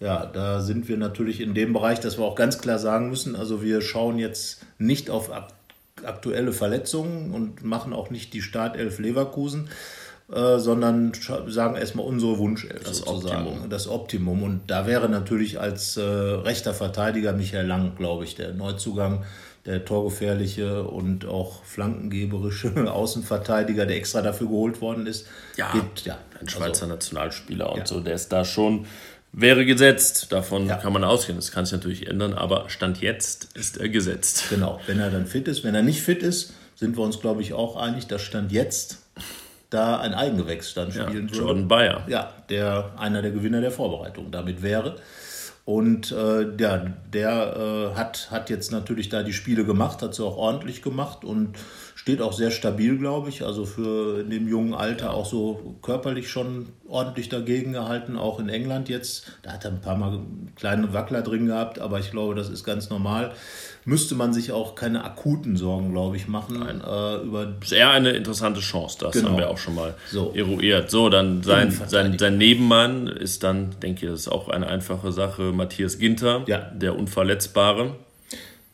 Ja, 0.00 0.26
da 0.26 0.60
sind 0.60 0.88
wir 0.88 0.96
natürlich 0.96 1.40
in 1.40 1.54
dem 1.54 1.72
Bereich, 1.72 2.00
dass 2.00 2.18
wir 2.18 2.24
auch 2.24 2.34
ganz 2.34 2.58
klar 2.58 2.78
sagen 2.78 3.08
müssen, 3.08 3.36
also 3.36 3.62
wir 3.62 3.80
schauen 3.80 4.18
jetzt 4.18 4.66
nicht 4.78 5.10
auf 5.10 5.30
aktuelle 6.04 6.52
Verletzungen 6.52 7.32
und 7.32 7.64
machen 7.64 7.92
auch 7.92 8.10
nicht 8.10 8.34
die 8.34 8.42
Startelf 8.42 8.98
Leverkusen, 8.98 9.68
äh, 10.32 10.58
sondern 10.58 11.12
sagen 11.48 11.76
erstmal 11.76 12.06
unsere 12.06 12.38
Wunschelf 12.38 12.84
das 12.84 12.98
sozusagen. 12.98 13.46
Optimum. 13.46 13.70
Das 13.70 13.88
Optimum. 13.88 14.42
Und 14.42 14.60
da 14.66 14.86
wäre 14.86 15.08
natürlich 15.08 15.60
als 15.60 15.96
äh, 15.96 16.02
rechter 16.02 16.74
Verteidiger 16.74 17.32
Michael 17.32 17.66
Lang, 17.66 17.96
glaube 17.96 18.24
ich, 18.24 18.34
der 18.34 18.52
Neuzugang 18.52 19.24
der 19.66 19.84
torgefährliche 19.84 20.82
und 20.82 21.24
auch 21.24 21.62
flankengeberische 21.64 22.72
Außenverteidiger, 22.92 23.86
der 23.86 23.96
extra 23.96 24.22
dafür 24.22 24.48
geholt 24.48 24.80
worden 24.80 25.06
ist. 25.06 25.26
Ja, 25.56 25.70
gibt, 25.72 26.04
ja 26.04 26.18
ein 26.40 26.48
Schweizer 26.48 26.82
also, 26.82 26.86
Nationalspieler 26.86 27.70
und 27.70 27.78
ja. 27.78 27.86
so, 27.86 28.00
der 28.00 28.14
ist 28.14 28.32
da 28.32 28.44
schon, 28.44 28.86
wäre 29.32 29.64
gesetzt. 29.64 30.32
Davon 30.32 30.66
ja. 30.66 30.76
kann 30.76 30.92
man 30.92 31.04
ausgehen. 31.04 31.36
Das 31.36 31.52
kann 31.52 31.64
sich 31.64 31.72
natürlich 31.72 32.08
ändern, 32.08 32.34
aber 32.34 32.68
Stand 32.70 33.00
jetzt 33.00 33.56
ist 33.56 33.76
er 33.76 33.88
gesetzt. 33.88 34.46
Genau, 34.50 34.80
wenn 34.86 34.98
er 34.98 35.10
dann 35.10 35.26
fit 35.26 35.46
ist. 35.46 35.62
Wenn 35.62 35.74
er 35.74 35.82
nicht 35.82 36.02
fit 36.02 36.22
ist, 36.22 36.54
sind 36.74 36.96
wir 36.96 37.04
uns, 37.04 37.20
glaube 37.20 37.42
ich, 37.42 37.52
auch 37.52 37.76
einig, 37.76 38.08
dass 38.08 38.22
Stand 38.22 38.50
jetzt 38.50 38.98
da 39.72 40.00
ein 40.00 40.14
Eigengewächs 40.14 40.74
dann 40.74 40.90
spielen 40.92 41.28
ja, 41.28 41.32
würde. 41.32 41.36
Jordan 41.36 41.68
Bayer. 41.68 42.02
Ja, 42.08 42.32
der 42.48 42.90
einer 42.98 43.22
der 43.22 43.30
Gewinner 43.30 43.60
der 43.60 43.70
Vorbereitung 43.70 44.30
damit 44.30 44.62
wäre. 44.62 44.96
Und 45.64 46.10
äh, 46.10 46.56
ja, 46.56 46.86
der 47.12 47.92
äh, 47.92 47.96
hat, 47.96 48.30
hat 48.30 48.50
jetzt 48.50 48.72
natürlich 48.72 49.08
da 49.08 49.22
die 49.22 49.32
Spiele 49.32 49.64
gemacht, 49.64 50.02
hat 50.02 50.14
sie 50.14 50.24
auch 50.24 50.36
ordentlich 50.36 50.82
gemacht 50.82 51.24
und 51.24 51.56
steht 52.02 52.20
auch 52.20 52.32
sehr 52.32 52.50
stabil, 52.50 52.98
glaube 52.98 53.28
ich. 53.28 53.44
Also 53.44 53.64
für 53.64 54.22
in 54.22 54.30
dem 54.30 54.48
jungen 54.48 54.74
Alter 54.74 55.14
auch 55.14 55.24
so 55.24 55.76
körperlich 55.82 56.28
schon 56.28 56.66
ordentlich 56.88 57.28
dagegen 57.28 57.72
gehalten, 57.72 58.16
auch 58.16 58.40
in 58.40 58.48
England 58.48 58.88
jetzt. 58.88 59.30
Da 59.42 59.52
hat 59.52 59.64
er 59.64 59.70
ein 59.70 59.80
paar 59.80 59.96
Mal 59.96 60.18
kleine 60.56 60.92
Wackler 60.92 61.22
drin 61.22 61.46
gehabt, 61.46 61.78
aber 61.78 62.00
ich 62.00 62.10
glaube, 62.10 62.34
das 62.34 62.48
ist 62.48 62.64
ganz 62.64 62.90
normal. 62.90 63.30
Müsste 63.84 64.16
man 64.16 64.34
sich 64.34 64.50
auch 64.50 64.74
keine 64.74 65.04
akuten 65.04 65.56
Sorgen, 65.56 65.92
glaube 65.92 66.16
ich, 66.16 66.26
machen. 66.26 66.58
Nein. 66.58 66.80
Äh, 66.80 67.24
über 67.24 67.46
das 67.46 67.70
ist 67.70 67.72
eher 67.72 67.90
eine 67.90 68.10
interessante 68.10 68.60
Chance, 68.60 68.98
das 69.00 69.12
genau. 69.12 69.30
haben 69.30 69.38
wir 69.38 69.48
auch 69.48 69.58
schon 69.58 69.76
mal 69.76 69.94
so. 70.10 70.32
eruiert. 70.34 70.90
So, 70.90 71.08
dann 71.08 71.44
sein, 71.44 71.70
sein, 71.86 72.18
sein 72.18 72.36
Nebenmann 72.36 73.06
ist 73.06 73.44
dann, 73.44 73.76
denke 73.80 74.06
ich, 74.06 74.10
das 74.10 74.22
ist 74.22 74.28
auch 74.28 74.48
eine 74.48 74.66
einfache 74.66 75.12
Sache, 75.12 75.52
Matthias 75.52 75.98
Ginter, 75.98 76.42
ja. 76.48 76.58
der 76.58 76.98
Unverletzbare 76.98 77.94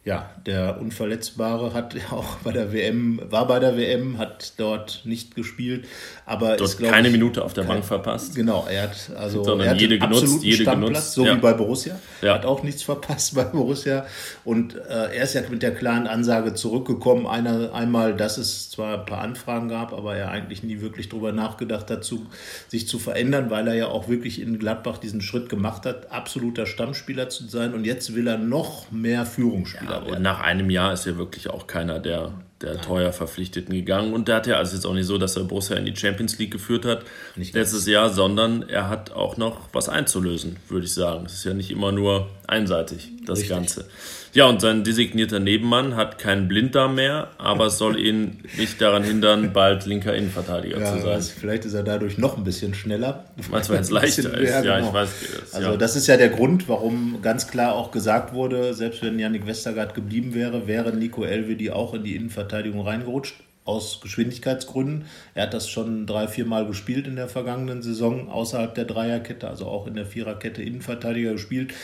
ja, 0.09 0.31
der 0.47 0.81
Unverletzbare 0.81 1.75
hat 1.75 1.95
auch 2.11 2.37
bei 2.37 2.51
der 2.51 2.73
WM, 2.73 3.21
war 3.29 3.47
bei 3.47 3.59
der 3.59 3.77
WM, 3.77 4.17
hat 4.17 4.55
dort 4.57 5.03
nicht 5.05 5.35
gespielt, 5.35 5.87
aber 6.25 6.57
dort 6.57 6.63
ist, 6.63 6.79
keine 6.81 7.09
ich, 7.09 7.13
Minute 7.13 7.45
auf 7.45 7.53
der 7.53 7.65
kein, 7.65 7.75
Bank 7.75 7.85
verpasst. 7.85 8.35
Genau, 8.35 8.67
er 8.71 8.85
hat 8.85 9.11
also 9.15 9.45
Sondern 9.45 9.67
er 9.67 9.73
hat 9.73 9.81
jede 9.83 9.99
genutzt, 9.99 10.43
jede 10.43 10.63
Stammplatz, 10.63 10.89
genutzt. 10.89 11.13
so 11.13 11.27
ja. 11.27 11.37
wie 11.37 11.41
bei 11.41 11.53
Borussia. 11.53 12.01
Ja. 12.23 12.37
Hat 12.37 12.47
auch 12.47 12.63
nichts 12.63 12.83
verpasst 12.85 13.35
bei 13.35 13.45
Borussia 13.45 14.07
und 14.47 14.77
äh, 14.77 15.15
er 15.15 15.25
ist 15.25 15.35
ja 15.35 15.43
mit 15.51 15.63
der 15.63 15.75
klaren 15.75 16.07
Ansage 16.07 16.55
zurückgekommen. 16.55 17.27
Einer, 17.27 17.75
einmal, 17.75 18.17
dass 18.17 18.39
es 18.39 18.71
zwar 18.71 19.01
ein 19.01 19.05
paar 19.05 19.21
Anfragen 19.21 19.69
gab, 19.69 19.93
aber 19.93 20.17
er 20.17 20.31
eigentlich 20.31 20.63
nie 20.63 20.81
wirklich 20.81 21.11
darüber 21.11 21.33
nachgedacht 21.33 21.91
hat, 21.91 22.03
zu, 22.03 22.27
sich 22.69 22.89
zu 22.89 22.99
verändern, 22.99 23.51
weil 23.51 23.69
er 23.69 23.75
ja 23.75 23.89
auch 23.89 24.09
wirklich 24.09 24.41
in 24.41 24.59
Gladbach 24.59 24.97
diesen 24.97 25.21
Schritt 25.21 25.51
gemacht 25.51 25.85
hat, 25.85 26.11
absoluter 26.11 26.65
Stammspieler 26.65 27.29
zu 27.29 27.47
sein 27.47 27.75
und 27.75 27.85
jetzt 27.85 28.15
will 28.15 28.27
er 28.27 28.39
noch 28.39 28.91
mehr 28.91 29.27
Führungsspieler 29.27 29.98
ja, 29.98 29.98
und 29.99 30.23
nach 30.23 30.41
einem 30.41 30.71
Jahr 30.71 30.93
ist 30.93 31.07
ja 31.07 31.17
wirklich 31.17 31.51
auch 31.51 31.67
keiner 31.67 31.99
der, 31.99 32.33
der 32.61 32.81
teuer 32.81 33.13
Verpflichteten 33.13 33.73
gegangen. 33.75 34.13
Und 34.13 34.29
der 34.29 34.37
hat 34.37 34.47
ja, 34.47 34.57
also 34.57 34.75
jetzt 34.75 34.85
auch 34.85 34.95
nicht 34.95 35.07
so, 35.07 35.19
dass 35.19 35.37
er 35.37 35.45
Borussia 35.45 35.77
in 35.77 35.85
die 35.85 35.97
Champions 35.97 36.39
League 36.39 36.51
geführt 36.51 36.85
hat 36.85 37.05
nicht 37.37 37.55
letztes 37.55 37.87
Jahr, 37.87 38.11
sondern 38.11 38.69
er 38.69 38.89
hat 38.89 39.13
auch 39.13 39.37
noch 39.37 39.69
was 39.73 39.89
einzulösen, 39.89 40.57
würde 40.69 40.87
ich 40.87 40.95
sagen. 40.95 41.27
Es 41.27 41.35
ist 41.35 41.45
ja 41.45 41.55
nicht 41.55 41.71
immer 41.71 41.93
nur 41.93 42.29
einseitig, 42.47 43.11
das 43.25 43.41
Richtig. 43.41 43.57
Ganze. 43.57 43.89
Ja, 44.39 44.47
und 44.47 44.61
sein 44.61 44.85
designierter 44.85 45.41
Nebenmann 45.41 45.97
hat 45.97 46.19
keinen 46.19 46.47
Blinddarm 46.47 46.95
mehr, 46.95 47.31
aber 47.39 47.67
es 47.67 47.77
soll 47.77 47.99
ihn 47.99 48.39
nicht 48.57 48.81
daran 48.81 49.03
hindern, 49.03 49.53
bald 49.53 49.85
linker 49.85 50.15
Innenverteidiger 50.15 50.79
ja, 50.79 50.95
zu 50.95 51.01
sein. 51.01 51.11
Also 51.11 51.33
vielleicht 51.41 51.65
ist 51.65 51.75
er 51.75 51.83
dadurch 51.83 52.19
noch 52.19 52.37
ein 52.37 52.45
bisschen 52.45 52.73
schneller. 52.73 53.25
Meinst 53.51 53.69
du, 53.69 53.73
wenn 53.73 53.81
es 53.81 53.91
leichter 53.91 54.39
ist? 54.39 54.49
Ja, 54.49 54.61
genau. 54.61 54.87
ich 54.87 54.95
weiß. 54.95 55.09
Das, 55.41 55.55
also 55.55 55.77
das 55.77 55.97
ist 55.97 56.07
ja 56.07 56.17
der 56.17 56.29
Grund, 56.29 56.69
warum 56.69 57.21
ganz 57.21 57.49
klar 57.49 57.75
auch 57.75 57.91
gesagt 57.91 58.33
wurde, 58.33 58.75
selbst 58.75 59.03
wenn 59.03 59.19
Yannick 59.19 59.45
Westergaard 59.45 59.97
geblieben 59.97 60.35
wäre, 60.35 60.69
wäre 60.69 60.95
Nico 60.95 61.25
Elvedi 61.25 61.73
auch 61.73 61.93
in 61.95 62.05
die 62.05 62.15
Innenverteidigung 62.15 62.83
reingerutscht 62.83 63.35
aus 63.65 64.01
Geschwindigkeitsgründen. 64.01 65.05
Er 65.35 65.43
hat 65.43 65.53
das 65.53 65.69
schon 65.69 66.07
drei, 66.07 66.27
vier 66.27 66.47
Mal 66.47 66.65
gespielt 66.67 67.07
in 67.07 67.17
der 67.17 67.29
vergangenen 67.29 67.83
Saison, 67.83 68.31
außerhalb 68.31 68.75
der 68.75 68.87
Dreierkette, 68.87 69.47
also 69.47 69.67
auch 69.67 69.87
in 69.87 69.95
der 69.95 70.07
Viererkette 70.07 70.63
Innenverteidiger 70.63 71.33
gespielt. 71.33 71.75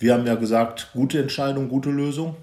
Wir 0.00 0.14
haben 0.14 0.26
ja 0.26 0.34
gesagt, 0.34 0.88
gute 0.94 1.20
Entscheidung, 1.20 1.68
gute 1.68 1.90
Lösung. 1.90 2.34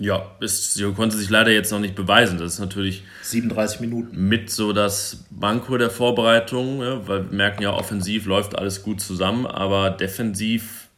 Ja, 0.00 0.30
es, 0.40 0.72
sie 0.72 0.90
konnte 0.92 1.16
sich 1.16 1.28
leider 1.28 1.50
jetzt 1.50 1.70
noch 1.70 1.80
nicht 1.80 1.94
beweisen. 1.94 2.38
Das 2.38 2.54
ist 2.54 2.60
natürlich 2.60 3.02
37 3.22 3.80
Minuten. 3.80 4.28
Mit 4.28 4.48
so 4.50 4.72
das 4.72 5.24
Banko 5.30 5.76
der 5.76 5.90
Vorbereitung, 5.90 6.80
weil 6.80 7.30
wir 7.30 7.36
merken 7.36 7.62
ja, 7.62 7.74
offensiv 7.74 8.24
läuft 8.24 8.56
alles 8.56 8.82
gut 8.82 9.02
zusammen, 9.02 9.46
aber 9.46 9.90
defensiv 9.90 10.88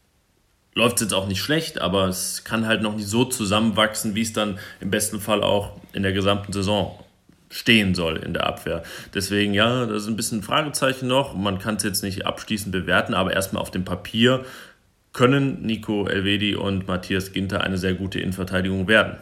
läuft 0.75 0.97
es 0.97 1.03
jetzt 1.03 1.13
auch 1.13 1.27
nicht 1.27 1.41
schlecht, 1.41 1.81
aber 1.81 2.07
es 2.07 2.45
kann 2.45 2.67
halt 2.67 2.83
noch 2.83 2.95
nicht 2.95 3.09
so 3.09 3.25
zusammenwachsen, 3.25 4.15
wie 4.15 4.23
es 4.23 4.33
dann 4.33 4.61
im 4.81 4.91
besten 4.91 5.19
Fall 5.19 5.43
auch 5.43 5.73
in 5.93 6.05
der 6.05 6.13
gesamten 6.13 6.53
Saison 6.53 6.97
stehen 7.49 7.97
soll 7.97 8.19
in 8.19 8.33
der 8.33 8.47
Abwehr. 8.47 8.85
Deswegen, 9.13 9.55
ja, 9.55 9.87
das 9.87 10.03
ist 10.03 10.09
ein 10.09 10.15
bisschen 10.15 10.39
ein 10.39 10.43
Fragezeichen 10.45 11.09
noch. 11.09 11.35
Man 11.35 11.59
kann 11.59 11.77
es 11.77 11.83
jetzt 11.83 12.05
nicht 12.05 12.25
abschließend 12.25 12.71
bewerten, 12.71 13.13
aber 13.13 13.33
erstmal 13.33 13.61
auf 13.61 13.73
dem 13.73 13.85
Papier 13.85 14.45
können 15.13 15.63
Nico 15.63 16.07
Elvedi 16.07 16.55
und 16.55 16.87
Matthias 16.87 17.33
Ginter 17.33 17.63
eine 17.63 17.79
sehr 17.79 17.95
gute 17.95 18.21
Innenverteidigung 18.21 18.89
werden. 18.89 19.17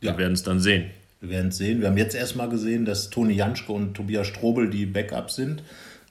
Wir 0.00 0.10
ja. 0.10 0.18
werden 0.18 0.34
es 0.34 0.42
dann 0.42 0.60
sehen. 0.60 0.90
Wir 1.20 1.30
werden 1.30 1.48
es 1.48 1.58
sehen. 1.58 1.80
Wir 1.80 1.88
haben 1.88 1.96
jetzt 1.96 2.14
erstmal 2.14 2.48
gesehen, 2.48 2.84
dass 2.84 3.10
Toni 3.10 3.34
Janschke 3.34 3.72
und 3.72 3.94
Tobias 3.94 4.26
Strobel 4.26 4.68
die 4.68 4.86
Backups 4.86 5.36
sind. 5.36 5.62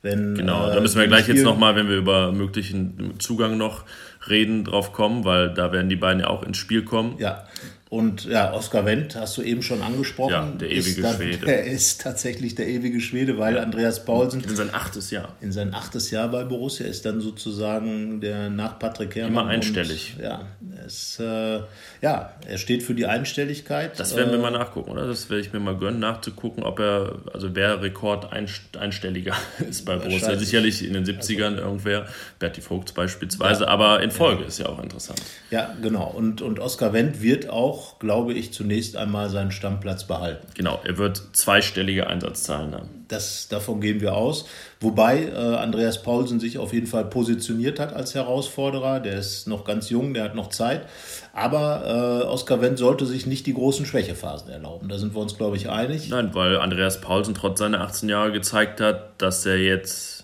Wenn, 0.02 0.34
genau, 0.34 0.68
da 0.68 0.80
müssen 0.80 1.00
wir 1.00 1.08
gleich 1.08 1.28
jetzt 1.28 1.44
nochmal, 1.44 1.76
wenn 1.76 1.88
wir 1.88 1.98
über 1.98 2.32
möglichen 2.32 3.20
Zugang 3.20 3.58
noch 3.58 3.86
reden, 4.28 4.64
drauf 4.64 4.94
kommen, 4.94 5.26
weil 5.26 5.54
da 5.54 5.72
werden 5.72 5.90
die 5.90 5.96
beiden 5.96 6.22
ja 6.22 6.28
auch 6.28 6.42
ins 6.42 6.58
Spiel 6.58 6.84
kommen. 6.84 7.18
Ja, 7.20 7.46
und 7.92 8.24
ja, 8.24 8.54
Oskar 8.54 8.86
Wendt 8.86 9.18
hast 9.18 9.38
du 9.38 9.42
eben 9.42 9.62
schon 9.62 9.82
angesprochen. 9.82 10.32
Ja, 10.32 10.46
der 10.46 10.72
ewige 10.72 11.06
ist 11.06 11.16
Schwede. 11.18 11.46
Er 11.46 11.66
ist 11.66 12.00
tatsächlich 12.00 12.56
der 12.56 12.70
ewige 12.70 13.02
Schwede, 13.02 13.38
weil 13.38 13.56
ja. 13.56 13.64
Andreas 13.64 14.06
Paulsen. 14.06 14.42
In 14.42 14.56
sein 14.56 14.74
achtes 14.74 15.12
Jahr. 15.12 15.36
In 15.42 15.52
sein 15.52 15.74
achtes 15.74 16.10
Jahr 16.10 16.30
bei 16.30 16.46
Borussia 16.46 16.86
ist 16.86 17.06
dann 17.06 17.20
sozusagen 17.20 18.22
der 18.22 18.50
nach 18.50 18.80
Patrick 18.80 19.16
Herrmann. 19.16 19.44
Immer 19.44 19.52
einstellig. 19.52 20.14
Und, 20.16 20.24
ja, 20.24 20.48
es, 20.86 21.20
äh, 21.20 21.60
ja, 22.02 22.32
er 22.48 22.58
steht 22.58 22.82
für 22.82 22.96
die 22.96 23.08
Einstelligkeit. 23.08 24.00
Das 24.00 24.16
werden 24.16 24.32
wir 24.32 24.40
mal 24.40 24.52
nachgucken, 24.52 24.92
oder? 24.92 25.06
Das 25.06 25.30
werde 25.30 25.42
ich 25.42 25.52
mir 25.52 25.60
mal 25.60 25.76
gönnen, 25.76 26.00
nachzugucken, 26.00 26.64
ob 26.64 26.80
er, 26.80 27.16
also 27.34 27.56
wer 27.56 27.82
Rekord 27.82 28.32
einstelliger 28.32 29.36
ist 29.70 29.84
bei 29.84 29.98
Borussia. 29.98 30.38
Sicherlich 30.38 30.88
in 30.88 30.94
den 30.94 31.04
70ern 31.04 31.56
also, 31.56 31.64
irgendwer, 31.64 32.06
Berti 32.40 32.62
Vogts 32.62 32.94
beispielsweise, 32.94 33.66
ja, 33.66 33.70
aber 33.70 34.02
in 34.02 34.12
Folge 34.12 34.46
ist 34.46 34.60
ja 34.60 34.68
auch 34.68 34.82
interessant. 34.82 35.22
Ja, 35.50 35.76
genau. 35.82 36.08
Und, 36.08 36.42
und 36.42 36.62
Oskar 36.62 36.94
Wendt 36.94 37.22
wird 37.22 37.50
auch 37.50 37.81
glaube 38.00 38.34
ich, 38.34 38.54
zunächst 38.54 38.96
einmal 38.96 39.30
seinen 39.30 39.52
Stammplatz 39.52 40.06
behalten. 40.06 40.48
Genau, 40.56 40.80
er 40.84 40.98
wird 40.98 41.22
zweistellige 41.34 42.08
Einsatzzahlen 42.08 42.74
haben. 42.74 42.90
Das, 43.08 43.50
davon 43.50 43.82
gehen 43.82 44.00
wir 44.00 44.16
aus. 44.16 44.46
Wobei 44.80 45.26
äh, 45.26 45.36
Andreas 45.36 46.02
Paulsen 46.02 46.40
sich 46.40 46.58
auf 46.58 46.74
jeden 46.74 46.88
Fall 46.88 47.06
positioniert 47.06 47.80
hat 47.80 47.94
als 47.94 48.16
Herausforderer. 48.16 49.00
Der 49.00 49.16
ist 49.16 49.48
noch 49.48 49.66
ganz 49.66 49.90
jung, 49.90 50.14
der 50.14 50.24
hat 50.24 50.36
noch 50.36 50.48
Zeit. 50.48 50.88
Aber 51.34 52.24
äh, 52.24 52.26
Oskar 52.28 52.62
Wendt 52.62 52.78
sollte 52.78 53.06
sich 53.06 53.26
nicht 53.26 53.46
die 53.48 53.54
großen 53.54 53.86
Schwächephasen 53.86 54.50
erlauben. 54.50 54.88
Da 54.88 54.98
sind 54.98 55.14
wir 55.14 55.22
uns, 55.22 55.38
glaube 55.38 55.58
ich, 55.58 55.70
einig. 55.70 56.10
Nein, 56.10 56.34
weil 56.34 56.58
Andreas 56.58 57.02
Paulsen 57.02 57.36
trotz 57.36 57.60
seiner 57.60 57.82
18 57.82 58.08
Jahre 58.08 58.32
gezeigt 58.32 58.80
hat, 58.80 59.22
dass 59.22 59.46
er 59.46 59.58
jetzt 59.58 60.21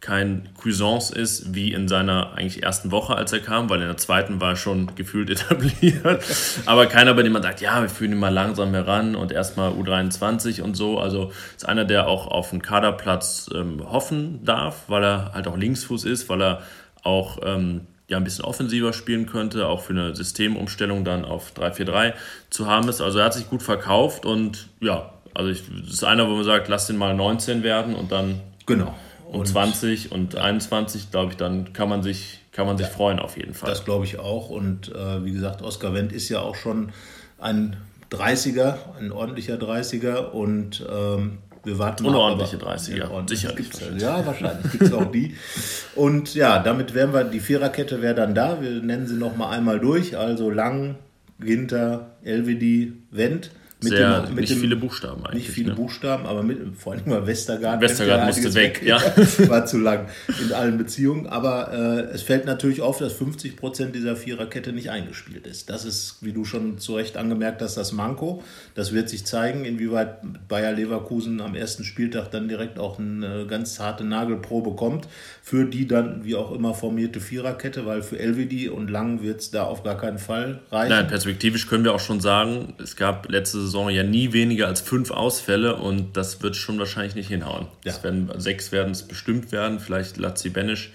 kein 0.00 0.48
Cuisance 0.62 1.14
ist 1.14 1.54
wie 1.54 1.72
in 1.72 1.88
seiner 1.88 2.34
eigentlich 2.34 2.62
ersten 2.62 2.90
Woche, 2.90 3.16
als 3.16 3.32
er 3.32 3.40
kam, 3.40 3.70
weil 3.70 3.80
in 3.80 3.88
der 3.88 3.96
zweiten 3.96 4.40
war 4.40 4.50
er 4.50 4.56
schon 4.56 4.94
gefühlt 4.94 5.30
etabliert. 5.30 6.22
Aber 6.66 6.86
keiner, 6.86 7.14
bei 7.14 7.22
dem 7.22 7.32
man 7.32 7.42
sagt, 7.42 7.60
ja, 7.60 7.80
wir 7.80 7.88
führen 7.88 8.12
ihn 8.12 8.18
mal 8.18 8.32
langsam 8.32 8.72
heran 8.72 9.16
und 9.16 9.32
erstmal 9.32 9.72
U23 9.72 10.62
und 10.62 10.76
so. 10.76 10.98
Also 10.98 11.32
ist 11.56 11.66
einer, 11.66 11.84
der 11.84 12.08
auch 12.08 12.28
auf 12.28 12.52
einen 12.52 12.62
Kaderplatz 12.62 13.50
ähm, 13.54 13.90
hoffen 13.90 14.44
darf, 14.44 14.84
weil 14.88 15.02
er 15.02 15.32
halt 15.32 15.48
auch 15.48 15.56
Linksfuß 15.56 16.04
ist, 16.04 16.28
weil 16.28 16.42
er 16.42 16.62
auch 17.02 17.38
ähm, 17.42 17.82
ja, 18.08 18.18
ein 18.18 18.24
bisschen 18.24 18.44
offensiver 18.44 18.92
spielen 18.92 19.26
könnte, 19.26 19.66
auch 19.66 19.80
für 19.80 19.92
eine 19.92 20.14
Systemumstellung 20.14 21.04
dann 21.04 21.24
auf 21.24 21.52
3-4-3 21.56 22.12
zu 22.50 22.66
haben 22.66 22.88
ist. 22.88 23.00
Also 23.00 23.18
er 23.18 23.24
hat 23.24 23.34
sich 23.34 23.48
gut 23.48 23.62
verkauft 23.62 24.26
und 24.26 24.68
ja, 24.80 25.10
also 25.34 25.50
ich, 25.50 25.62
das 25.84 25.94
ist 25.94 26.04
einer, 26.04 26.28
wo 26.28 26.34
man 26.34 26.44
sagt, 26.44 26.68
lass 26.68 26.86
den 26.86 26.96
mal 26.96 27.14
19 27.14 27.62
werden 27.62 27.94
und 27.94 28.12
dann 28.12 28.40
genau 28.66 28.94
und, 29.36 29.40
und 29.40 29.46
20 29.46 30.12
und 30.12 30.34
ja. 30.34 30.42
21, 30.42 31.10
glaube 31.10 31.32
ich, 31.32 31.36
dann 31.36 31.72
kann 31.72 31.88
man 31.88 32.02
sich, 32.02 32.40
kann 32.52 32.66
man 32.66 32.76
sich 32.76 32.86
ja, 32.86 32.92
freuen 32.92 33.18
auf 33.18 33.36
jeden 33.36 33.54
Fall. 33.54 33.68
Das 33.68 33.84
glaube 33.84 34.04
ich 34.04 34.18
auch. 34.18 34.50
Und 34.50 34.92
äh, 34.94 35.24
wie 35.24 35.32
gesagt, 35.32 35.62
Oskar 35.62 35.94
Wendt 35.94 36.12
ist 36.12 36.28
ja 36.28 36.40
auch 36.40 36.56
schon 36.56 36.90
ein 37.38 37.76
30er, 38.10 38.76
ein 38.98 39.12
ordentlicher 39.12 39.56
30er 39.56 40.30
und 40.30 40.84
ähm, 40.90 41.38
wir 41.66 41.78
warten 41.80 42.06
Unordentliche 42.06 42.58
30er, 42.58 42.96
ja, 42.96 43.26
sicherlich. 43.26 43.68
Ja, 43.98 44.24
wahrscheinlich 44.24 44.70
gibt 44.70 44.84
es 44.84 44.92
auch 44.92 45.10
die. 45.10 45.34
Und 45.96 46.32
ja, 46.36 46.60
damit 46.60 46.94
wären 46.94 47.12
wir, 47.12 47.24
die 47.24 47.40
Viererkette 47.40 48.00
wäre 48.00 48.14
dann 48.14 48.36
da. 48.36 48.62
Wir 48.62 48.70
nennen 48.82 49.08
sie 49.08 49.16
nochmal 49.16 49.52
einmal 49.52 49.80
durch. 49.80 50.16
Also 50.16 50.48
Lang, 50.48 50.94
Ginter, 51.40 52.12
Elvedi, 52.22 52.92
Wendt. 53.10 53.50
Mit 53.82 53.90
Sehr, 53.90 54.22
dem, 54.22 54.34
mit 54.34 54.40
nicht 54.40 54.52
dem, 54.52 54.60
viele 54.60 54.76
Buchstaben 54.76 55.26
eigentlich. 55.26 55.44
Nicht 55.44 55.50
viele 55.50 55.68
ne? 55.70 55.74
Buchstaben, 55.74 56.24
aber 56.24 56.42
mit, 56.42 56.58
vor 56.78 56.94
allem 56.94 57.02
mal 57.06 57.26
Westergaard. 57.26 57.82
Westergaard 57.82 58.24
musste 58.24 58.54
weg, 58.54 58.80
weg, 58.80 58.88
ja. 58.88 58.98
War 59.48 59.66
zu 59.66 59.76
lang 59.78 60.08
in 60.42 60.54
allen 60.54 60.78
Beziehungen. 60.78 61.26
Aber 61.26 61.72
äh, 61.72 62.14
es 62.14 62.22
fällt 62.22 62.46
natürlich 62.46 62.80
auf, 62.80 62.98
dass 62.98 63.12
50 63.12 63.54
Prozent 63.56 63.94
dieser 63.94 64.16
Viererkette 64.16 64.72
nicht 64.72 64.90
eingespielt 64.90 65.46
ist. 65.46 65.68
Das 65.68 65.84
ist, 65.84 66.16
wie 66.22 66.32
du 66.32 66.46
schon 66.46 66.78
zu 66.78 66.94
Recht 66.94 67.18
angemerkt 67.18 67.60
hast, 67.60 67.76
das 67.76 67.92
Manko. 67.92 68.42
Das 68.74 68.94
wird 68.94 69.10
sich 69.10 69.26
zeigen, 69.26 69.66
inwieweit 69.66 70.20
Bayer 70.48 70.72
Leverkusen 70.72 71.42
am 71.42 71.54
ersten 71.54 71.84
Spieltag 71.84 72.30
dann 72.30 72.48
direkt 72.48 72.78
auch 72.78 72.98
eine 72.98 73.46
ganz 73.46 73.78
harte 73.78 74.04
Nagelprobe 74.04 74.74
kommt 74.74 75.06
für 75.46 75.64
die 75.64 75.86
dann, 75.86 76.24
wie 76.24 76.34
auch 76.34 76.50
immer, 76.50 76.74
formierte 76.74 77.20
Viererkette, 77.20 77.86
weil 77.86 78.02
für 78.02 78.18
LWD 78.18 78.68
und 78.68 78.90
Lang 78.90 79.22
wird 79.22 79.42
es 79.42 79.52
da 79.52 79.62
auf 79.62 79.84
gar 79.84 79.96
keinen 79.96 80.18
Fall 80.18 80.58
reichen. 80.72 80.90
Nein, 80.90 81.06
perspektivisch 81.06 81.68
können 81.68 81.84
wir 81.84 81.94
auch 81.94 82.00
schon 82.00 82.20
sagen, 82.20 82.74
es 82.82 82.96
gab 82.96 83.30
letzte 83.30 83.64
Saison 83.66 83.90
ja 83.90 84.02
nie 84.02 84.32
weniger 84.32 84.66
als 84.66 84.80
fünf 84.80 85.10
Ausfälle 85.10 85.76
und 85.76 86.16
das 86.16 86.42
wird 86.42 86.56
schon 86.56 86.78
wahrscheinlich 86.78 87.14
nicht 87.14 87.28
hinhauen. 87.28 87.66
Ja. 87.84 87.92
Es 87.92 88.02
werden, 88.02 88.30
sechs 88.38 88.72
werden 88.72 88.92
es 88.92 89.02
bestimmt 89.02 89.52
werden, 89.52 89.80
vielleicht 89.80 90.16
Lazzi 90.16 90.50
Benisch 90.50 90.92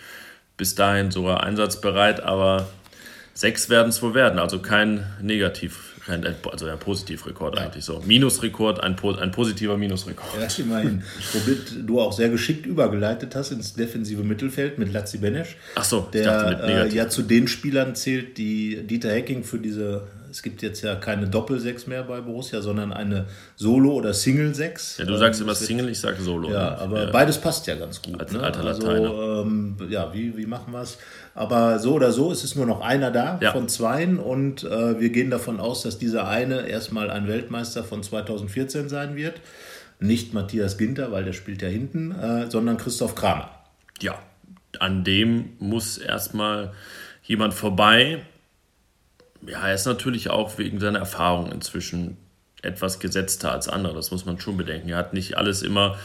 bis 0.58 0.76
dahin 0.76 1.12
sogar 1.12 1.44
einsatzbereit, 1.44 2.22
aber 2.22 2.68
sechs 3.34 3.70
werden 3.70 3.90
es 3.90 4.02
wohl 4.02 4.14
werden, 4.14 4.40
also 4.40 4.60
kein 4.60 5.06
Negativ 5.22 5.92
also 6.08 6.66
ein 6.66 6.80
Positivrekord 6.80 7.56
ja. 7.56 7.62
eigentlich 7.62 7.86
so. 7.86 8.02
Minusrekord, 8.06 8.82
ein, 8.82 8.96
ein 9.20 9.32
positiver 9.32 9.78
Minusrekord. 9.78 10.30
Ja, 10.40 10.64
immerhin. 10.64 11.04
Womit 11.34 11.88
du 11.88 12.02
auch 12.02 12.14
sehr 12.14 12.30
geschickt 12.30 12.66
übergeleitet 12.66 13.36
hast 13.36 13.52
ins 13.52 13.74
defensive 13.74 14.24
Mittelfeld 14.24 14.78
mit 14.78 14.92
Lazzi 14.92 15.20
Benesch. 15.20 15.58
Ach 15.76 15.84
so, 15.84 16.08
der 16.12 16.60
äh, 16.64 16.94
ja 16.94 17.08
zu 17.08 17.22
den 17.22 17.48
Spielern 17.48 17.96
zählt, 17.96 18.38
die 18.38 18.84
Dieter 18.88 19.12
Hecking 19.12 19.44
für 19.44 19.60
diese 19.60 20.08
es 20.32 20.42
gibt 20.42 20.62
jetzt 20.62 20.82
ja 20.82 20.96
keine 20.96 21.28
Doppel-6 21.28 21.90
mehr 21.90 22.04
bei 22.04 22.22
Borussia, 22.22 22.62
sondern 22.62 22.94
eine 22.94 23.26
Solo- 23.56 23.94
oder 23.94 24.14
Single-6. 24.14 25.00
Ja, 25.00 25.06
du 25.06 25.18
sagst 25.18 25.42
ähm, 25.42 25.48
immer 25.48 25.56
Single, 25.56 25.90
ich 25.90 26.00
sage 26.00 26.22
Solo. 26.22 26.50
Ja, 26.50 26.72
ne? 26.72 26.78
aber 26.80 27.06
ja. 27.06 27.12
beides 27.12 27.38
passt 27.38 27.68
ja 27.68 27.76
ganz 27.76 28.02
gut. 28.02 28.20
Als 28.20 28.32
ne? 28.32 28.42
alter 28.42 28.64
also. 28.64 29.44
Ähm, 29.44 29.78
ja, 29.90 30.14
wie, 30.14 30.36
wie 30.38 30.46
machen 30.46 30.74
wir 30.74 30.82
es? 30.82 30.98
Aber 31.36 31.80
so 31.80 31.94
oder 31.94 32.12
so 32.12 32.32
ist 32.32 32.44
es 32.44 32.56
nur 32.56 32.66
noch 32.66 32.82
einer 32.82 33.12
da 33.12 33.40
ja. 33.42 33.52
von 33.52 33.68
zweien 33.70 34.18
und 34.18 34.64
äh, 34.64 35.00
wir 35.00 35.10
gehen 35.10 35.30
davon 35.30 35.60
aus, 35.60 35.84
dass 35.84 35.98
dieser 35.98 36.28
eine 36.28 36.68
erstmal 36.68 37.10
ein 37.10 37.28
Weltmeister 37.28 37.84
von 37.84 38.02
2014 38.04 38.90
sein 38.90 39.16
wird. 39.16 39.42
Nicht 40.00 40.34
Matthias 40.34 40.78
Ginter, 40.78 41.12
weil 41.12 41.26
der 41.26 41.34
spielt 41.34 41.62
ja 41.62 41.68
hinten, 41.68 42.12
äh, 42.12 42.50
sondern 42.50 42.78
Christoph 42.78 43.16
Kramer. 43.16 43.52
Ja, 44.02 44.18
an 44.80 45.04
dem 45.04 45.54
muss 45.60 45.98
erstmal 45.98 46.72
jemand 47.24 47.54
vorbei. 47.54 48.22
Ja, 49.46 49.68
er 49.68 49.74
ist 49.74 49.86
natürlich 49.86 50.30
auch 50.30 50.58
wegen 50.58 50.80
seiner 50.80 51.00
Erfahrung 51.00 51.52
inzwischen 51.52 52.18
etwas 52.62 53.00
gesetzter 53.00 53.52
als 53.52 53.68
andere. 53.68 53.96
Das 53.96 54.12
muss 54.12 54.26
man 54.26 54.40
schon 54.40 54.58
bedenken. 54.58 54.90
Er 54.90 54.98
hat 54.98 55.14
nicht 55.14 55.38
alles 55.38 55.64
immer 55.64 55.98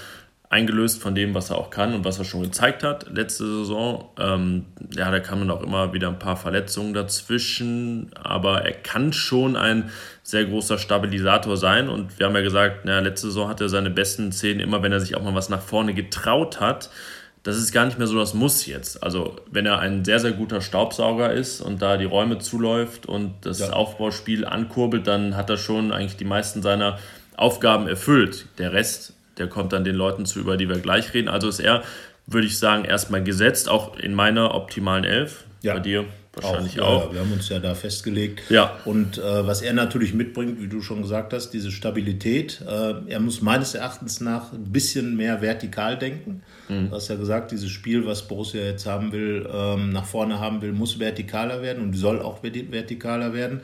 eingelöst 0.49 1.03
von 1.03 1.15
dem, 1.15 1.35
was 1.35 1.51
er 1.51 1.59
auch 1.59 1.71
kann 1.71 1.93
und 1.93 2.05
was 2.05 2.19
er 2.19 2.25
schon 2.25 2.43
gezeigt 2.43 2.85
hat 2.85 3.07
letzte 3.13 3.45
Saison. 3.45 4.11
Ähm, 4.19 4.67
ja, 4.95 5.11
da 5.11 5.19
kamen 5.19 5.51
auch 5.51 5.63
immer 5.63 5.93
wieder 5.93 6.09
ein 6.09 6.19
paar 6.19 6.37
Verletzungen 6.37 6.95
dazwischen, 6.95 8.11
aber 8.15 8.63
er 8.63 8.73
kann 8.73 9.13
schon 9.13 9.57
ein 9.57 9.91
sehr 10.23 10.45
großer 10.45 10.79
Stabilisator 10.79 11.57
sein 11.57 11.89
und 11.89 12.19
wir 12.19 12.27
haben 12.27 12.35
ja 12.37 12.43
gesagt, 12.43 12.83
na, 12.85 13.01
letzte 13.01 13.29
Saison 13.29 13.49
hat 13.49 13.61
er 13.61 13.69
seine 13.69 13.91
besten 13.91 14.31
Szenen 14.31 14.61
immer, 14.61 14.83
wenn 14.83 14.93
er 14.93 15.01
sich 15.01 15.17
auch 15.17 15.23
mal 15.23 15.35
was 15.35 15.49
nach 15.49 15.63
vorne 15.63 15.95
getraut 15.95 16.61
hat. 16.61 16.91
Das 17.47 17.57
ist 17.57 17.71
gar 17.71 17.85
nicht 17.85 17.97
mehr 17.97 18.09
so 18.09 18.19
das 18.19 18.35
Muss 18.35 18.67
jetzt. 18.67 19.05
Also, 19.05 19.37
wenn 19.51 19.67
er 19.67 19.79
ein 19.79 20.05
sehr, 20.05 20.19
sehr 20.19 20.33
guter 20.33 20.61
Staubsauger 20.61 21.33
ist 21.33 21.61
und 21.61 21.81
da 21.81 21.97
die 21.97 22.05
Räume 22.05 22.39
zuläuft 22.39 23.07
und 23.07 23.35
das 23.43 23.61
ja. 23.61 23.71
Aufbauspiel 23.71 24.45
ankurbelt, 24.45 25.07
dann 25.07 25.37
hat 25.37 25.49
er 25.49 25.57
schon 25.57 25.93
eigentlich 25.93 26.17
die 26.17 26.25
meisten 26.25 26.61
seiner 26.61 26.99
Aufgaben 27.37 27.87
erfüllt. 27.87 28.47
Der 28.59 28.73
Rest 28.73 29.13
der 29.39 29.49
kommt 29.49 29.73
dann 29.73 29.85
den 29.85 29.95
Leuten 29.95 30.27
zu, 30.27 30.41
über 30.41 30.57
die 30.57 30.69
wir 30.69 30.79
gleich 30.79 31.15
reden. 31.15 31.29
Also 31.29 31.49
ist 31.49 31.61
er, 31.61 31.83
würde 32.27 32.47
ich 32.47 32.59
sagen, 32.59 32.85
erstmal 32.85 33.23
gesetzt, 33.23 33.69
auch 33.69 33.97
in 33.97 34.15
meiner 34.15 34.55
optimalen 34.55 35.05
Elf. 35.05 35.45
Ja. 35.63 35.75
Bei 35.75 35.81
dir 35.81 36.05
wahrscheinlich 36.37 36.81
auch. 36.81 37.05
auch. 37.05 37.07
Ja, 37.09 37.15
wir 37.15 37.21
haben 37.21 37.33
uns 37.33 37.49
ja 37.49 37.59
da 37.59 37.75
festgelegt. 37.75 38.43
Ja. 38.51 38.77
Und 38.85 39.19
äh, 39.19 39.47
was 39.47 39.63
er 39.63 39.73
natürlich 39.73 40.13
mitbringt, 40.15 40.61
wie 40.61 40.69
du 40.69 40.83
schon 40.83 41.03
gesagt 41.03 41.33
hast, 41.33 41.51
diese 41.51 41.71
Stabilität. 41.71 42.63
Äh, 42.67 42.95
er 43.09 43.21
muss 43.21 43.41
meines 43.41 43.75
Erachtens 43.75 44.21
nach 44.21 44.53
ein 44.53 44.71
bisschen 44.71 45.17
mehr 45.17 45.41
vertikal 45.41 45.99
denken. 45.99 46.43
Mhm. 46.69 46.91
Du 46.91 46.97
hast 46.97 47.09
ja 47.09 47.17
gesagt, 47.17 47.53
dieses 47.53 47.71
Spiel, 47.71 48.07
was 48.07 48.29
Borussia 48.29 48.63
jetzt 48.63 48.87
haben 48.87 49.13
will, 49.13 49.49
ähm, 49.51 49.91
nach 49.91 50.05
vorne 50.05 50.39
haben 50.39 50.61
will, 50.63 50.73
muss 50.73 50.95
vertikaler 50.95 51.63
werden 51.63 51.83
und 51.83 51.95
soll 51.95 52.21
auch 52.21 52.41
vertikaler 52.41 53.33
werden. 53.33 53.61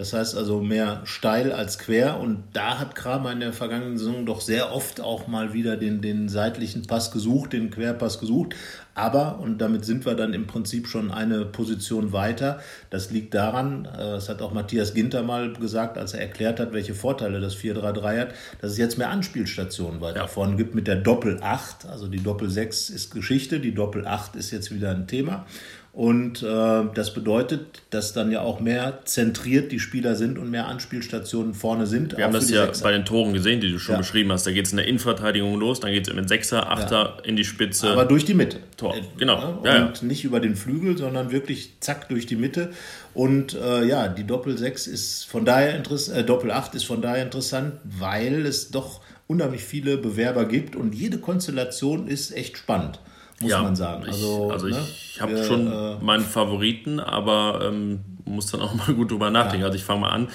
Das 0.00 0.14
heißt 0.14 0.34
also 0.34 0.62
mehr 0.62 1.02
steil 1.04 1.52
als 1.52 1.78
quer. 1.78 2.20
Und 2.20 2.44
da 2.54 2.78
hat 2.78 2.94
Kramer 2.94 3.32
in 3.32 3.40
der 3.40 3.52
vergangenen 3.52 3.98
Saison 3.98 4.24
doch 4.24 4.40
sehr 4.40 4.72
oft 4.72 5.02
auch 5.02 5.26
mal 5.26 5.52
wieder 5.52 5.76
den, 5.76 6.00
den 6.00 6.30
seitlichen 6.30 6.86
Pass 6.86 7.10
gesucht, 7.10 7.52
den 7.52 7.70
Querpass 7.70 8.18
gesucht. 8.18 8.54
Aber, 8.94 9.40
und 9.40 9.58
damit 9.58 9.84
sind 9.84 10.06
wir 10.06 10.14
dann 10.14 10.32
im 10.32 10.46
Prinzip 10.46 10.88
schon 10.88 11.10
eine 11.10 11.44
Position 11.44 12.12
weiter, 12.14 12.60
das 12.88 13.10
liegt 13.10 13.34
daran, 13.34 13.84
äh, 13.84 13.98
das 13.98 14.28
hat 14.28 14.42
auch 14.42 14.52
Matthias 14.52 14.94
Ginter 14.94 15.22
mal 15.22 15.52
gesagt, 15.52 15.96
als 15.96 16.14
er 16.14 16.20
erklärt 16.20 16.60
hat, 16.60 16.72
welche 16.72 16.94
Vorteile 16.94 17.40
das 17.40 17.56
4-3-3 17.56 18.20
hat, 18.20 18.28
dass 18.60 18.72
es 18.72 18.78
jetzt 18.78 18.98
mehr 18.98 19.10
Anspielstationen 19.10 20.00
weiter 20.00 20.20
ja. 20.20 20.26
vorne 20.26 20.56
gibt 20.56 20.74
mit 20.74 20.86
der 20.86 20.96
Doppel-8. 20.96 21.86
Also 21.88 22.08
die 22.08 22.22
Doppel-6 22.22 22.92
ist 22.92 23.12
Geschichte, 23.12 23.60
die 23.60 23.74
Doppel-8 23.74 24.36
ist 24.36 24.50
jetzt 24.50 24.74
wieder 24.74 24.90
ein 24.90 25.06
Thema. 25.06 25.46
Und 25.92 26.44
äh, 26.44 26.82
das 26.94 27.14
bedeutet, 27.14 27.82
dass 27.90 28.12
dann 28.12 28.30
ja 28.30 28.42
auch 28.42 28.60
mehr 28.60 29.00
zentriert 29.06 29.72
die 29.72 29.80
Spieler 29.80 30.14
sind 30.14 30.38
und 30.38 30.48
mehr 30.48 30.68
Anspielstationen 30.68 31.52
vorne 31.52 31.88
sind. 31.88 32.16
Wir 32.16 32.24
haben 32.24 32.32
das 32.32 32.48
ja 32.48 32.66
Sechser. 32.66 32.84
bei 32.84 32.92
den 32.92 33.04
Toren 33.04 33.32
gesehen, 33.32 33.60
die 33.60 33.72
du 33.72 33.80
schon 33.80 33.94
ja. 33.94 33.98
beschrieben 33.98 34.30
hast. 34.30 34.46
Da 34.46 34.52
geht 34.52 34.66
es 34.66 34.70
in 34.70 34.76
der 34.76 34.86
Innenverteidigung 34.86 35.58
los, 35.58 35.80
dann 35.80 35.90
geht 35.90 36.06
es 36.06 36.14
mit 36.14 36.28
Sechser, 36.28 36.70
Achter 36.70 37.16
ja. 37.18 37.24
in 37.24 37.34
die 37.34 37.44
Spitze. 37.44 37.88
Aber 37.88 38.04
durch 38.04 38.24
die 38.24 38.34
Mitte. 38.34 38.58
Tor. 38.76 38.94
Genau. 39.18 39.62
Ja, 39.64 39.86
und 39.86 40.04
nicht 40.04 40.22
über 40.22 40.38
den 40.38 40.54
Flügel, 40.54 40.96
sondern 40.96 41.32
wirklich 41.32 41.72
zack 41.80 42.08
durch 42.08 42.24
die 42.24 42.36
Mitte. 42.36 42.70
Und 43.12 43.54
äh, 43.54 43.84
ja, 43.84 44.06
die 44.06 44.24
Doppel 44.24 44.56
6 44.56 44.86
ist 44.86 45.24
von 45.24 45.44
daher 45.44 45.74
interessant, 45.74 46.18
äh, 46.18 46.24
Doppel 46.24 46.52
8 46.52 46.76
ist 46.76 46.84
von 46.84 47.02
daher 47.02 47.24
interessant, 47.24 47.74
weil 47.82 48.46
es 48.46 48.70
doch 48.70 49.00
unheimlich 49.26 49.64
viele 49.64 49.96
Bewerber 49.96 50.44
gibt 50.44 50.76
und 50.76 50.94
jede 50.94 51.18
Konstellation 51.18 52.06
ist 52.06 52.30
echt 52.30 52.58
spannend 52.58 53.00
muss 53.40 53.50
ja, 53.50 53.62
man 53.62 53.76
sagen. 53.76 54.04
Also, 54.04 54.46
ich, 54.46 54.52
also 54.52 54.66
ne? 54.68 54.86
ich 54.88 55.20
habe 55.20 55.44
schon 55.44 55.72
äh, 55.72 55.96
meinen 56.00 56.24
Favoriten, 56.24 57.00
aber 57.00 57.60
ähm, 57.64 58.00
muss 58.24 58.46
dann 58.46 58.60
auch 58.60 58.74
mal 58.86 58.94
gut 58.94 59.10
drüber 59.10 59.30
nachdenken. 59.30 59.60
Ja. 59.60 59.66
Also 59.66 59.76
ich 59.76 59.84
fange 59.84 60.00
mal 60.00 60.10
an. 60.10 60.28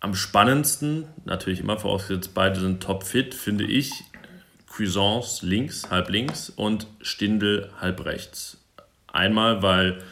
Am 0.00 0.14
spannendsten, 0.14 1.06
natürlich 1.24 1.60
immer 1.60 1.76
vorausgesetzt, 1.76 2.32
beide 2.32 2.60
sind 2.60 2.82
topfit, 2.82 3.34
finde 3.34 3.64
ich 3.64 3.92
Cuisance 4.68 5.44
links, 5.44 5.90
halb 5.90 6.08
links 6.08 6.50
und 6.50 6.86
Stindel 7.00 7.70
halb 7.80 8.04
rechts. 8.04 8.58
Einmal, 9.08 9.62
weil 9.62 10.02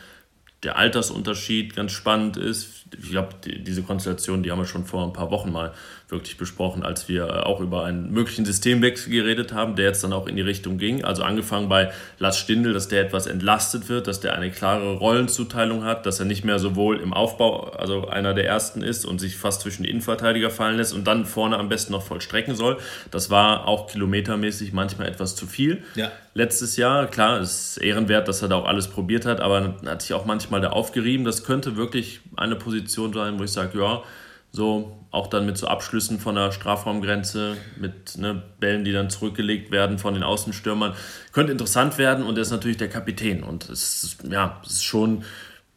der 0.65 0.77
Altersunterschied 0.77 1.77
ganz 1.77 1.93
spannend 1.93 2.37
ist. 2.37 2.87
Ich 2.99 3.11
glaube, 3.11 3.35
die, 3.45 3.63
diese 3.63 3.83
Konstellation, 3.83 4.43
die 4.43 4.51
haben 4.51 4.59
wir 4.59 4.67
schon 4.67 4.87
vor 4.87 5.05
ein 5.05 5.13
paar 5.13 5.31
Wochen 5.31 5.53
mal 5.53 5.73
wirklich 6.09 6.37
besprochen, 6.37 6.85
als 6.85 7.09
wir 7.09 7.25
äh, 7.25 7.41
auch 7.41 7.61
über 7.61 7.85
einen 7.85 8.13
möglichen 8.13 8.45
Systemwechsel 8.45 9.11
geredet 9.11 9.53
haben, 9.53 9.75
der 9.75 9.87
jetzt 9.87 10.05
dann 10.05 10.13
auch 10.13 10.29
in 10.29 10.37
die 10.37 10.43
Richtung 10.43 10.79
ging. 10.79 11.05
Also 11.05 11.25
angefangen 11.25 11.69
bei 11.69 11.91
Lars 12.21 12.39
Stindl, 12.39 12.73
dass 12.73 12.87
der 12.87 13.03
etwas 13.03 13.27
entlastet 13.27 13.89
wird, 13.89 14.07
dass 14.07 14.21
der 14.21 14.35
eine 14.35 14.53
klare 14.53 14.95
Rollenzuteilung 14.95 15.83
hat, 15.83 16.07
dass 16.07 16.21
er 16.21 16.27
nicht 16.27 16.45
mehr 16.45 16.61
sowohl 16.61 17.01
im 17.01 17.13
Aufbau, 17.13 17.71
also 17.71 18.07
einer 18.07 18.35
der 18.35 18.47
ersten 18.47 18.83
ist 18.83 19.05
und 19.05 19.19
sich 19.19 19.37
fast 19.37 19.63
zwischen 19.63 19.83
die 19.83 19.91
Innenverteidiger 19.91 20.51
fallen 20.51 20.77
lässt 20.77 20.95
und 20.95 21.09
dann 21.09 21.27
vorne 21.27 21.59
am 21.59 21.69
besten 21.69 21.93
noch 21.93 22.03
vollstrecken 22.03 22.55
soll. 22.55 22.79
Das 23.11 23.29
war 23.29 23.67
auch 23.67 23.89
kilometermäßig 23.89 24.73
manchmal 24.73 25.09
etwas 25.09 25.35
zu 25.35 25.47
viel. 25.47 25.83
Ja. 25.97 26.13
Letztes 26.35 26.77
Jahr, 26.77 27.07
klar, 27.09 27.41
es 27.41 27.71
ist 27.71 27.77
ehrenwert, 27.79 28.29
dass 28.29 28.43
er 28.43 28.49
da 28.49 28.57
auch 28.57 28.67
alles 28.67 28.89
probiert 28.89 29.27
hat, 29.27 29.41
aber 29.41 29.75
hat 29.85 30.03
sich 30.03 30.13
auch 30.13 30.25
manchmal 30.25 30.61
da 30.61 30.71
aufgerieben. 30.71 31.25
Das 31.25 31.43
könnte 31.43 31.77
wirklich 31.77 32.21
eine 32.37 32.55
Position 32.55 33.13
sein, 33.13 33.41
wo 33.41 33.45
ich 33.45 33.51
sage, 33.51 33.79
ja, 33.79 34.03
so 34.57 35.07
auch 35.11 35.29
dann 35.29 35.47
mit 35.47 35.57
so 35.57 35.67
Abschlüssen 35.67 36.19
von 36.19 36.35
der 36.35 36.53
Strafraumgrenze, 36.53 37.57
mit 37.81 38.19
ne, 38.19 38.43
Bällen, 38.61 38.85
die 38.85 38.93
dann 38.93 39.09
zurückgelegt 39.09 39.71
werden 39.71 39.99
von 39.99 40.15
den 40.15 40.23
Außenstürmern. 40.23 40.95
Könnte 41.33 41.53
interessant 41.53 41.97
werden 41.97 42.25
und 42.25 42.37
er 42.37 42.43
ist 42.43 42.51
natürlich 42.51 42.77
der 42.77 42.89
Kapitän. 42.89 43.43
Und 43.43 43.69
es 43.71 44.03
ist, 44.03 44.19
ja, 44.31 44.61
es 44.65 44.73
ist 44.73 44.85
schon 44.85 45.25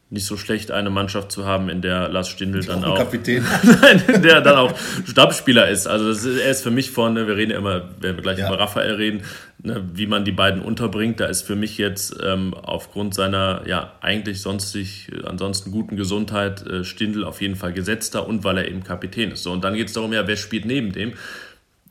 nicht 0.10 0.26
so 0.26 0.38
schlecht, 0.38 0.72
eine 0.72 0.90
Mannschaft 0.90 1.32
zu 1.32 1.46
haben, 1.46 1.70
in 1.70 1.82
der 1.82 2.10
Lars 2.10 2.30
Stindl 2.30 2.66
dann 2.66 2.84
auch, 2.84 2.98
Kapitän. 2.98 3.46
in 4.14 4.24
der 4.24 4.42
dann 4.42 4.58
auch 4.58 4.74
Stabsspieler 5.06 5.70
ist. 5.70 5.88
Also 5.88 6.10
ist, 6.10 6.26
er 6.26 6.50
ist 6.50 6.64
für 6.64 6.72
mich 6.72 6.90
vorne, 6.90 7.28
wir 7.28 7.36
reden 7.36 7.52
ja 7.52 7.58
immer, 7.60 7.84
wenn 8.00 8.16
wir 8.16 8.24
gleich 8.24 8.40
ja. 8.40 8.48
über 8.48 8.60
Raphael 8.60 8.96
reden, 8.96 9.22
ne, 9.62 9.90
wie 9.94 10.08
man 10.08 10.26
die 10.26 10.32
beiden 10.32 10.62
unterbringt. 10.62 11.20
Da 11.20 11.26
ist 11.26 11.44
für 11.44 11.56
mich 11.56 11.78
jetzt 11.78 12.18
ähm, 12.24 12.54
aufgrund 12.54 13.14
seiner 13.14 13.64
ja 13.68 13.94
eigentlich 14.02 14.42
sonstig, 14.42 15.12
ansonsten 15.26 15.72
guten 15.72 15.96
Gesundheit 15.96 16.66
äh, 16.66 16.84
Stindl 16.84 17.24
auf 17.24 17.42
jeden 17.42 17.56
Fall 17.56 17.74
gesetzter 17.74 18.28
und 18.28 18.44
weil 18.44 18.58
er 18.58 18.68
eben 18.68 18.84
Kapitän 18.84 19.32
ist. 19.32 19.44
So, 19.44 19.52
und 19.52 19.64
dann 19.64 19.76
geht 19.76 19.88
es 19.88 19.94
darum, 19.94 20.14
ja, 20.14 20.28
wer 20.28 20.38
spielt 20.38 20.66
neben 20.66 20.92
dem? 20.92 21.14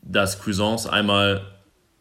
Dass 0.01 0.41
Cuisance 0.41 0.91
einmal 0.91 1.41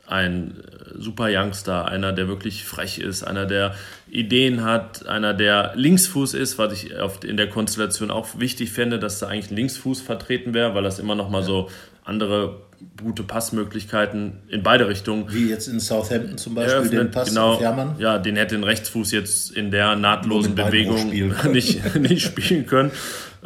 ein 0.07 0.61
äh, 0.61 0.99
super 0.99 1.29
Youngster, 1.31 1.87
einer, 1.87 2.13
der 2.13 2.29
wirklich 2.29 2.65
frech 2.65 2.99
ist, 2.99 3.23
einer, 3.23 3.45
der 3.45 3.75
Ideen 4.11 4.65
hat, 4.65 5.07
einer, 5.07 5.35
der 5.35 5.73
Linksfuß 5.75 6.35
ist, 6.35 6.57
was 6.57 6.73
ich 6.73 6.99
oft 6.99 7.25
in 7.25 7.37
der 7.37 7.51
Konstellation 7.51 8.11
auch 8.11 8.39
wichtig 8.39 8.73
fände, 8.73 8.99
dass 8.99 9.19
da 9.19 9.29
eigentlich 9.29 9.51
ein 9.51 9.57
Linksfuß 9.57 10.01
vertreten 10.01 10.55
wäre, 10.55 10.75
weil 10.75 10.83
das 10.83 10.99
immer 10.99 11.15
noch 11.15 11.29
mal 11.29 11.41
ja. 11.41 11.47
so 11.47 11.71
andere 12.05 12.68
gute 13.03 13.23
Passmöglichkeiten 13.23 14.39
in 14.49 14.63
beide 14.63 14.89
Richtungen. 14.89 15.27
Wie 15.33 15.49
jetzt 15.49 15.69
in 15.69 15.81
Southampton 15.81 16.39
zum 16.39 16.55
Beispiel 16.55 16.75
eröffnet, 16.75 17.01
den 17.01 17.11
Pass 17.11 17.29
genau, 17.31 17.55
auf 17.55 17.61
Hermann? 17.61 17.97
Ja, 17.99 18.19
den 18.19 18.37
hätte 18.37 18.55
den 18.55 18.65
Rechtsfuß 18.65 19.13
jetzt 19.13 19.51
in 19.51 19.71
der 19.71 19.97
nahtlosen 19.97 20.55
Bewegung 20.55 21.11
nicht, 21.53 21.95
nicht 21.97 22.23
spielen 22.23 22.67
können. 22.67 22.91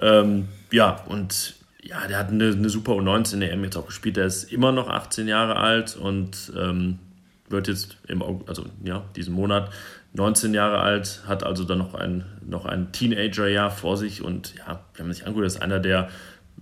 Ähm, 0.00 0.48
ja, 0.70 1.02
und 1.06 1.54
ja, 1.82 2.06
der 2.06 2.18
hat 2.18 2.30
eine, 2.30 2.48
eine 2.48 2.68
super 2.68 2.92
U19 2.92 3.34
in 3.34 3.40
der 3.40 3.52
EM 3.52 3.64
jetzt 3.64 3.76
auch 3.76 3.86
gespielt. 3.86 4.16
Der 4.16 4.26
ist 4.26 4.52
immer 4.52 4.72
noch 4.72 4.88
18 4.88 5.28
Jahre 5.28 5.56
alt 5.56 5.96
und 5.96 6.52
ähm, 6.56 6.98
wird 7.48 7.68
jetzt 7.68 7.98
im 8.08 8.22
also 8.46 8.64
ja, 8.84 9.04
diesen 9.16 9.34
Monat 9.34 9.70
19 10.14 10.52
Jahre 10.54 10.80
alt, 10.80 11.22
hat 11.26 11.42
also 11.42 11.64
dann 11.64 11.78
noch 11.78 11.94
ein, 11.94 12.24
noch 12.46 12.66
ein 12.66 12.92
Teenager-Jahr 12.92 13.70
vor 13.70 13.96
sich 13.96 14.22
und 14.22 14.54
ja, 14.56 14.80
wenn 14.94 15.06
man 15.06 15.14
sich 15.14 15.26
anguckt, 15.26 15.46
ist 15.46 15.62
einer 15.62 15.80
der 15.80 16.08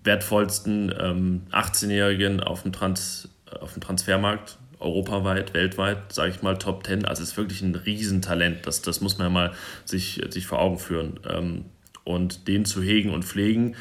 wertvollsten 0.04 0.94
ähm, 0.98 1.42
18-Jährigen 1.52 2.40
auf 2.40 2.62
dem, 2.62 2.72
auf 2.74 3.72
dem 3.72 3.82
Transfermarkt, 3.82 4.58
europaweit, 4.78 5.52
weltweit, 5.54 6.12
sage 6.12 6.30
ich 6.30 6.42
mal, 6.42 6.56
Top 6.56 6.86
10. 6.86 7.04
Also 7.04 7.22
ist 7.22 7.36
wirklich 7.36 7.60
ein 7.62 7.74
Riesentalent. 7.74 8.66
Das, 8.66 8.82
das 8.82 9.00
muss 9.00 9.18
man 9.18 9.26
ja 9.26 9.30
mal 9.30 9.52
sich, 9.84 10.22
sich 10.30 10.46
vor 10.46 10.60
Augen 10.60 10.78
führen. 10.78 11.20
Ähm, 11.28 11.66
und 12.04 12.48
den 12.48 12.64
zu 12.64 12.82
hegen 12.82 13.10
und 13.10 13.24
pflegen, 13.24 13.76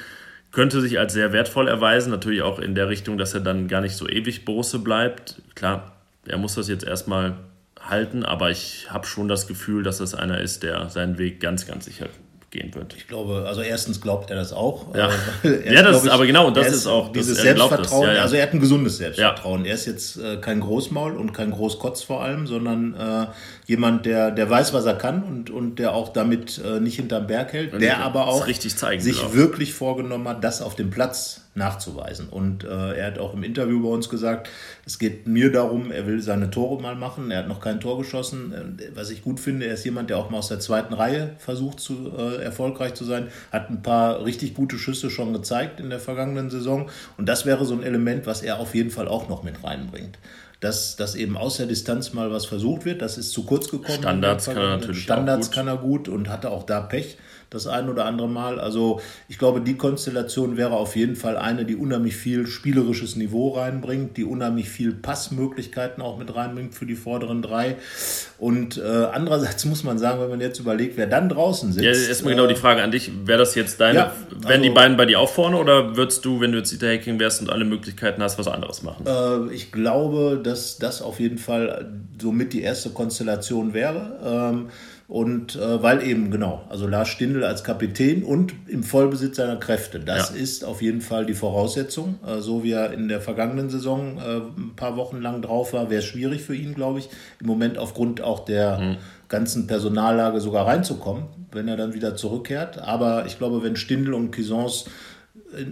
könnte 0.51 0.81
sich 0.81 0.99
als 0.99 1.13
sehr 1.13 1.31
wertvoll 1.31 1.67
erweisen, 1.67 2.09
natürlich 2.09 2.41
auch 2.41 2.59
in 2.59 2.75
der 2.75 2.89
Richtung, 2.89 3.17
dass 3.17 3.33
er 3.33 3.39
dann 3.39 3.67
gar 3.67 3.81
nicht 3.81 3.95
so 3.95 4.07
ewig 4.09 4.45
Bosse 4.45 4.79
bleibt. 4.79 5.41
Klar, 5.55 5.95
er 6.25 6.37
muss 6.37 6.55
das 6.55 6.67
jetzt 6.67 6.83
erstmal 6.83 7.37
halten, 7.79 8.23
aber 8.23 8.51
ich 8.51 8.91
habe 8.91 9.07
schon 9.07 9.27
das 9.27 9.47
Gefühl, 9.47 9.83
dass 9.83 9.99
das 9.99 10.15
einer 10.15 10.41
ist, 10.41 10.63
der 10.63 10.89
seinen 10.89 11.17
Weg 11.17 11.39
ganz, 11.39 11.65
ganz 11.65 11.85
sicher 11.85 12.07
gehen 12.51 12.73
wird. 12.73 12.95
Ich 12.95 13.07
glaube, 13.07 13.45
also 13.47 13.61
erstens 13.61 14.01
glaubt 14.01 14.29
er 14.31 14.35
das 14.35 14.53
auch. 14.53 14.95
Ja, 14.95 15.09
äh, 15.43 15.73
ja 15.73 15.83
das 15.83 16.03
ist, 16.03 16.09
aber 16.09 16.25
genau, 16.25 16.49
das 16.49 16.71
ist 16.71 16.87
auch 16.87 17.11
dieses 17.11 17.41
Selbstvertrauen. 17.41 18.07
Ja, 18.07 18.13
ja. 18.15 18.21
Also 18.23 18.35
er 18.35 18.43
hat 18.43 18.53
ein 18.53 18.59
gesundes 18.59 18.97
Selbstvertrauen. 18.97 19.65
Er 19.65 19.75
ist 19.75 19.85
jetzt 19.85 20.17
äh, 20.17 20.37
kein 20.37 20.59
Großmaul 20.59 21.15
und 21.15 21.33
kein 21.33 21.51
Großkotz 21.51 22.03
vor 22.03 22.23
allem, 22.23 22.47
sondern 22.47 22.95
äh, 22.95 23.27
jemand, 23.67 24.05
der, 24.05 24.31
der 24.31 24.49
weiß, 24.49 24.73
was 24.73 24.85
er 24.85 24.95
kann 24.95 25.23
und, 25.23 25.49
und 25.49 25.77
der 25.77 25.93
auch 25.93 26.09
damit 26.09 26.59
äh, 26.63 26.79
nicht 26.79 26.95
hinterm 26.95 27.27
Berg 27.27 27.53
hält, 27.53 27.73
und 27.73 27.81
der 27.81 27.99
aber 27.99 28.27
auch 28.27 28.47
zeigen, 28.47 29.01
sich 29.01 29.33
wirklich 29.33 29.73
vorgenommen 29.73 30.27
hat, 30.27 30.43
das 30.43 30.61
auf 30.61 30.75
dem 30.75 30.89
Platz 30.89 31.41
nachzuweisen. 31.55 32.29
Und 32.29 32.63
äh, 32.63 32.93
er 32.93 33.07
hat 33.07 33.19
auch 33.19 33.33
im 33.33 33.43
Interview 33.43 33.83
bei 33.83 33.89
uns 33.89 34.09
gesagt, 34.09 34.49
es 34.85 34.97
geht 34.97 35.27
mir 35.27 35.51
darum, 35.51 35.91
er 35.91 36.07
will 36.07 36.21
seine 36.21 36.49
Tore 36.49 36.81
mal 36.81 36.95
machen. 36.95 37.29
Er 37.29 37.39
hat 37.39 37.47
noch 37.47 37.59
kein 37.59 37.79
Tor 37.79 37.99
geschossen. 37.99 38.53
Äh, 38.79 38.95
was 38.95 39.11
ich 39.11 39.21
gut 39.21 39.39
finde, 39.39 39.67
er 39.67 39.75
ist 39.75 39.85
jemand, 39.85 40.09
der 40.09 40.17
auch 40.17 40.31
mal 40.31 40.39
aus 40.39 40.47
der 40.47 40.59
zweiten 40.59 40.93
Reihe 40.93 41.35
versucht, 41.37 41.79
zu, 41.79 42.11
erfolgreich 42.41 42.93
zu 42.93 43.05
sein. 43.05 43.27
Hat 43.51 43.69
ein 43.69 43.81
paar 43.81 44.25
richtig 44.25 44.53
gute 44.53 44.77
Schüsse 44.77 45.09
schon 45.09 45.33
gezeigt 45.33 45.79
in 45.79 45.89
der 45.89 45.99
vergangenen 45.99 46.49
Saison. 46.49 46.89
Und 47.17 47.27
das 47.27 47.45
wäre 47.45 47.65
so 47.65 47.73
ein 47.73 47.83
Element, 47.83 48.25
was 48.25 48.41
er 48.41 48.59
auf 48.59 48.75
jeden 48.75 48.91
Fall 48.91 49.07
auch 49.07 49.29
noch 49.29 49.43
mit 49.43 49.63
reinbringt 49.63 50.17
dass, 50.59 50.97
dass 50.97 51.15
eben 51.15 51.37
aus 51.37 51.57
der 51.57 51.67
Distanz 51.67 52.13
mal 52.13 52.31
was 52.31 52.45
versucht 52.45 52.85
wird. 52.85 53.01
Das 53.01 53.17
ist 53.17 53.31
zu 53.31 53.43
kurz 53.43 53.69
gekommen. 53.69 53.99
Standards 53.99 54.45
kann 54.45 54.57
er 54.57 54.77
natürlich 54.77 55.03
Standards 55.03 55.51
kann 55.51 55.67
er 55.67 55.77
gut 55.77 56.09
und 56.09 56.27
hatte 56.27 56.51
auch 56.51 56.63
da 56.63 56.81
Pech 56.81 57.17
das 57.49 57.67
ein 57.67 57.89
oder 57.89 58.05
andere 58.05 58.29
Mal. 58.29 58.59
Also 58.59 59.01
ich 59.27 59.37
glaube, 59.37 59.61
die 59.61 59.75
Konstellation 59.75 60.57
wäre 60.57 60.73
auf 60.73 60.95
jeden 60.95 61.15
Fall 61.15 61.37
eine, 61.37 61.65
die 61.65 61.75
unheimlich 61.75 62.15
viel 62.15 62.47
spielerisches 62.47 63.15
Niveau 63.15 63.49
reinbringt, 63.49 64.17
die 64.17 64.23
unheimlich 64.23 64.69
viel 64.69 64.93
Passmöglichkeiten 64.93 66.01
auch 66.03 66.17
mit 66.17 66.35
reinbringt 66.35 66.75
für 66.75 66.85
die 66.85 66.95
vorderen 66.95 67.41
drei. 67.41 67.77
Und 68.37 68.77
äh, 68.77 68.81
andererseits 68.81 69.65
muss 69.65 69.83
man 69.83 69.97
sagen, 69.97 70.21
wenn 70.21 70.29
man 70.29 70.41
jetzt 70.41 70.59
überlegt, 70.59 70.97
wer 70.97 71.07
dann 71.07 71.29
draußen 71.29 71.73
sitzt. 71.73 71.85
Ja, 71.85 71.91
erstmal 71.91 72.33
genau 72.33 72.47
die 72.47 72.55
Frage 72.55 72.83
an 72.83 72.91
dich. 72.91 73.11
Wäre 73.25 73.39
das 73.39 73.55
jetzt 73.55 73.79
deine, 73.79 73.99
ja, 73.99 74.13
also, 74.31 74.47
wären 74.47 74.61
die 74.61 74.69
beiden 74.69 74.95
bei 74.95 75.05
dir 75.05 75.19
auch 75.19 75.29
vorne 75.29 75.57
oder 75.57 75.95
würdest 75.95 76.23
du, 76.25 76.39
wenn 76.39 76.51
du 76.51 76.59
jetzt 76.59 76.79
Hacking 76.81 77.19
wärst 77.19 77.41
und 77.41 77.49
alle 77.49 77.65
Möglichkeiten 77.65 78.21
hast, 78.21 78.37
was 78.37 78.47
anderes 78.47 78.83
machen? 78.83 79.05
Äh, 79.05 79.53
ich 79.53 79.71
glaube, 79.71 80.39
dass 80.43 80.77
das 80.77 81.01
auf 81.01 81.19
jeden 81.19 81.37
Fall 81.37 81.91
somit 82.21 82.53
die 82.53 82.61
erste 82.61 82.91
Konstellation 82.91 83.73
wäre. 83.73 84.51
Ähm, 84.53 84.69
und 85.09 85.55
äh, 85.55 85.81
weil 85.81 86.03
eben, 86.03 86.29
genau, 86.29 86.63
also 86.69 86.85
Lars 86.85 87.09
Stindl 87.09 87.38
als 87.43 87.63
Kapitän 87.63 88.23
und 88.23 88.53
im 88.67 88.83
Vollbesitz 88.83 89.37
seiner 89.37 89.57
Kräfte, 89.57 89.99
das 89.99 90.31
ja. 90.31 90.35
ist 90.35 90.63
auf 90.63 90.81
jeden 90.81 91.01
Fall 91.01 91.25
die 91.25 91.33
Voraussetzung. 91.33 92.19
Äh, 92.25 92.39
so 92.39 92.63
wie 92.63 92.71
er 92.71 92.91
in 92.93 93.07
der 93.07 93.21
vergangenen 93.21 93.69
Saison 93.69 94.17
äh, 94.17 94.37
ein 94.37 94.73
paar 94.75 94.97
Wochen 94.97 95.21
lang 95.21 95.41
drauf 95.41 95.73
war, 95.73 95.89
wäre 95.89 95.99
es 95.99 96.05
schwierig 96.05 96.41
für 96.41 96.55
ihn, 96.55 96.75
glaube 96.75 96.99
ich, 96.99 97.09
im 97.39 97.47
Moment 97.47 97.77
aufgrund 97.77 98.21
auch 98.21 98.45
der 98.45 98.79
mhm. 98.79 98.97
ganzen 99.27 99.67
Personallage 99.67 100.41
sogar 100.41 100.67
reinzukommen, 100.67 101.23
wenn 101.51 101.67
er 101.67 101.77
dann 101.77 101.93
wieder 101.93 102.15
zurückkehrt. 102.15 102.79
Aber 102.79 103.25
ich 103.25 103.37
glaube, 103.37 103.63
wenn 103.63 103.75
Stindl 103.75 104.13
und 104.13 104.35
Cuisance 104.35 104.89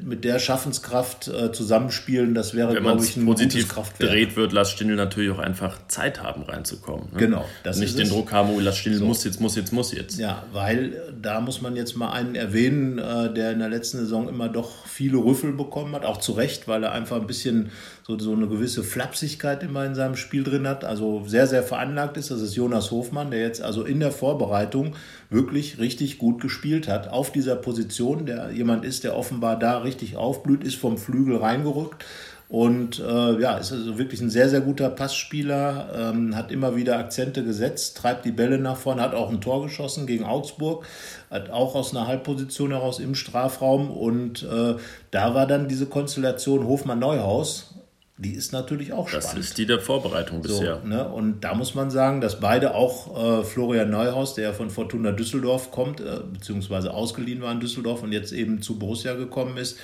mit 0.04 0.24
der 0.24 0.40
Schaffenskraft 0.40 1.28
äh, 1.28 1.52
zusammenspielen, 1.52 2.34
das 2.34 2.56
wäre, 2.56 2.76
glaube 2.80 3.04
ich, 3.04 3.16
ein 3.16 3.26
positiv 3.26 3.68
Kraftwerk. 3.68 4.10
dreht 4.10 4.36
wird, 4.36 4.52
Lars 4.52 4.72
Stindl 4.72 4.96
natürlich 4.96 5.32
auch 5.32 5.40
einfach 5.40 5.78
Zeit 5.88 6.24
haben 6.24 6.44
reinzukommen. 6.44 7.10
Ne? 7.12 7.20
Genau. 7.20 7.46
Das 7.64 7.78
Nicht 7.78 7.98
den 7.98 8.10
Druck 8.10 8.32
haben, 8.32 8.50
oh, 8.50 8.60
Lars 8.60 8.78
Stindl 8.78 9.00
so. 9.00 9.06
muss 9.06 9.24
jetzt, 9.24 9.40
muss 9.40 9.56
jetzt, 9.56 9.72
muss 9.72 9.94
jetzt. 9.94 10.18
Ja, 10.20 10.44
weil 10.52 10.94
äh, 10.94 10.98
da 11.22 11.42
muss 11.42 11.62
man 11.62 11.76
jetzt 11.76 11.96
mal 11.96 12.12
einen 12.12 12.36
erwähnen, 12.36 12.98
äh, 12.98 13.32
der 13.32 13.52
in 13.52 13.60
der 13.60 13.70
letzten 13.70 14.00
Saison 14.00 14.28
immer 14.28 14.50
doch 14.50 14.88
viele 14.88 15.18
Rüffel 15.18 15.54
bekommen 15.54 15.94
hat, 15.94 16.06
auch 16.06 16.18
zu 16.18 16.32
Recht, 16.32 16.68
weil 16.68 16.84
er 16.84 16.92
einfach 16.92 17.18
ein 17.18 17.28
bisschen 17.28 17.70
so, 18.08 18.18
so 18.18 18.32
eine 18.32 18.48
gewisse 18.48 18.84
Flapsigkeit 18.84 19.64
immer 19.64 19.86
in 19.86 19.94
seinem 19.94 20.16
Spiel 20.16 20.46
drin 20.46 20.66
hat, 20.66 20.86
also 20.86 21.26
sehr, 21.28 21.46
sehr 21.46 21.62
veranlagt 21.62 22.16
ist. 22.16 22.32
Das 22.32 22.40
ist 22.40 22.56
Jonas 22.56 22.90
Hofmann, 22.92 23.32
der 23.32 23.42
jetzt 23.42 23.62
also 23.62 23.84
in 23.84 24.00
der 24.00 24.12
Vorbereitung 24.12 24.96
wirklich 25.30 25.78
richtig 25.78 26.18
gut 26.18 26.42
gespielt 26.42 26.88
hat 26.88 27.10
auf 27.10 27.34
dieser 27.34 27.58
Position, 27.58 28.26
der 28.26 28.52
jemand 28.52 28.86
ist, 28.86 29.04
der 29.04 29.18
offenbar 29.18 29.60
da 29.60 29.80
richtig 29.80 30.16
aufblüht, 30.16 30.64
ist 30.64 30.76
vom 30.76 30.98
Flügel 30.98 31.36
reingerückt 31.36 32.06
und 32.50 33.00
äh, 33.00 33.42
ja, 33.42 33.58
ist 33.58 33.74
also 33.74 33.98
wirklich 33.98 34.22
ein 34.22 34.30
sehr, 34.30 34.48
sehr 34.48 34.62
guter 34.62 34.90
Passspieler, 34.90 35.90
ähm, 35.94 36.34
hat 36.34 36.50
immer 36.50 36.78
wieder 36.78 36.98
Akzente 36.98 37.44
gesetzt, 37.44 37.98
treibt 37.98 38.24
die 38.24 38.32
Bälle 38.32 38.58
nach 38.58 38.78
vorne, 38.78 39.02
hat 39.02 39.14
auch 39.14 39.30
ein 39.30 39.42
Tor 39.42 39.64
geschossen 39.64 40.08
gegen 40.08 40.24
Augsburg, 40.24 40.86
hat 41.30 41.50
auch 41.50 41.76
aus 41.76 41.94
einer 41.94 42.08
Halbposition 42.08 42.72
heraus 42.72 43.00
im 43.00 43.16
Strafraum. 43.16 43.92
Und 43.92 44.44
äh, 44.44 44.76
da 45.12 45.36
war 45.36 45.46
dann 45.46 45.68
diese 45.68 45.88
Konstellation 45.88 46.66
Hofmann-Neuhaus. 46.66 47.77
Die 48.20 48.34
ist 48.34 48.52
natürlich 48.52 48.94
auch 48.94 49.08
spannend. 49.08 49.26
Das 49.26 49.36
ist 49.36 49.58
die 49.60 49.68
der 49.68 49.80
Vorbereitung 49.80 50.42
bisher. 50.42 50.80
So, 50.82 50.88
ne? 50.88 51.08
Und 51.08 51.42
da 51.42 51.54
muss 51.54 51.76
man 51.76 51.92
sagen, 51.92 52.20
dass 52.20 52.40
beide 52.40 52.74
auch 52.74 53.42
äh, 53.42 53.44
Florian 53.44 53.92
Neuhaus, 53.92 54.34
der 54.34 54.54
von 54.54 54.72
Fortuna 54.72 55.12
Düsseldorf 55.12 55.70
kommt, 55.70 56.00
äh, 56.00 56.22
beziehungsweise 56.34 56.94
ausgeliehen 56.94 57.42
war 57.42 57.52
in 57.52 57.60
Düsseldorf 57.60 58.02
und 58.02 58.12
jetzt 58.12 58.32
eben 58.32 58.62
zu 58.64 58.80
Borussia 58.80 59.14
gekommen 59.14 59.58
ist, 59.58 59.78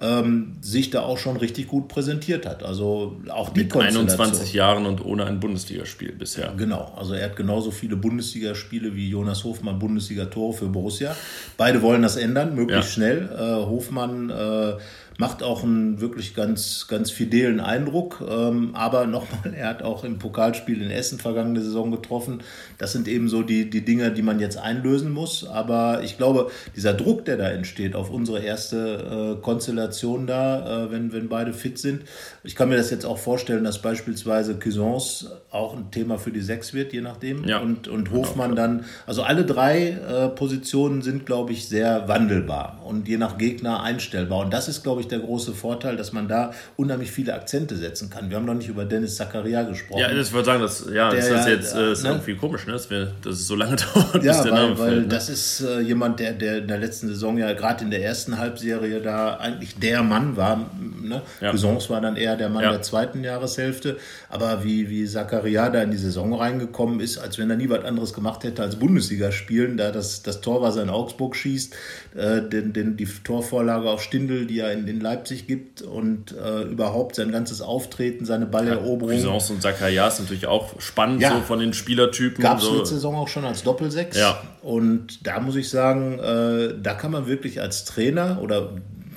ähm, 0.00 0.58
sich 0.60 0.90
da 0.90 1.00
auch 1.02 1.18
schon 1.18 1.36
richtig 1.38 1.66
gut 1.66 1.88
präsentiert 1.88 2.46
hat. 2.46 2.62
Also 2.62 3.16
auch 3.30 3.48
die 3.50 3.64
Mit 3.64 3.74
21 3.74 4.52
Jahren 4.52 4.86
und 4.86 5.04
ohne 5.04 5.24
ein 5.24 5.40
Bundesligaspiel 5.40 6.12
bisher. 6.12 6.52
Genau, 6.56 6.92
also 6.96 7.14
er 7.14 7.24
hat 7.24 7.36
genauso 7.36 7.70
viele 7.70 7.96
Bundesligaspiele 7.96 8.94
wie 8.94 9.08
Jonas 9.08 9.42
Hofmann 9.42 9.78
Bundesliga-Tore 9.78 10.52
für 10.52 10.66
Borussia. 10.66 11.16
Beide 11.56 11.82
wollen 11.82 12.02
das 12.02 12.16
ändern, 12.16 12.54
möglichst 12.54 12.90
ja. 12.90 12.94
schnell. 12.94 13.28
Äh, 13.32 13.66
Hofmann 13.66 14.30
äh, 14.30 14.74
macht 15.18 15.42
auch 15.42 15.64
einen 15.64 16.00
wirklich 16.00 16.32
ganz, 16.34 16.86
ganz 16.86 17.10
fidelen 17.10 17.58
Eindruck. 17.58 18.24
Ähm, 18.26 18.70
aber 18.74 19.06
nochmal, 19.06 19.52
er 19.52 19.68
hat 19.68 19.82
auch 19.82 20.04
im 20.04 20.18
Pokalspiel 20.18 20.80
in 20.80 20.90
Essen 20.90 21.18
vergangene 21.18 21.60
Saison 21.60 21.90
getroffen. 21.90 22.40
Das 22.78 22.92
sind 22.92 23.08
eben 23.08 23.28
so 23.28 23.42
die, 23.42 23.68
die 23.68 23.84
Dinge, 23.84 24.12
die 24.12 24.22
man 24.22 24.38
jetzt 24.38 24.56
einlösen 24.56 25.10
muss. 25.10 25.44
Aber 25.44 26.02
ich 26.04 26.16
glaube, 26.18 26.52
dieser 26.76 26.94
Druck, 26.94 27.24
der 27.24 27.36
da 27.36 27.50
entsteht 27.50 27.96
auf 27.96 28.10
unsere 28.10 28.40
erste 28.40 29.36
äh, 29.38 29.42
Konstellation 29.42 30.28
da, 30.28 30.84
äh, 30.84 30.92
wenn, 30.92 31.12
wenn 31.12 31.28
beide 31.28 31.52
fit 31.52 31.78
sind, 31.78 32.02
ich 32.44 32.54
kann 32.54 32.68
mir 32.68 32.76
das 32.76 32.90
jetzt 32.90 33.04
auch 33.04 33.18
vorstellen, 33.18 33.64
dass 33.64 33.82
beispielsweise 33.82 34.56
Cuisance 34.56 35.32
auch 35.50 35.76
ein 35.76 35.90
Thema 35.90 36.18
für 36.18 36.30
die 36.30 36.40
Sechs 36.40 36.74
wird, 36.74 36.92
je 36.92 37.00
nachdem. 37.00 37.44
Ja. 37.44 37.58
Und, 37.58 37.88
und 37.88 38.12
Hofmann 38.12 38.54
dann, 38.54 38.84
also 39.04 39.24
alle 39.24 39.44
drei 39.44 39.88
äh, 39.88 40.28
Positionen 40.28 41.02
sind, 41.02 41.26
glaube 41.26 41.52
ich, 41.52 41.68
sehr 41.68 42.06
wandelbar 42.06 42.84
und 42.86 43.08
je 43.08 43.16
nach 43.16 43.36
Gegner 43.36 43.82
einstellbar. 43.82 44.38
Und 44.44 44.54
das 44.54 44.68
ist, 44.68 44.84
glaube 44.84 45.00
ich, 45.00 45.07
ich, 45.08 45.18
der 45.18 45.26
große 45.26 45.52
Vorteil, 45.52 45.96
dass 45.96 46.12
man 46.12 46.28
da 46.28 46.52
unheimlich 46.76 47.10
viele 47.10 47.34
Akzente 47.34 47.76
setzen 47.76 48.10
kann. 48.10 48.30
Wir 48.30 48.36
haben 48.36 48.44
noch 48.44 48.54
nicht 48.54 48.68
über 48.68 48.84
Dennis 48.84 49.16
Zakaria 49.16 49.62
gesprochen. 49.62 50.00
Ja, 50.00 50.10
ich 50.10 50.32
würde 50.32 50.44
sagen, 50.44 50.62
dass, 50.62 50.84
ja, 50.92 51.10
der, 51.10 51.20
das 51.20 51.28
ist 51.28 51.48
jetzt 51.48 51.74
äh, 51.74 51.92
ist 51.92 52.02
ne? 52.02 52.10
irgendwie 52.10 52.36
komisch, 52.36 52.66
ne? 52.66 52.72
dass, 52.72 52.90
wir, 52.90 53.12
dass 53.22 53.34
es 53.34 53.46
so 53.46 53.54
lange 53.54 53.76
dauert, 53.94 54.22
ja, 54.22 54.32
bis 54.32 54.42
der 54.42 54.52
weil, 54.52 54.62
Name 54.62 54.78
weil 54.78 54.88
fällt. 54.90 55.02
Ne? 55.02 55.08
Das 55.08 55.28
ist 55.28 55.60
äh, 55.60 55.80
jemand, 55.80 56.20
der, 56.20 56.32
der 56.32 56.58
in 56.58 56.68
der 56.68 56.78
letzten 56.78 57.08
Saison 57.08 57.38
ja 57.38 57.52
gerade 57.52 57.84
in 57.84 57.90
der 57.90 58.02
ersten 58.02 58.38
Halbserie 58.38 59.00
da 59.00 59.36
eigentlich 59.36 59.78
der 59.78 60.02
Mann 60.02 60.36
war. 60.36 60.70
Ne? 61.02 61.22
Ja. 61.40 61.52
Besons 61.52 61.90
war 61.90 62.00
dann 62.00 62.16
eher 62.16 62.36
der 62.36 62.48
Mann 62.48 62.64
ja. 62.64 62.70
der 62.70 62.82
zweiten 62.82 63.24
Jahreshälfte. 63.24 63.96
Aber 64.28 64.64
wie, 64.64 64.90
wie 64.90 65.06
Zakaria 65.06 65.70
da 65.70 65.82
in 65.82 65.90
die 65.90 65.96
Saison 65.96 66.34
reingekommen 66.34 67.00
ist, 67.00 67.18
als 67.18 67.38
wenn 67.38 67.50
er 67.50 67.56
nie 67.56 67.68
was 67.68 67.84
anderes 67.84 68.12
gemacht 68.12 68.44
hätte 68.44 68.62
als 68.62 68.76
Bundesliga 68.76 69.32
spielen, 69.32 69.76
da 69.76 69.90
das, 69.90 70.22
das 70.22 70.40
Tor, 70.40 70.62
was 70.62 70.76
er 70.76 70.82
in 70.82 70.90
Augsburg 70.90 71.36
schießt, 71.36 71.74
äh, 72.14 72.42
den, 72.42 72.72
den, 72.72 72.96
die 72.96 73.06
Torvorlage 73.06 73.88
auf 73.88 74.02
Stindel, 74.02 74.46
die 74.46 74.60
er 74.60 74.72
in, 74.72 74.86
in 74.86 74.97
Leipzig 75.00 75.46
gibt 75.46 75.82
und 75.82 76.34
äh, 76.36 76.62
überhaupt 76.62 77.16
sein 77.16 77.32
ganzes 77.32 77.60
Auftreten, 77.60 78.24
seine 78.24 78.46
Balleroberung. 78.46 79.18
Ja, 79.18 79.30
und 79.30 79.62
Zacharias 79.62 80.20
natürlich 80.20 80.46
auch 80.46 80.80
spannend 80.80 81.22
ja. 81.22 81.34
so 81.34 81.40
von 81.40 81.58
den 81.58 81.72
Spielertypen. 81.72 82.42
Gab 82.42 82.58
es 82.58 82.64
so. 82.64 82.76
letzte 82.76 82.94
Saison 82.94 83.16
auch 83.16 83.28
schon 83.28 83.44
als 83.44 83.62
Doppelsechs. 83.62 84.18
Ja. 84.18 84.40
Und 84.62 85.26
da 85.26 85.40
muss 85.40 85.56
ich 85.56 85.68
sagen, 85.68 86.18
äh, 86.18 86.74
da 86.80 86.94
kann 86.94 87.10
man 87.10 87.26
wirklich 87.26 87.60
als 87.60 87.84
Trainer 87.84 88.38
oder 88.42 88.70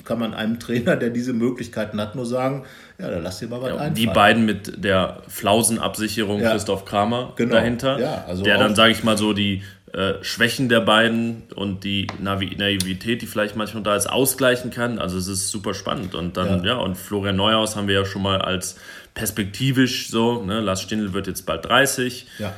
kann 0.04 0.18
man 0.18 0.34
einem 0.34 0.58
Trainer, 0.58 0.96
der 0.96 1.10
diese 1.10 1.32
Möglichkeiten 1.32 2.00
hat, 2.00 2.14
nur 2.14 2.26
sagen, 2.26 2.64
ja, 2.98 3.10
da 3.10 3.18
lass 3.18 3.38
dir 3.38 3.48
mal 3.48 3.60
was 3.60 3.68
ja, 3.68 3.74
einfallen. 3.74 3.94
Die 3.94 4.06
beiden 4.06 4.44
mit 4.44 4.84
der 4.84 5.18
Flausenabsicherung 5.28 6.40
ja. 6.40 6.50
Christoph 6.50 6.84
Kramer 6.84 7.32
genau. 7.36 7.54
dahinter, 7.54 7.98
ja, 7.98 8.24
also 8.26 8.42
der 8.42 8.58
dann, 8.58 8.74
sage 8.74 8.92
ich 8.92 9.04
mal 9.04 9.16
so, 9.16 9.32
die 9.32 9.62
äh, 9.92 10.14
Schwächen 10.22 10.68
der 10.68 10.80
beiden 10.80 11.42
und 11.54 11.84
die 11.84 12.06
Naivität, 12.18 13.22
die 13.22 13.26
vielleicht 13.26 13.56
manchmal 13.56 13.82
da 13.82 13.94
ist, 13.94 14.06
ausgleichen 14.08 14.70
kann. 14.70 14.98
Also 14.98 15.18
es 15.18 15.28
ist 15.28 15.50
super 15.50 15.74
spannend. 15.74 16.14
Und 16.14 16.36
dann, 16.36 16.64
ja, 16.64 16.74
ja 16.74 16.76
und 16.76 16.96
Florian 16.96 17.36
Neuhaus 17.36 17.76
haben 17.76 17.88
wir 17.88 17.94
ja 17.94 18.04
schon 18.04 18.22
mal 18.22 18.40
als 18.40 18.76
perspektivisch 19.14 20.08
so, 20.08 20.42
ne? 20.42 20.60
Lars 20.60 20.82
Stindl 20.82 21.12
wird 21.12 21.26
jetzt 21.26 21.44
bald 21.44 21.64
30. 21.66 22.26
Ja 22.38 22.54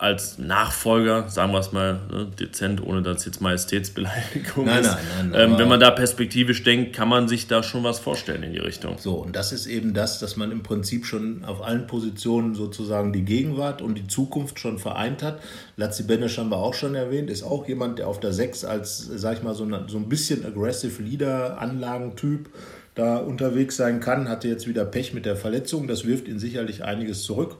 als 0.00 0.38
Nachfolger, 0.38 1.28
sagen 1.28 1.52
wir 1.52 1.58
es 1.58 1.72
mal 1.72 2.00
ne, 2.10 2.26
dezent, 2.40 2.82
ohne 2.82 3.02
dass 3.02 3.26
jetzt 3.26 3.42
Majestätsbeleidigung 3.42 4.64
nein, 4.64 4.80
ist. 4.80 4.86
Nein, 4.88 5.30
nein, 5.30 5.50
ähm, 5.50 5.58
wenn 5.58 5.68
man 5.68 5.78
da 5.78 5.90
perspektivisch 5.90 6.62
denkt, 6.62 6.96
kann 6.96 7.06
man 7.06 7.28
sich 7.28 7.48
da 7.48 7.62
schon 7.62 7.84
was 7.84 7.98
vorstellen 7.98 8.42
in 8.42 8.54
die 8.54 8.60
Richtung. 8.60 8.96
So, 8.96 9.16
und 9.16 9.36
das 9.36 9.52
ist 9.52 9.66
eben 9.66 9.92
das, 9.92 10.18
dass 10.18 10.36
man 10.36 10.52
im 10.52 10.62
Prinzip 10.62 11.04
schon 11.04 11.44
auf 11.44 11.62
allen 11.62 11.86
Positionen 11.86 12.54
sozusagen 12.54 13.12
die 13.12 13.26
Gegenwart 13.26 13.82
und 13.82 13.94
die 13.94 14.06
Zukunft 14.06 14.58
schon 14.58 14.78
vereint 14.78 15.22
hat. 15.22 15.42
Lazzi 15.76 16.04
Benesch 16.04 16.38
haben 16.38 16.48
wir 16.48 16.56
auch 16.56 16.74
schon 16.74 16.94
erwähnt, 16.94 17.28
ist 17.28 17.42
auch 17.42 17.68
jemand, 17.68 17.98
der 17.98 18.08
auf 18.08 18.20
der 18.20 18.32
6 18.32 18.64
als, 18.64 19.06
sag 19.06 19.36
ich 19.36 19.42
mal, 19.42 19.54
so, 19.54 19.64
eine, 19.64 19.84
so 19.86 19.98
ein 19.98 20.08
bisschen 20.08 20.46
aggressive 20.46 21.02
Leader-Anlagentyp 21.02 22.48
da 22.94 23.18
unterwegs 23.18 23.76
sein 23.76 24.00
kann. 24.00 24.30
Hatte 24.30 24.48
jetzt 24.48 24.66
wieder 24.66 24.86
Pech 24.86 25.12
mit 25.12 25.26
der 25.26 25.36
Verletzung, 25.36 25.88
das 25.88 26.06
wirft 26.06 26.26
ihn 26.26 26.38
sicherlich 26.38 26.84
einiges 26.84 27.22
zurück. 27.22 27.56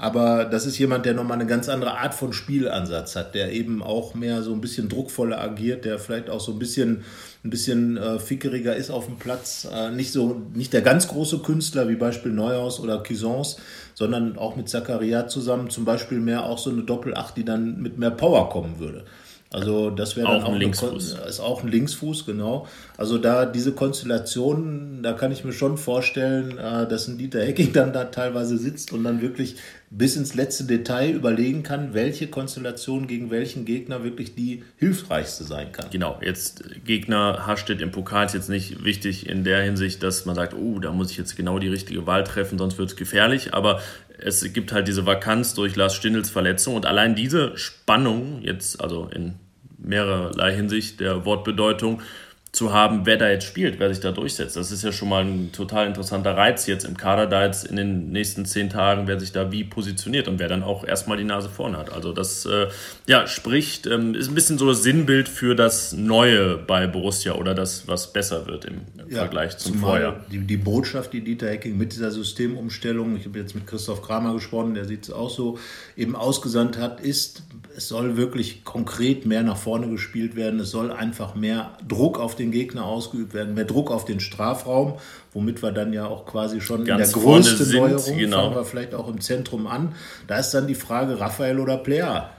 Aber 0.00 0.44
das 0.44 0.64
ist 0.64 0.78
jemand, 0.78 1.06
der 1.06 1.14
nochmal 1.14 1.38
eine 1.38 1.46
ganz 1.46 1.68
andere 1.68 1.98
Art 1.98 2.14
von 2.14 2.32
Spielansatz 2.32 3.16
hat, 3.16 3.34
der 3.34 3.52
eben 3.52 3.82
auch 3.82 4.14
mehr 4.14 4.44
so 4.44 4.52
ein 4.52 4.60
bisschen 4.60 4.88
druckvoller 4.88 5.40
agiert, 5.40 5.84
der 5.84 5.98
vielleicht 5.98 6.30
auch 6.30 6.38
so 6.38 6.52
ein 6.52 6.60
bisschen, 6.60 7.02
ein 7.44 7.50
bisschen 7.50 7.96
äh, 7.96 8.20
fickeriger 8.20 8.76
ist 8.76 8.90
auf 8.90 9.06
dem 9.06 9.16
Platz. 9.16 9.66
Äh, 9.70 9.90
nicht, 9.90 10.12
so, 10.12 10.40
nicht 10.54 10.72
der 10.72 10.82
ganz 10.82 11.08
große 11.08 11.40
Künstler 11.40 11.88
wie 11.88 11.96
Beispiel 11.96 12.30
Neuhaus 12.30 12.78
oder 12.78 13.02
Cuisance, 13.02 13.56
sondern 13.94 14.38
auch 14.38 14.54
mit 14.54 14.68
Zakaria 14.68 15.26
zusammen 15.26 15.68
zum 15.68 15.84
Beispiel 15.84 16.20
mehr 16.20 16.44
auch 16.44 16.58
so 16.58 16.70
eine 16.70 16.82
Doppelacht, 16.82 17.36
die 17.36 17.44
dann 17.44 17.82
mit 17.82 17.98
mehr 17.98 18.12
Power 18.12 18.50
kommen 18.50 18.78
würde. 18.78 19.04
Also 19.50 19.90
das 19.90 20.14
wäre 20.14 20.28
dann 20.28 20.42
auch, 20.42 20.52
ein 20.52 20.60
Linksfuß. 20.60 21.16
ist 21.26 21.40
auch 21.40 21.62
ein 21.62 21.68
Linksfuß, 21.68 22.26
genau. 22.26 22.66
Also 22.98 23.16
da 23.16 23.46
diese 23.46 23.70
Konstellation, 23.72 25.04
da 25.04 25.12
kann 25.12 25.30
ich 25.30 25.44
mir 25.44 25.52
schon 25.52 25.78
vorstellen, 25.78 26.58
äh, 26.58 26.88
dass 26.88 27.06
ein 27.06 27.16
Dieter 27.16 27.40
Hecking 27.40 27.72
dann 27.72 27.92
da 27.92 28.06
teilweise 28.06 28.58
sitzt 28.58 28.92
und 28.92 29.04
dann 29.04 29.22
wirklich 29.22 29.54
bis 29.88 30.16
ins 30.16 30.34
letzte 30.34 30.64
Detail 30.64 31.10
überlegen 31.10 31.62
kann, 31.62 31.94
welche 31.94 32.26
Konstellation 32.26 33.06
gegen 33.06 33.30
welchen 33.30 33.64
Gegner 33.64 34.02
wirklich 34.02 34.34
die 34.34 34.64
hilfreichste 34.78 35.44
sein 35.44 35.70
kann. 35.70 35.86
Genau, 35.92 36.18
jetzt 36.22 36.64
Gegner 36.84 37.46
Hastedt 37.46 37.80
im 37.80 37.92
Pokal 37.92 38.26
ist 38.26 38.34
jetzt 38.34 38.50
nicht 38.50 38.82
wichtig 38.82 39.28
in 39.28 39.44
der 39.44 39.62
Hinsicht, 39.62 40.02
dass 40.02 40.26
man 40.26 40.34
sagt, 40.34 40.54
oh, 40.54 40.80
da 40.80 40.90
muss 40.90 41.12
ich 41.12 41.18
jetzt 41.18 41.36
genau 41.36 41.60
die 41.60 41.68
richtige 41.68 42.04
Wahl 42.04 42.24
treffen, 42.24 42.58
sonst 42.58 42.78
wird 42.78 42.90
es 42.90 42.96
gefährlich. 42.96 43.54
Aber 43.54 43.80
es 44.18 44.52
gibt 44.52 44.72
halt 44.72 44.88
diese 44.88 45.06
Vakanz 45.06 45.54
durch 45.54 45.76
Lars 45.76 45.94
Stindls 45.94 46.30
Verletzung 46.30 46.74
und 46.74 46.84
allein 46.84 47.14
diese 47.14 47.56
Spannung, 47.56 48.42
jetzt 48.42 48.80
also 48.80 49.08
in 49.14 49.34
mehrerlei 49.78 50.52
Hinsicht 50.52 50.98
der 50.98 51.24
Wortbedeutung, 51.24 52.02
zu 52.50 52.72
haben, 52.72 53.04
wer 53.04 53.18
da 53.18 53.30
jetzt 53.30 53.44
spielt, 53.44 53.78
wer 53.78 53.90
sich 53.90 54.00
da 54.00 54.10
durchsetzt. 54.10 54.56
Das 54.56 54.72
ist 54.72 54.82
ja 54.82 54.90
schon 54.90 55.10
mal 55.10 55.22
ein 55.22 55.52
total 55.52 55.86
interessanter 55.86 56.34
Reiz 56.34 56.66
jetzt 56.66 56.84
im 56.84 56.96
Kader, 56.96 57.26
da 57.26 57.44
jetzt 57.44 57.66
in 57.66 57.76
den 57.76 58.10
nächsten 58.10 58.46
zehn 58.46 58.70
Tagen, 58.70 59.06
wer 59.06 59.20
sich 59.20 59.32
da 59.32 59.52
wie 59.52 59.64
positioniert 59.64 60.28
und 60.28 60.38
wer 60.38 60.48
dann 60.48 60.62
auch 60.62 60.82
erstmal 60.84 61.18
die 61.18 61.24
Nase 61.24 61.50
vorne 61.50 61.76
hat. 61.76 61.92
Also 61.92 62.12
das 62.12 62.46
äh, 62.46 62.68
ja, 63.06 63.26
spricht, 63.26 63.86
ähm, 63.86 64.14
ist 64.14 64.28
ein 64.28 64.34
bisschen 64.34 64.56
so 64.56 64.66
das 64.66 64.82
Sinnbild 64.82 65.28
für 65.28 65.54
das 65.54 65.92
Neue 65.92 66.56
bei 66.56 66.86
Borussia 66.86 67.34
oder 67.34 67.54
das, 67.54 67.86
was 67.86 68.14
besser 68.14 68.46
wird 68.46 68.64
im, 68.64 68.80
im 68.96 69.10
ja, 69.10 69.18
Vergleich 69.18 69.58
zum 69.58 69.74
Vorjahr. 69.74 70.24
Die, 70.32 70.38
die 70.38 70.56
Botschaft, 70.56 71.12
die 71.12 71.22
Dieter 71.22 71.48
Hecking 71.48 71.76
mit 71.76 71.92
dieser 71.92 72.10
Systemumstellung, 72.10 73.16
ich 73.16 73.26
habe 73.26 73.38
jetzt 73.38 73.54
mit 73.54 73.66
Christoph 73.66 74.00
Kramer 74.00 74.32
gesprochen, 74.32 74.72
der 74.72 74.86
sieht 74.86 75.04
es 75.04 75.10
auch 75.10 75.30
so, 75.30 75.58
eben 75.98 76.16
ausgesandt 76.16 76.78
hat, 76.78 77.00
ist, 77.00 77.42
es 77.78 77.86
soll 77.86 78.16
wirklich 78.16 78.64
konkret 78.64 79.24
mehr 79.24 79.44
nach 79.44 79.56
vorne 79.56 79.88
gespielt 79.88 80.34
werden. 80.34 80.58
Es 80.58 80.72
soll 80.72 80.90
einfach 80.90 81.36
mehr 81.36 81.78
Druck 81.86 82.18
auf 82.18 82.34
den 82.34 82.50
Gegner 82.50 82.84
ausgeübt 82.84 83.34
werden, 83.34 83.54
mehr 83.54 83.66
Druck 83.66 83.92
auf 83.92 84.04
den 84.04 84.18
Strafraum, 84.18 84.98
womit 85.32 85.62
wir 85.62 85.70
dann 85.70 85.92
ja 85.92 86.04
auch 86.04 86.26
quasi 86.26 86.60
schon 86.60 86.84
Ganz 86.84 87.14
in 87.14 87.14
der 87.14 87.22
größten 87.22 87.64
sind, 87.64 87.80
Neuerung 87.80 88.18
genau. 88.18 88.42
fangen 88.42 88.56
wir 88.56 88.64
vielleicht 88.64 88.94
auch 88.94 89.06
im 89.06 89.20
Zentrum 89.20 89.68
an. 89.68 89.94
Da 90.26 90.38
ist 90.38 90.50
dann 90.50 90.66
die 90.66 90.74
Frage 90.74 91.20
Raphael 91.20 91.60
oder 91.60 91.76
Player. 91.76 92.30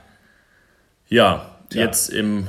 Ja, 1.08 1.56
Tja. 1.70 1.84
jetzt 1.84 2.10
im 2.10 2.46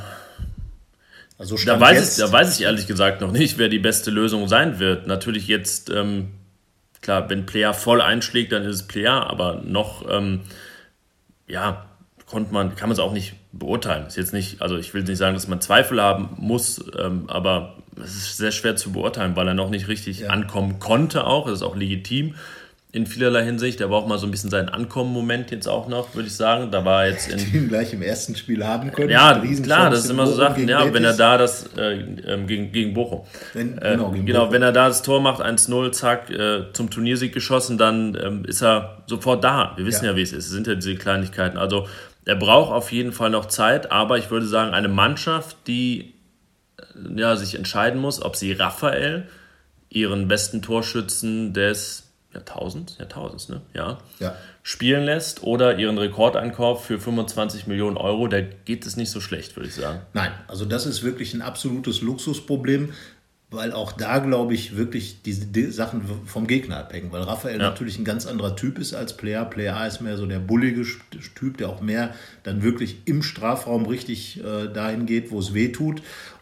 also 1.38 1.56
da, 1.66 1.80
weiß 1.80 2.20
ich, 2.20 2.26
da 2.26 2.30
weiß 2.30 2.60
ich 2.60 2.66
ehrlich 2.66 2.88
gesagt 2.88 3.22
noch 3.22 3.32
nicht, 3.32 3.58
wer 3.58 3.70
die 3.70 3.80
beste 3.80 4.12
Lösung 4.12 4.50
sein 4.50 4.80
wird. 4.80 5.08
Natürlich 5.08 5.48
jetzt, 5.48 5.90
ähm, 5.90 6.32
klar, 7.02 7.30
wenn 7.30 7.46
Player 7.46 7.74
voll 7.74 8.02
einschlägt, 8.02 8.52
dann 8.52 8.64
ist 8.64 8.76
es 8.76 8.84
Player, 8.88 9.30
aber 9.30 9.62
noch, 9.64 10.06
ähm, 10.12 10.42
ja, 11.48 11.86
konnte 12.32 12.54
man, 12.54 12.76
kann 12.76 12.88
man 12.88 12.94
es 12.94 13.00
auch 13.00 13.12
nicht 13.12 13.34
beurteilen. 13.52 14.08
Ist 14.08 14.16
jetzt 14.16 14.34
nicht, 14.34 14.62
also 14.62 14.78
ich 14.78 14.94
will 14.94 15.04
nicht 15.04 15.18
sagen, 15.18 15.34
dass 15.34 15.50
man 15.50 15.60
Zweifel 15.60 16.02
haben 16.02 16.30
muss, 16.38 16.84
ähm, 16.98 17.26
aber 17.28 17.76
es 17.98 18.16
ist 18.16 18.38
sehr 18.38 18.52
schwer 18.52 18.78
zu 18.78 18.94
beurteilen, 18.94 19.36
weil 19.36 19.48
er 19.50 19.54
noch 19.54 19.70
nicht 19.70 19.90
richtig 19.90 20.22
ja. 20.22 20.30
ankommen 20.30 20.80
konnte 20.80 21.26
auch. 21.28 21.46
Das 21.48 21.56
ist 21.56 21.64
auch 21.64 21.76
legitim 21.76 22.36
in 22.94 23.06
vielerlei 23.06 23.46
Hinsicht. 23.46 23.80
Er 23.80 23.90
war 23.90 24.00
auch 24.00 24.08
mal 24.08 24.18
so 24.18 24.28
ein 24.28 24.32
bisschen 24.32 24.50
sein 24.50 24.68
Ankommen-Moment 24.68 25.52
jetzt 25.52 25.68
auch 25.68 25.88
noch, 25.88 26.14
würde 26.14 26.28
ich 26.28 26.36
sagen. 26.36 26.72
Da 26.72 26.84
war 26.84 27.08
jetzt 27.08 27.30
in. 27.30 27.38
Die 27.52 27.58
ihn 27.58 27.70
gleich 27.70 27.94
im 27.94 28.02
ersten 28.02 28.36
Spiel 28.36 28.66
haben 28.66 28.92
können. 28.92 29.10
Ja, 29.10 29.42
klar, 29.64 29.90
das 29.90 30.06
ist 30.06 30.10
immer 30.10 30.28
so 30.28 30.34
Sachen. 30.34 30.68
Ja, 30.68 30.94
wenn 30.94 31.04
er 31.04 31.14
da 31.14 31.38
das 31.38 31.70
äh, 31.78 32.00
ähm, 32.28 32.48
gegen, 32.48 32.72
gegen 32.72 32.94
Bochum. 32.94 33.22
Wenn, 33.54 33.78
äh, 33.78 33.92
genau, 33.92 34.12
gegen 34.12 34.26
genau 34.26 34.40
Bochum. 34.42 34.54
wenn 34.54 34.62
er 34.62 34.72
da 34.74 34.88
das 34.88 35.02
Tor 35.02 35.22
macht, 35.22 35.42
1-0, 35.42 35.92
zack, 35.92 36.30
äh, 36.30 36.74
zum 36.74 36.90
Turniersieg 36.90 37.34
geschossen, 37.34 37.78
dann 37.78 38.18
ähm, 38.22 38.46
ist 38.46 38.62
er 38.62 39.04
sofort 39.06 39.44
da. 39.44 39.74
Wir 39.78 39.86
wissen 39.86 40.06
ja, 40.06 40.12
ja 40.12 40.18
wie 40.18 40.22
es 40.22 40.34
ist. 40.34 40.46
Es 40.46 40.52
sind 40.52 40.68
ja 40.68 40.76
diese 40.76 40.96
Kleinigkeiten. 40.96 41.58
Also 41.58 41.88
er 42.26 42.36
braucht 42.36 42.72
auf 42.72 42.92
jeden 42.92 43.12
Fall 43.12 43.30
noch 43.30 43.46
Zeit, 43.46 43.92
aber 43.92 44.18
ich 44.18 44.30
würde 44.30 44.46
sagen, 44.46 44.74
eine 44.74 44.88
Mannschaft, 44.88 45.58
die 45.68 46.14
äh, 46.78 47.20
ja, 47.20 47.36
sich 47.36 47.56
entscheiden 47.56 48.00
muss, 48.00 48.22
ob 48.22 48.36
sie 48.36 48.52
Raphael, 48.54 49.28
ihren 49.90 50.28
besten 50.28 50.62
Torschützen 50.62 51.54
des 51.54 52.12
Jahrtausends, 52.34 52.98
Jahrtausends, 52.98 53.50
ne? 53.50 53.62
Ja. 53.74 53.98
ja. 54.20 54.36
Spielen 54.64 55.04
lässt 55.04 55.44
oder 55.44 55.78
ihren 55.78 55.98
Rekordeinkauf 55.98 56.86
für 56.86 56.98
25 56.98 57.68
Millionen 57.68 57.98
Euro, 57.98 58.28
da 58.28 58.40
geht 58.40 58.86
es 58.86 58.96
nicht 58.96 59.12
so 59.12 59.20
schlecht, 59.20 59.58
würde 59.58 59.68
ich 59.68 59.76
sagen. 59.76 60.02
Nein, 60.14 60.32
also 60.48 60.64
das 60.64 60.86
ist 60.86 61.04
wirklich 61.04 61.34
ein 61.34 61.42
absolutes 61.42 62.02
Luxusproblem, 62.02 62.94
weil 63.52 63.74
auch 63.74 63.92
da, 63.92 64.20
glaube 64.20 64.54
ich, 64.54 64.78
wirklich 64.78 65.24
diese 65.24 65.72
Sachen 65.74 66.04
vom 66.26 66.48
Gegner 66.48 66.78
abhängen, 66.78 67.12
weil 67.12 67.22
Raphael 67.22 67.60
ja. 67.60 67.70
natürlich 67.70 68.00
ein 68.00 68.06
ganz 68.06 68.26
anderer 68.26 68.56
Typ 68.56 68.80
ist 68.80 68.94
als 68.94 69.18
Player. 69.18 69.44
Player 69.44 69.86
ist 69.86 70.00
mehr 70.00 70.16
so 70.16 70.26
der 70.26 70.40
bullige 70.40 70.86
Typ, 71.36 71.58
der 71.58 71.68
auch 71.68 71.82
mehr 71.82 72.16
dann 72.44 72.64
wirklich 72.64 73.00
im 73.06 73.22
Strafraum 73.22 73.86
richtig 73.86 74.42
äh, 74.42 74.70
dahin 74.70 75.06
geht, 75.06 75.32
wo 75.32 75.40
es 75.40 75.54
weh 75.54 75.68
tut. 75.68 76.02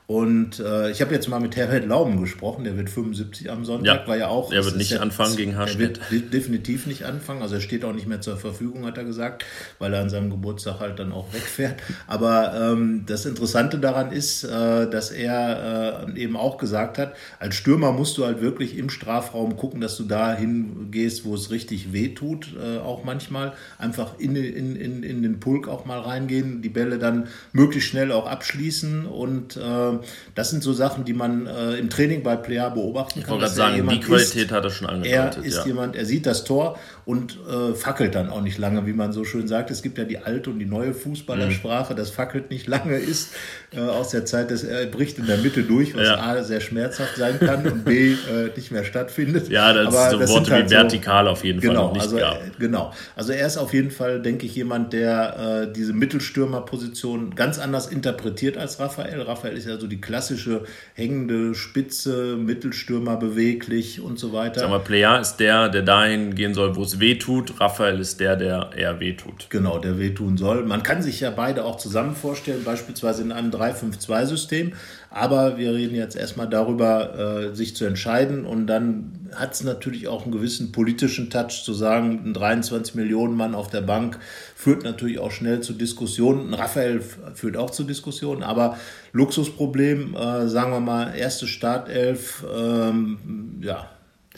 Und 0.10 0.60
äh, 0.60 0.90
ich 0.90 1.02
habe 1.02 1.14
jetzt 1.14 1.28
mal 1.28 1.40
mit 1.40 1.56
Herbert 1.56 1.86
Lauben 1.86 2.20
gesprochen, 2.20 2.64
der 2.64 2.76
wird 2.76 2.90
75 2.90 3.52
am 3.52 3.64
Sonntag, 3.64 4.02
ja, 4.02 4.08
war 4.08 4.18
ja 4.18 4.28
auch. 4.28 4.52
Er 4.52 4.66
wird 4.66 4.76
nicht 4.76 4.90
ja, 4.90 5.02
anfangen 5.02 5.36
gegen 5.36 5.56
Haschmidt. 5.56 6.00
Er 6.00 6.12
wird 6.12 6.34
definitiv 6.34 6.88
nicht 6.88 7.06
anfangen, 7.06 7.44
also 7.44 7.54
er 7.54 7.62
steht 7.62 7.86
auch 7.86 7.94
nicht 7.94 8.08
mehr 8.08 8.20
zur 8.20 8.36
Verfügung, 8.36 8.88
hat 8.88 8.98
er 8.98 9.04
gesagt, 9.04 9.46
weil 9.78 9.94
er 9.94 10.02
an 10.02 10.10
seinem 10.10 10.32
Geburtstag 10.32 10.80
halt 10.80 10.98
dann 10.98 11.12
auch 11.12 11.32
wegfährt. 11.32 11.76
Aber 12.08 12.56
ähm, 12.60 13.04
das 13.06 13.28
Interessante 13.28 13.78
daran 13.78 14.12
ist, 14.12 14.44
äh, 14.46 14.90
dass 14.90 15.12
er 15.12 16.08
äh, 16.08 16.20
eben 16.20 16.38
auch 16.38 16.58
gesagt 16.58 16.98
hat, 16.98 17.14
als 17.38 17.54
Stürmer 17.54 17.92
musst 17.92 18.18
du 18.18 18.26
halt 18.26 18.42
wirklich 18.42 18.80
im 18.80 18.90
Strafraum 18.90 19.58
gucken, 19.58 19.80
dass 19.80 19.96
du 19.96 20.06
da 20.06 20.36
hingehst, 20.36 21.24
wo 21.24 21.36
es 21.36 21.52
richtig 21.52 21.94
weh 21.94 22.16
tut, 22.16 22.56
äh, 22.60 22.80
auch 22.80 23.04
manchmal. 23.04 23.54
Einfach 23.78 24.18
in, 24.18 24.36
in, 24.36 24.76
in, 24.76 25.04
in 25.04 25.22
den 25.22 25.40
Pulk 25.40 25.68
auch 25.68 25.86
mal 25.86 26.00
reingehen, 26.00 26.64
die 26.64 26.70
Bälle 26.70 26.98
dann 26.98 27.28
möglichst 27.54 27.90
schnell 27.90 28.12
auch 28.12 28.26
abschließen 28.26 29.06
und 29.06 29.56
äh, 29.56 29.99
das 30.36 30.50
sind 30.50 30.64
so 30.64 30.74
Sachen, 30.74 31.06
die 31.06 31.14
man 31.14 31.48
äh, 31.48 31.76
im 31.76 31.90
Training 31.90 32.24
bei 32.24 32.36
Player 32.36 32.70
beobachten 32.70 33.22
kann. 33.22 33.24
Ich 33.24 33.30
wollte 33.30 33.46
gerade 33.46 33.56
sagen, 33.56 33.90
die 33.90 34.00
Qualität 34.00 34.46
ist, 34.46 34.52
hat 34.52 34.64
er 34.64 34.70
schon 34.70 34.88
angedeutet. 34.88 35.38
Er 35.38 35.46
ist 35.46 35.58
ja. 35.58 35.66
jemand, 35.66 35.96
er 35.96 36.06
sieht 36.06 36.26
das 36.26 36.44
Tor 36.44 36.78
und 37.06 37.38
äh, 37.50 37.74
fackelt 37.74 38.14
dann 38.14 38.30
auch 38.30 38.42
nicht 38.42 38.58
lange, 38.58 38.86
wie 38.86 38.94
man 38.94 39.12
so 39.12 39.24
schön 39.26 39.48
sagt. 39.48 39.72
Es 39.72 39.82
gibt 39.82 39.98
ja 39.98 40.04
die 40.04 40.20
alte 40.20 40.52
und 40.52 40.60
die 40.60 40.66
neue 40.66 40.94
Fußballersprache, 40.94 41.94
mhm. 41.94 41.98
das 41.98 42.12
fackelt 42.12 42.52
nicht 42.52 42.68
lange 42.68 42.98
ist 42.98 43.34
äh, 43.76 43.80
aus 43.80 44.10
der 44.10 44.26
Zeit, 44.26 44.52
dass 44.52 44.64
er 44.64 44.86
bricht 44.86 45.18
in 45.18 45.26
der 45.26 45.38
Mitte 45.38 45.64
durch, 45.64 45.96
was 45.96 46.08
ja. 46.08 46.20
A 46.20 46.44
sehr 46.44 46.62
schmerzhaft 46.62 47.16
sein 47.16 47.40
kann 47.40 47.66
und 47.66 47.86
B 47.86 48.12
äh, 48.12 48.52
nicht 48.56 48.72
mehr 48.72 48.84
stattfindet. 48.84 49.50
Ja, 49.50 49.74
das 49.74 49.88
Aber 49.88 50.22
ist 50.22 50.30
so 50.30 50.36
Worte 50.36 50.52
halt 50.52 50.66
wie 50.66 50.76
vertikal 50.76 51.26
so, 51.26 51.32
auf 51.32 51.44
jeden 51.44 51.60
genau, 51.62 51.86
Fall 51.86 51.94
nicht 51.94 52.02
also, 52.04 52.18
gab. 52.18 52.60
Genau, 52.60 52.94
also 53.16 53.32
er 53.32 53.48
ist 53.48 53.58
auf 53.58 53.74
jeden 53.74 53.92
Fall, 53.92 54.22
denke 54.22 54.46
ich, 54.46 54.56
jemand, 54.56 54.94
der 54.94 55.64
äh, 55.68 55.74
diese 55.74 55.94
Mittelstürmerposition 55.94 57.36
ganz 57.36 57.58
anders 57.58 57.88
interpretiert 57.88 58.58
als 58.58 58.80
Raphael. 58.80 59.22
Raphael 59.22 59.58
ist 59.58 59.68
ja 59.68 59.80
so 59.80 59.88
die 59.90 60.00
klassische 60.00 60.64
hängende 60.94 61.56
Spitze, 61.56 62.38
Mittelstürmer 62.38 63.18
beweglich 63.18 64.02
und 64.02 64.20
so 64.20 64.32
weiter. 64.32 64.62
Sag 64.62 64.70
mal, 64.70 64.80
Player 64.80 65.20
ist 65.20 65.38
der, 65.38 65.70
der 65.70 65.82
dahin 65.82 66.36
gehen 66.36 66.54
soll, 66.54 66.76
wo 66.76 66.84
es 66.84 67.00
weh 67.00 67.16
tut. 67.16 67.60
Raphael 67.60 68.00
ist 68.00 68.20
der, 68.20 68.36
der 68.36 68.72
eher 68.76 69.00
weh 69.00 69.14
tut. 69.14 69.48
Genau, 69.50 69.80
der 69.80 70.00
wehtun 70.00 70.38
soll. 70.38 70.64
Man 70.66 70.84
kann 70.84 71.02
sich 71.02 71.20
ja 71.20 71.32
beide 71.32 71.66
auch 71.66 71.78
zusammen 71.78 72.16
vorstellen, 72.16 72.64
beispielsweise 72.64 73.24
in 73.24 73.32
einem 73.32 73.52
3-5-2-System. 73.52 74.74
Aber 75.12 75.58
wir 75.58 75.74
reden 75.74 75.96
jetzt 75.96 76.16
erstmal 76.16 76.48
darüber, 76.48 77.50
äh, 77.50 77.56
sich 77.56 77.76
zu 77.76 77.86
entscheiden. 77.86 78.46
Und 78.46 78.68
dann 78.68 79.30
hat 79.34 79.54
es 79.54 79.64
natürlich 79.64 80.08
auch 80.08 80.24
einen 80.24 80.32
gewissen 80.32 80.72
politischen 80.72 81.32
Touch 81.32 81.64
zu 81.64 81.74
sagen, 81.74 82.22
ein 82.26 82.34
23 82.34 82.94
Millionen 82.94 83.36
Mann 83.36 83.56
auf 83.56 83.70
der 83.70 83.82
Bank 83.82 84.20
führt 84.56 84.84
natürlich 84.84 85.18
auch 85.18 85.32
schnell 85.32 85.62
zu 85.62 85.74
Diskussionen. 85.74 86.50
Ein 86.50 86.54
Raphael 86.54 87.02
führt 87.34 87.58
auch 87.58 87.72
zu 87.72 87.86
Diskussionen, 87.86 88.44
aber 88.44 88.78
Luxusproblem, 89.12 90.16
äh, 90.16 90.48
sagen 90.48 90.72
wir 90.72 90.80
mal, 90.80 91.16
erste 91.16 91.48
Startelf, 91.48 92.46
ähm, 92.56 93.18
ja, 93.62 93.90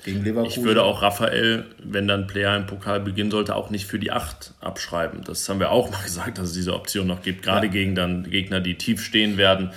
gegen 0.06 0.24
Leverkusen. 0.24 0.62
Ich 0.62 0.66
würde 0.66 0.84
auch 0.84 1.02
Raphael, 1.02 1.66
wenn 1.84 2.08
dann 2.08 2.28
Player 2.28 2.56
im 2.56 2.66
Pokal 2.66 3.02
beginnen 3.02 3.30
sollte, 3.30 3.56
auch 3.56 3.72
nicht 3.72 3.88
für 3.88 4.00
die 4.00 4.12
8 4.12 4.54
abschreiben. 4.62 5.22
Das 5.26 5.48
haben 5.50 5.60
wir 5.60 5.70
auch 5.70 5.92
mal 5.92 6.02
gesagt, 6.06 6.38
dass 6.38 6.48
es 6.48 6.54
diese 6.54 6.74
Option 6.74 7.08
noch 7.08 7.24
gibt, 7.24 7.44
gerade 7.44 7.68
ja. 7.68 7.74
gegen 7.74 7.94
dann 7.94 8.24
Gegner, 8.24 8.62
die 8.62 8.76
tief 8.76 9.04
stehen 9.04 9.36
werden 9.36 9.72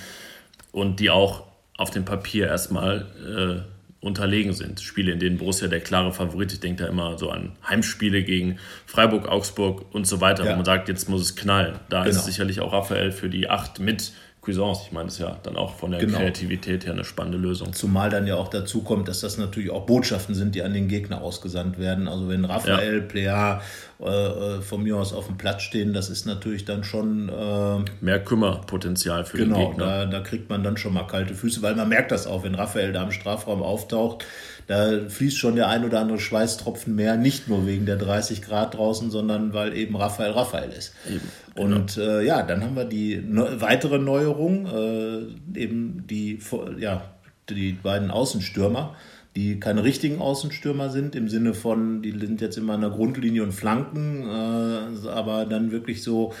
und 0.75 0.99
die 0.99 1.09
auch 1.09 1.43
auf 1.77 1.89
dem 1.89 2.03
Papier 2.03 2.47
erstmal 2.47 3.05
äh, 3.25 4.05
unterlegen 4.05 4.51
sind. 4.51 4.81
Spiele, 4.81 5.13
in 5.13 5.19
denen 5.19 5.37
Borussia 5.37 5.69
der 5.69 5.79
klare 5.79 6.11
Favorit, 6.11 6.51
ich 6.51 6.59
denke 6.59 6.83
da 6.83 6.89
immer 6.89 7.17
so 7.17 7.29
an 7.29 7.53
Heimspiele 7.67 8.23
gegen 8.23 8.59
Freiburg, 8.85 9.29
Augsburg 9.29 9.85
und 9.95 10.05
so 10.05 10.19
weiter, 10.19 10.43
ja. 10.43 10.51
wo 10.51 10.55
man 10.57 10.65
sagt, 10.65 10.89
jetzt 10.89 11.07
muss 11.07 11.21
es 11.21 11.37
knallen. 11.37 11.79
Da 11.87 12.03
genau. 12.03 12.13
ist 12.13 12.25
sicherlich 12.25 12.59
auch 12.59 12.73
Raphael 12.73 13.13
für 13.13 13.29
die 13.29 13.49
8 13.49 13.79
mit 13.79 14.11
Cuisance. 14.45 14.83
Ich 14.85 14.91
meine, 14.91 15.05
das 15.05 15.15
ist 15.15 15.21
ja 15.21 15.37
dann 15.43 15.55
auch 15.55 15.75
von 15.75 15.91
der 15.91 15.99
genau. 15.99 16.19
Kreativität 16.19 16.85
her 16.85 16.93
eine 16.93 17.03
spannende 17.03 17.37
Lösung. 17.37 17.73
Zumal 17.73 18.09
dann 18.09 18.27
ja 18.27 18.35
auch 18.35 18.49
dazu 18.49 18.81
kommt, 18.81 19.07
dass 19.07 19.21
das 19.21 19.37
natürlich 19.37 19.71
auch 19.71 19.85
Botschaften 19.85 20.35
sind, 20.35 20.53
die 20.55 20.61
an 20.61 20.73
den 20.73 20.87
Gegner 20.87 21.21
ausgesandt 21.21 21.79
werden. 21.79 22.07
Also 22.07 22.29
wenn 22.29 22.45
Raphael, 22.45 22.99
ja. 22.99 23.01
Plea 23.01 23.61
äh, 23.99 24.57
äh, 24.57 24.61
von 24.61 24.83
mir 24.83 24.97
aus 24.97 25.13
auf 25.13 25.27
dem 25.27 25.37
Platz 25.37 25.63
stehen, 25.63 25.93
das 25.93 26.09
ist 26.09 26.25
natürlich 26.25 26.65
dann 26.65 26.83
schon... 26.83 27.29
Äh, 27.29 27.85
Mehr 28.01 28.23
Kümmerpotenzial 28.23 29.25
für 29.25 29.37
genau, 29.37 29.57
den 29.57 29.69
Gegner. 29.69 29.85
Genau, 29.85 30.11
da, 30.11 30.19
da 30.19 30.19
kriegt 30.21 30.49
man 30.49 30.63
dann 30.63 30.77
schon 30.77 30.93
mal 30.93 31.07
kalte 31.07 31.33
Füße, 31.33 31.61
weil 31.61 31.75
man 31.75 31.89
merkt 31.89 32.11
das 32.11 32.27
auch, 32.27 32.43
wenn 32.43 32.55
Raphael 32.55 32.93
da 32.93 33.03
im 33.03 33.11
Strafraum 33.11 33.63
auftaucht, 33.63 34.25
da 34.67 35.07
fließt 35.07 35.37
schon 35.37 35.55
der 35.55 35.69
ein 35.69 35.85
oder 35.85 35.99
andere 35.99 36.19
Schweißtropfen 36.19 36.95
mehr, 36.95 37.17
nicht 37.17 37.47
nur 37.47 37.67
wegen 37.67 37.85
der 37.85 37.97
30 37.97 38.41
Grad 38.41 38.75
draußen, 38.75 39.11
sondern 39.11 39.53
weil 39.53 39.75
eben 39.75 39.95
Raphael 39.95 40.31
Raphael 40.31 40.71
ist. 40.71 40.93
Eben, 41.07 41.21
genau. 41.53 41.67
Und 41.67 41.97
äh, 41.97 42.23
ja, 42.23 42.41
dann 42.41 42.63
haben 42.63 42.75
wir 42.75 42.85
die 42.85 43.17
ne 43.17 43.57
weitere 43.59 43.99
Neuerung, 43.99 44.65
äh, 44.65 45.59
eben 45.59 46.05
die, 46.07 46.39
ja, 46.79 47.03
die 47.49 47.73
beiden 47.73 48.11
Außenstürmer 48.11 48.95
die 49.35 49.59
keine 49.59 49.83
richtigen 49.83 50.21
Außenstürmer 50.21 50.89
sind, 50.89 51.13
im 51.13 51.27
Sinne 51.27 51.53
von, 51.53 52.01
die 52.01 52.11
sind 52.11 52.39
jetzt 52.39 52.57
immer 52.57 52.73
an 52.73 52.81
der 52.81 52.89
Grundlinie 52.89 53.43
und 53.43 53.51
Flanken, 53.51 54.23
äh, 54.23 55.09
aber 55.09 55.45
dann 55.45 55.71
wirklich 55.71 56.03
so, 56.03 56.33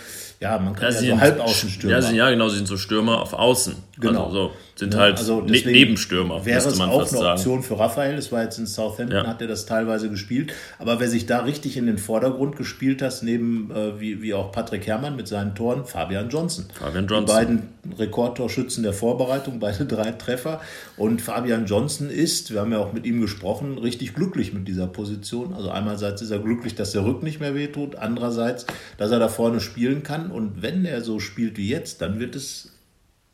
ja, 0.45 0.59
man 0.59 0.75
kann 0.75 0.93
ja, 0.93 1.01
ja 1.01 1.15
so 1.15 1.21
Halbaußenstürmer. 1.21 1.99
Ja, 1.99 2.11
ja, 2.11 2.29
genau, 2.29 2.49
sie 2.49 2.57
sind 2.57 2.67
so 2.67 2.77
Stürmer 2.77 3.19
auf 3.19 3.33
Außen. 3.33 3.75
Genau. 3.99 4.25
Also 4.25 4.35
so, 4.35 4.51
sind 4.75 4.93
ja, 4.93 4.99
halt 4.99 5.17
also 5.17 5.41
ne 5.41 5.57
Nebenstürmer. 5.57 6.45
Wäre 6.45 6.59
es 6.59 6.67
auch 6.79 6.87
eine 6.87 7.05
sagen. 7.05 7.25
Option 7.25 7.63
für 7.63 7.79
Raphael. 7.79 8.15
Es 8.15 8.31
war 8.31 8.43
jetzt 8.43 8.59
in 8.59 8.67
Southampton, 8.67 9.23
ja. 9.23 9.25
hat 9.25 9.41
er 9.41 9.47
das 9.47 9.65
teilweise 9.65 10.07
gespielt. 10.09 10.53
Aber 10.77 10.99
wer 10.99 11.09
sich 11.09 11.25
da 11.25 11.39
richtig 11.39 11.77
in 11.77 11.87
den 11.87 11.97
Vordergrund 11.97 12.57
gespielt 12.57 13.01
hat, 13.01 13.17
neben 13.23 13.71
äh, 13.71 13.99
wie, 13.99 14.21
wie 14.21 14.35
auch 14.35 14.51
Patrick 14.51 14.85
Herrmann 14.85 15.15
mit 15.15 15.27
seinen 15.27 15.55
Toren, 15.55 15.83
Fabian 15.83 16.29
Johnson. 16.29 16.65
Fabian 16.77 17.07
Johnson. 17.07 17.25
Die 17.25 17.31
beiden 17.31 17.69
Rekordtorschützen 17.97 18.83
der 18.83 18.93
Vorbereitung, 18.93 19.59
beide 19.59 19.85
drei 19.87 20.11
Treffer. 20.11 20.61
Und 20.97 21.21
Fabian 21.21 21.65
Johnson 21.65 22.09
ist, 22.09 22.53
wir 22.53 22.61
haben 22.61 22.71
ja 22.71 22.79
auch 22.79 22.93
mit 22.93 23.05
ihm 23.05 23.21
gesprochen, 23.21 23.77
richtig 23.77 24.13
glücklich 24.13 24.53
mit 24.53 24.67
dieser 24.67 24.87
Position. 24.87 25.53
Also 25.53 25.69
einerseits 25.69 26.21
ist 26.21 26.31
er 26.31 26.39
glücklich, 26.39 26.75
dass 26.75 26.91
der 26.91 27.05
Rück 27.05 27.23
nicht 27.23 27.39
mehr 27.39 27.55
wehtut, 27.55 27.95
andererseits, 27.95 28.65
dass 28.97 29.11
er 29.11 29.19
da 29.19 29.27
vorne 29.27 29.59
spielen 29.59 30.03
kann. 30.03 30.31
Und 30.31 30.61
wenn 30.61 30.85
er 30.85 31.01
so 31.01 31.19
spielt 31.19 31.57
wie 31.57 31.69
jetzt, 31.69 32.01
dann 32.01 32.19
wird 32.19 32.35
es 32.35 32.71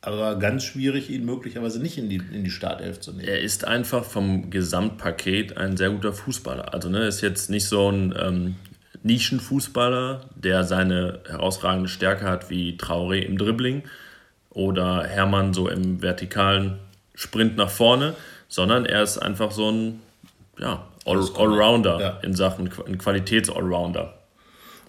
aber 0.02 0.38
ganz 0.40 0.64
schwierig, 0.64 1.12
ihn 1.12 1.26
möglicherweise 1.26 1.80
nicht 1.80 1.98
in 1.98 2.10
die, 2.10 2.22
in 2.32 2.44
die 2.44 2.50
Startelf 2.50 3.00
zu 3.00 3.12
nehmen. 3.12 3.28
Er 3.28 3.42
ist 3.42 3.66
einfach 3.66 4.04
vom 4.04 4.50
Gesamtpaket 4.50 5.58
ein 5.58 5.78
sehr 5.78 5.92
guter 5.92 6.12
Fußballer. 6.12 6.74
Also 6.74 6.90
ne, 6.90 7.06
ist 7.06 7.22
jetzt 7.22 7.52
nicht 7.52 7.66
so 7.66 7.90
ein 7.90 8.16
ähm, 8.20 8.56
Nischenfußballer, 9.04 10.30
der 10.36 10.64
seine 10.64 11.20
herausragende 11.28 11.88
Stärke 11.88 12.26
hat 12.26 12.50
wie 12.50 12.78
Traoré 12.78 13.20
im 13.20 13.38
Dribbling 13.38 13.84
oder 14.54 15.04
Hermann 15.06 15.54
so 15.54 15.70
im 15.70 16.02
vertikalen 16.02 16.80
Sprint 17.16 17.58
nach 17.58 17.70
vorne, 17.70 18.16
sondern 18.48 18.86
er 18.86 19.04
ist 19.04 19.18
einfach 19.18 19.52
so 19.52 19.72
ein 19.72 20.02
ja, 20.60 20.86
All 21.06 21.18
Allrounder 21.18 22.00
ja. 22.00 22.20
in 22.22 22.36
Sachen 22.36 22.70
ein 22.86 22.98
Qualitäts-Allrounder. 22.98 24.14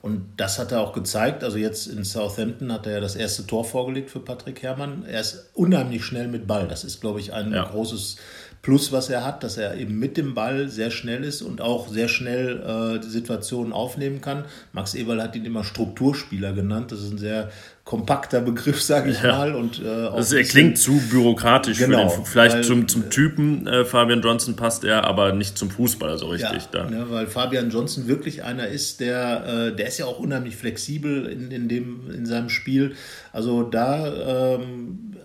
Und 0.03 0.35
das 0.37 0.59
hat 0.59 0.73
er 0.73 0.81
auch 0.81 0.93
gezeigt. 0.93 1.45
Also 1.45 1.59
jetzt 1.59 1.87
in 1.87 2.05
Southampton 2.05 2.73
hat 2.73 2.87
er 2.87 2.95
ja 2.95 3.01
das 3.01 3.15
erste 3.15 3.47
Tor 3.47 3.65
vorgelegt 3.65 4.11
für 4.11 4.19
Patrick 4.19 4.61
Herrmann. 4.63 5.05
Er 5.07 5.21
ist 5.21 5.51
unheimlich 5.55 6.05
schnell 6.05 6.27
mit 6.27 6.49
Ball. 6.49 6.67
Das 6.67 6.83
ist, 6.83 7.01
glaube 7.01 7.21
ich, 7.21 7.33
ein 7.33 7.53
ja. 7.53 7.65
großes 7.65 8.17
Plus, 8.63 8.93
was 8.93 9.11
er 9.11 9.25
hat, 9.25 9.43
dass 9.43 9.59
er 9.59 9.77
eben 9.77 9.99
mit 9.99 10.17
dem 10.17 10.35
Ball 10.35 10.69
sehr 10.69 10.93
schnell 10.93 11.25
ist 11.25 11.43
und 11.43 11.61
auch 11.61 11.89
sehr 11.89 12.07
schnell 12.07 12.61
äh, 12.61 13.01
die 13.01 13.11
Situationen 13.11 13.73
aufnehmen 13.73 14.21
kann. 14.21 14.45
Max 14.73 14.95
Eberl 14.95 15.21
hat 15.21 15.35
ihn 15.35 15.45
immer 15.45 15.65
Strukturspieler 15.65 16.53
genannt. 16.53 16.93
Das 16.93 17.01
ist 17.01 17.11
ein 17.11 17.19
sehr 17.19 17.51
kompakter 17.83 18.41
Begriff, 18.41 18.81
sage 18.81 19.11
ich 19.11 19.21
ja. 19.21 19.33
mal. 19.33 19.57
Und, 19.57 19.83
äh, 19.85 20.07
auch 20.07 20.17
das, 20.17 20.33
er 20.33 20.45
klingt 20.45 20.79
zu 20.79 20.93
bürokratisch 21.11 21.79
genau, 21.79 22.09
für 22.09 22.19
den, 22.19 22.27
vielleicht 22.27 22.55
weil, 22.55 22.65
zum, 22.65 22.87
zum 22.87 23.11
Typen 23.11 23.67
äh, 23.67 23.85
Fabian 23.85 24.23
Johnson 24.23 24.55
passt 24.55 24.85
er, 24.85 25.03
aber 25.05 25.33
nicht 25.33 25.59
zum 25.59 25.69
Fußballer 25.69 26.17
so 26.19 26.29
richtig. 26.29 26.69
Ja, 26.73 26.89
ja, 26.89 27.11
weil 27.11 27.27
Fabian 27.27 27.71
Johnson 27.71 28.07
wirklich 28.07 28.45
einer 28.45 28.69
ist, 28.69 29.01
der, 29.01 29.73
äh, 29.73 29.77
der 29.77 29.89
ist 29.89 29.99
ja 29.99 30.07
auch 30.07 30.21
unheimlich 30.21 30.55
flexibel 30.55 31.27
in, 31.27 31.51
in, 31.51 31.69
dem, 31.69 32.09
in 32.15 32.27
seinem 32.27 32.49
Spiel. 32.49 32.95
Also 33.33 33.65
da 33.65 34.55
ähm, 34.55 35.17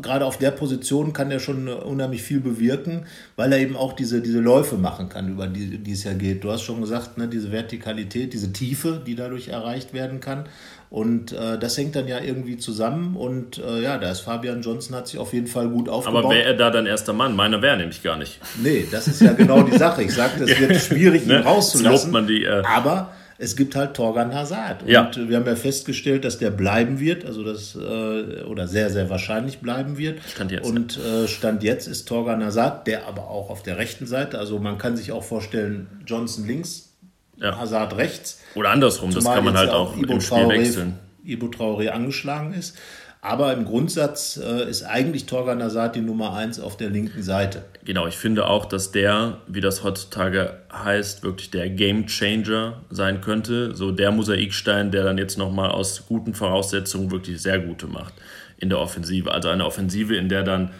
gerade 0.00 0.26
auf 0.26 0.38
der 0.38 0.50
Position 0.50 1.12
kann 1.12 1.30
er 1.30 1.40
schon 1.40 1.68
unheimlich 1.68 2.22
viel 2.22 2.40
bewirken, 2.40 3.06
weil 3.36 3.52
er 3.52 3.58
eben 3.58 3.76
auch 3.76 3.92
diese, 3.92 4.20
diese 4.20 4.40
Läufe 4.40 4.76
machen 4.76 5.08
kann, 5.08 5.28
über 5.28 5.46
die, 5.46 5.78
die 5.78 5.92
es 5.92 6.04
ja 6.04 6.12
geht. 6.12 6.44
Du 6.44 6.50
hast 6.50 6.62
schon 6.62 6.80
gesagt, 6.80 7.18
ne, 7.18 7.28
diese 7.28 7.52
Vertikalität, 7.52 8.32
diese 8.32 8.52
Tiefe, 8.52 9.02
die 9.04 9.14
dadurch 9.14 9.48
erreicht 9.48 9.94
werden 9.94 10.20
kann. 10.20 10.44
Und 10.90 11.32
äh, 11.32 11.58
das 11.58 11.76
hängt 11.76 11.96
dann 11.96 12.06
ja 12.06 12.20
irgendwie 12.20 12.56
zusammen. 12.56 13.16
Und 13.16 13.58
äh, 13.58 13.82
ja, 13.82 13.98
da 13.98 14.10
ist 14.10 14.20
Fabian 14.20 14.62
Johnson 14.62 14.94
hat 14.94 15.08
sich 15.08 15.18
auf 15.18 15.32
jeden 15.32 15.48
Fall 15.48 15.68
gut 15.68 15.88
aufgebaut. 15.88 16.24
Aber 16.24 16.34
wäre 16.34 16.44
er 16.44 16.54
da 16.54 16.70
dann 16.70 16.86
erster 16.86 17.12
Mann? 17.12 17.34
Meiner 17.34 17.62
wäre 17.62 17.76
nämlich 17.76 18.02
gar 18.02 18.16
nicht. 18.16 18.38
Nee, 18.62 18.86
das 18.90 19.08
ist 19.08 19.20
ja 19.20 19.32
genau 19.32 19.62
die 19.62 19.76
Sache. 19.76 20.04
Ich 20.04 20.14
sagte, 20.14 20.44
es 20.44 20.60
wird 20.60 20.76
schwierig, 20.76 21.22
ihn 21.22 21.28
ne? 21.28 21.44
rauszulassen. 21.44 22.12
Man 22.12 22.28
die, 22.28 22.44
äh 22.44 22.62
aber 22.64 23.10
es 23.38 23.56
gibt 23.56 23.74
halt 23.74 23.94
Torgan 23.94 24.34
Hazard. 24.34 24.82
Und 24.82 24.88
ja. 24.88 25.10
wir 25.16 25.36
haben 25.36 25.46
ja 25.46 25.56
festgestellt, 25.56 26.24
dass 26.24 26.38
der 26.38 26.50
bleiben 26.50 27.00
wird, 27.00 27.24
also 27.24 27.42
das, 27.42 27.74
äh, 27.74 28.42
oder 28.42 28.68
sehr, 28.68 28.90
sehr 28.90 29.10
wahrscheinlich 29.10 29.58
bleiben 29.58 29.98
wird. 29.98 30.20
Stand 30.26 30.52
jetzt. 30.52 30.66
Und 30.66 30.98
äh, 30.98 31.26
Stand 31.26 31.62
jetzt 31.62 31.86
ist 31.86 32.06
Torgan 32.06 32.44
Hazard, 32.44 32.86
der 32.86 33.06
aber 33.06 33.28
auch 33.28 33.50
auf 33.50 33.62
der 33.62 33.76
rechten 33.78 34.06
Seite, 34.06 34.38
also 34.38 34.58
man 34.58 34.78
kann 34.78 34.96
sich 34.96 35.12
auch 35.12 35.24
vorstellen, 35.24 35.88
Johnson 36.06 36.46
links, 36.46 36.94
ja. 37.36 37.58
Hazard 37.58 37.96
rechts. 37.96 38.40
Oder 38.54 38.70
andersrum, 38.70 39.12
das 39.12 39.24
kann 39.24 39.44
man 39.44 39.56
halt 39.56 39.70
auch 39.70 39.96
Ibo 39.96 40.14
im 40.14 40.20
Spiel 40.20 40.38
Traoré, 40.38 40.60
wechseln. 40.60 40.98
Ibo 41.24 41.46
Traoré 41.46 41.88
angeschlagen 41.88 42.54
ist. 42.54 42.76
Aber 43.24 43.54
im 43.54 43.64
Grundsatz 43.64 44.36
äh, 44.36 44.68
ist 44.68 44.82
eigentlich 44.82 45.24
Torgan 45.24 45.62
Hazard 45.62 45.96
die 45.96 46.02
Nummer 46.02 46.34
1 46.34 46.60
auf 46.60 46.76
der 46.76 46.90
linken 46.90 47.22
Seite. 47.22 47.64
Genau, 47.82 48.06
ich 48.06 48.16
finde 48.16 48.46
auch, 48.46 48.66
dass 48.66 48.92
der, 48.92 49.38
wie 49.46 49.62
das 49.62 49.82
heutzutage 49.82 50.58
heißt, 50.70 51.22
wirklich 51.22 51.50
der 51.50 51.70
Game 51.70 52.06
Changer 52.06 52.82
sein 52.90 53.22
könnte. 53.22 53.74
So 53.74 53.92
der 53.92 54.12
Mosaikstein, 54.12 54.90
der 54.90 55.04
dann 55.04 55.16
jetzt 55.16 55.38
nochmal 55.38 55.70
aus 55.70 56.04
guten 56.06 56.34
Voraussetzungen 56.34 57.10
wirklich 57.10 57.40
sehr 57.40 57.58
gute 57.58 57.86
macht 57.86 58.12
in 58.58 58.68
der 58.68 58.78
Offensive. 58.78 59.32
Also 59.32 59.48
eine 59.48 59.64
Offensive, 59.64 60.14
in 60.16 60.28
der 60.28 60.42
dann 60.42 60.72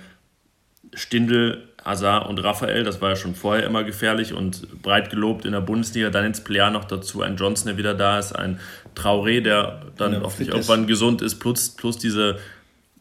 Stindel, 0.92 1.66
Hazard 1.84 2.28
und 2.28 2.38
Raphael, 2.42 2.82
das 2.82 3.00
war 3.00 3.10
ja 3.10 3.16
schon 3.16 3.34
vorher 3.34 3.64
immer 3.64 3.84
gefährlich 3.84 4.32
und 4.32 4.82
breit 4.82 5.10
gelobt 5.10 5.44
in 5.44 5.52
der 5.52 5.60
Bundesliga, 5.60 6.10
dann 6.10 6.24
ins 6.24 6.42
Player 6.42 6.70
noch 6.70 6.84
dazu 6.84 7.22
ein 7.22 7.36
Johnson, 7.36 7.66
der 7.66 7.76
wieder 7.76 7.94
da 7.94 8.18
ist, 8.18 8.32
ein 8.32 8.58
Traoré, 8.96 9.40
der 9.42 9.82
dann 9.96 10.14
ja, 10.14 10.20
hoffentlich 10.22 10.48
irgendwann 10.48 10.86
gesund 10.86 11.20
ist, 11.20 11.36
plus, 11.40 11.70
plus 11.70 11.98
diese, 11.98 12.38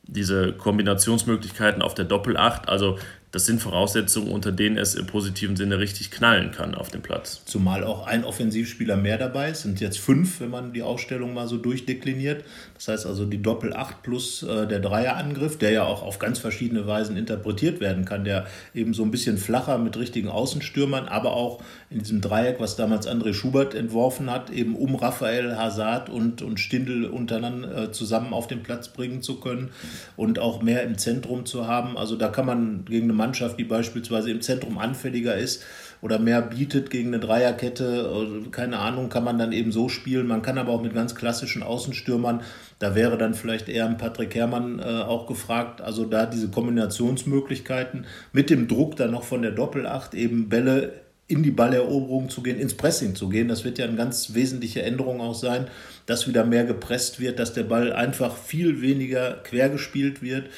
diese 0.03 0.51
Kombinationsmöglichkeiten 0.51 1.81
auf 1.81 1.93
der 1.93 2.05
Doppelacht. 2.05 2.67
Also 2.67 2.97
das 3.33 3.47
sind 3.47 3.63
Voraussetzungen, 3.63 4.31
unter 4.31 4.51
denen 4.51 4.77
es 4.77 4.93
im 4.93 5.07
positiven 5.07 5.55
Sinne 5.55 5.79
richtig 5.79 6.11
knallen 6.11 6.51
kann 6.51 6.75
auf 6.75 6.89
dem 6.89 7.01
Platz. 7.01 7.41
Zumal 7.45 7.83
auch 7.83 8.05
ein 8.05 8.25
Offensivspieler 8.25 8.95
mehr 8.95 9.17
dabei 9.17 9.49
ist, 9.49 9.63
sind 9.63 9.81
jetzt 9.81 9.97
fünf, 9.97 10.39
wenn 10.39 10.51
man 10.51 10.71
die 10.71 10.83
Ausstellung 10.83 11.33
mal 11.33 11.47
so 11.47 11.57
durchdekliniert. 11.57 12.45
Das 12.75 12.89
heißt 12.89 13.07
also 13.07 13.25
die 13.25 13.41
Doppel-8 13.41 13.95
plus 14.03 14.43
äh, 14.43 14.67
der 14.67 14.79
Dreierangriff, 14.79 15.57
der 15.57 15.71
ja 15.71 15.83
auch 15.83 16.03
auf 16.03 16.19
ganz 16.19 16.37
verschiedene 16.37 16.85
Weisen 16.85 17.17
interpretiert 17.17 17.79
werden 17.79 18.05
kann, 18.05 18.23
der 18.23 18.45
eben 18.75 18.93
so 18.93 19.01
ein 19.01 19.09
bisschen 19.09 19.39
flacher 19.39 19.79
mit 19.79 19.97
richtigen 19.97 20.29
Außenstürmern, 20.29 21.07
aber 21.07 21.33
auch 21.33 21.63
in 21.89 21.97
diesem 21.97 22.21
Dreieck, 22.21 22.59
was 22.59 22.75
damals 22.75 23.07
André 23.07 23.33
Schubert 23.33 23.73
entworfen 23.73 24.29
hat, 24.29 24.51
eben 24.51 24.75
um 24.75 24.93
Raphael 24.93 25.57
Hazard 25.57 26.11
und, 26.11 26.43
und 26.43 26.59
Stindl 26.59 27.05
untereinander 27.05 27.85
äh, 27.85 27.91
zusammen 27.91 28.31
auf 28.31 28.45
den 28.45 28.61
Platz 28.61 28.89
bringen 28.89 29.23
zu 29.23 29.39
können 29.39 29.71
und 30.17 30.37
auch 30.37 30.61
mehr 30.61 30.83
im 30.83 30.99
Zentrum 30.99 31.47
zu 31.47 31.65
haben. 31.65 31.97
Also 31.97 32.15
da 32.15 32.27
kann 32.27 32.45
man 32.45 32.85
gegen 32.85 33.05
eine 33.05 33.22
Mannschaft, 33.23 33.57
die 33.57 33.63
beispielsweise 33.63 34.31
im 34.31 34.41
Zentrum 34.41 34.77
anfälliger 34.77 35.35
ist 35.35 35.63
oder 36.01 36.19
mehr 36.19 36.41
bietet 36.41 36.89
gegen 36.89 37.13
eine 37.13 37.19
Dreierkette, 37.19 38.43
keine 38.51 38.79
Ahnung, 38.79 39.07
kann 39.07 39.23
man 39.23 39.37
dann 39.37 39.53
eben 39.53 39.71
so 39.71 39.87
spielen. 39.87 40.27
Man 40.27 40.41
kann 40.41 40.57
aber 40.57 40.73
auch 40.73 40.81
mit 40.81 40.93
ganz 40.93 41.15
klassischen 41.15 41.63
Außenstürmern, 41.63 42.41
da 42.79 42.95
wäre 42.95 43.17
dann 43.17 43.33
vielleicht 43.33 43.69
eher 43.69 43.85
ein 43.85 43.97
Patrick 43.97 44.35
Herrmann 44.35 44.79
äh, 44.79 44.83
auch 44.83 45.27
gefragt, 45.27 45.79
also 45.79 46.03
da 46.03 46.25
diese 46.25 46.49
Kombinationsmöglichkeiten 46.49 48.05
mit 48.33 48.49
dem 48.49 48.67
Druck 48.67 48.97
dann 48.97 49.11
noch 49.11 49.23
von 49.23 49.41
der 49.41 49.51
Doppelacht 49.51 50.13
eben 50.13 50.49
Bälle 50.49 51.03
in 51.27 51.41
die 51.41 51.51
Balleroberung 51.51 52.29
zu 52.29 52.43
gehen, 52.43 52.59
ins 52.59 52.73
Pressing 52.75 53.15
zu 53.15 53.29
gehen. 53.29 53.47
Das 53.47 53.63
wird 53.63 53.77
ja 53.77 53.85
eine 53.85 53.95
ganz 53.95 54.33
wesentliche 54.33 54.81
Änderung 54.81 55.21
auch 55.21 55.33
sein, 55.33 55.67
dass 56.05 56.27
wieder 56.27 56.43
mehr 56.43 56.65
gepresst 56.65 57.21
wird, 57.21 57.39
dass 57.39 57.53
der 57.53 57.63
Ball 57.63 57.93
einfach 57.93 58.35
viel 58.35 58.81
weniger 58.81 59.35
quer 59.43 59.69
gespielt 59.69 60.21
wird 60.21 60.49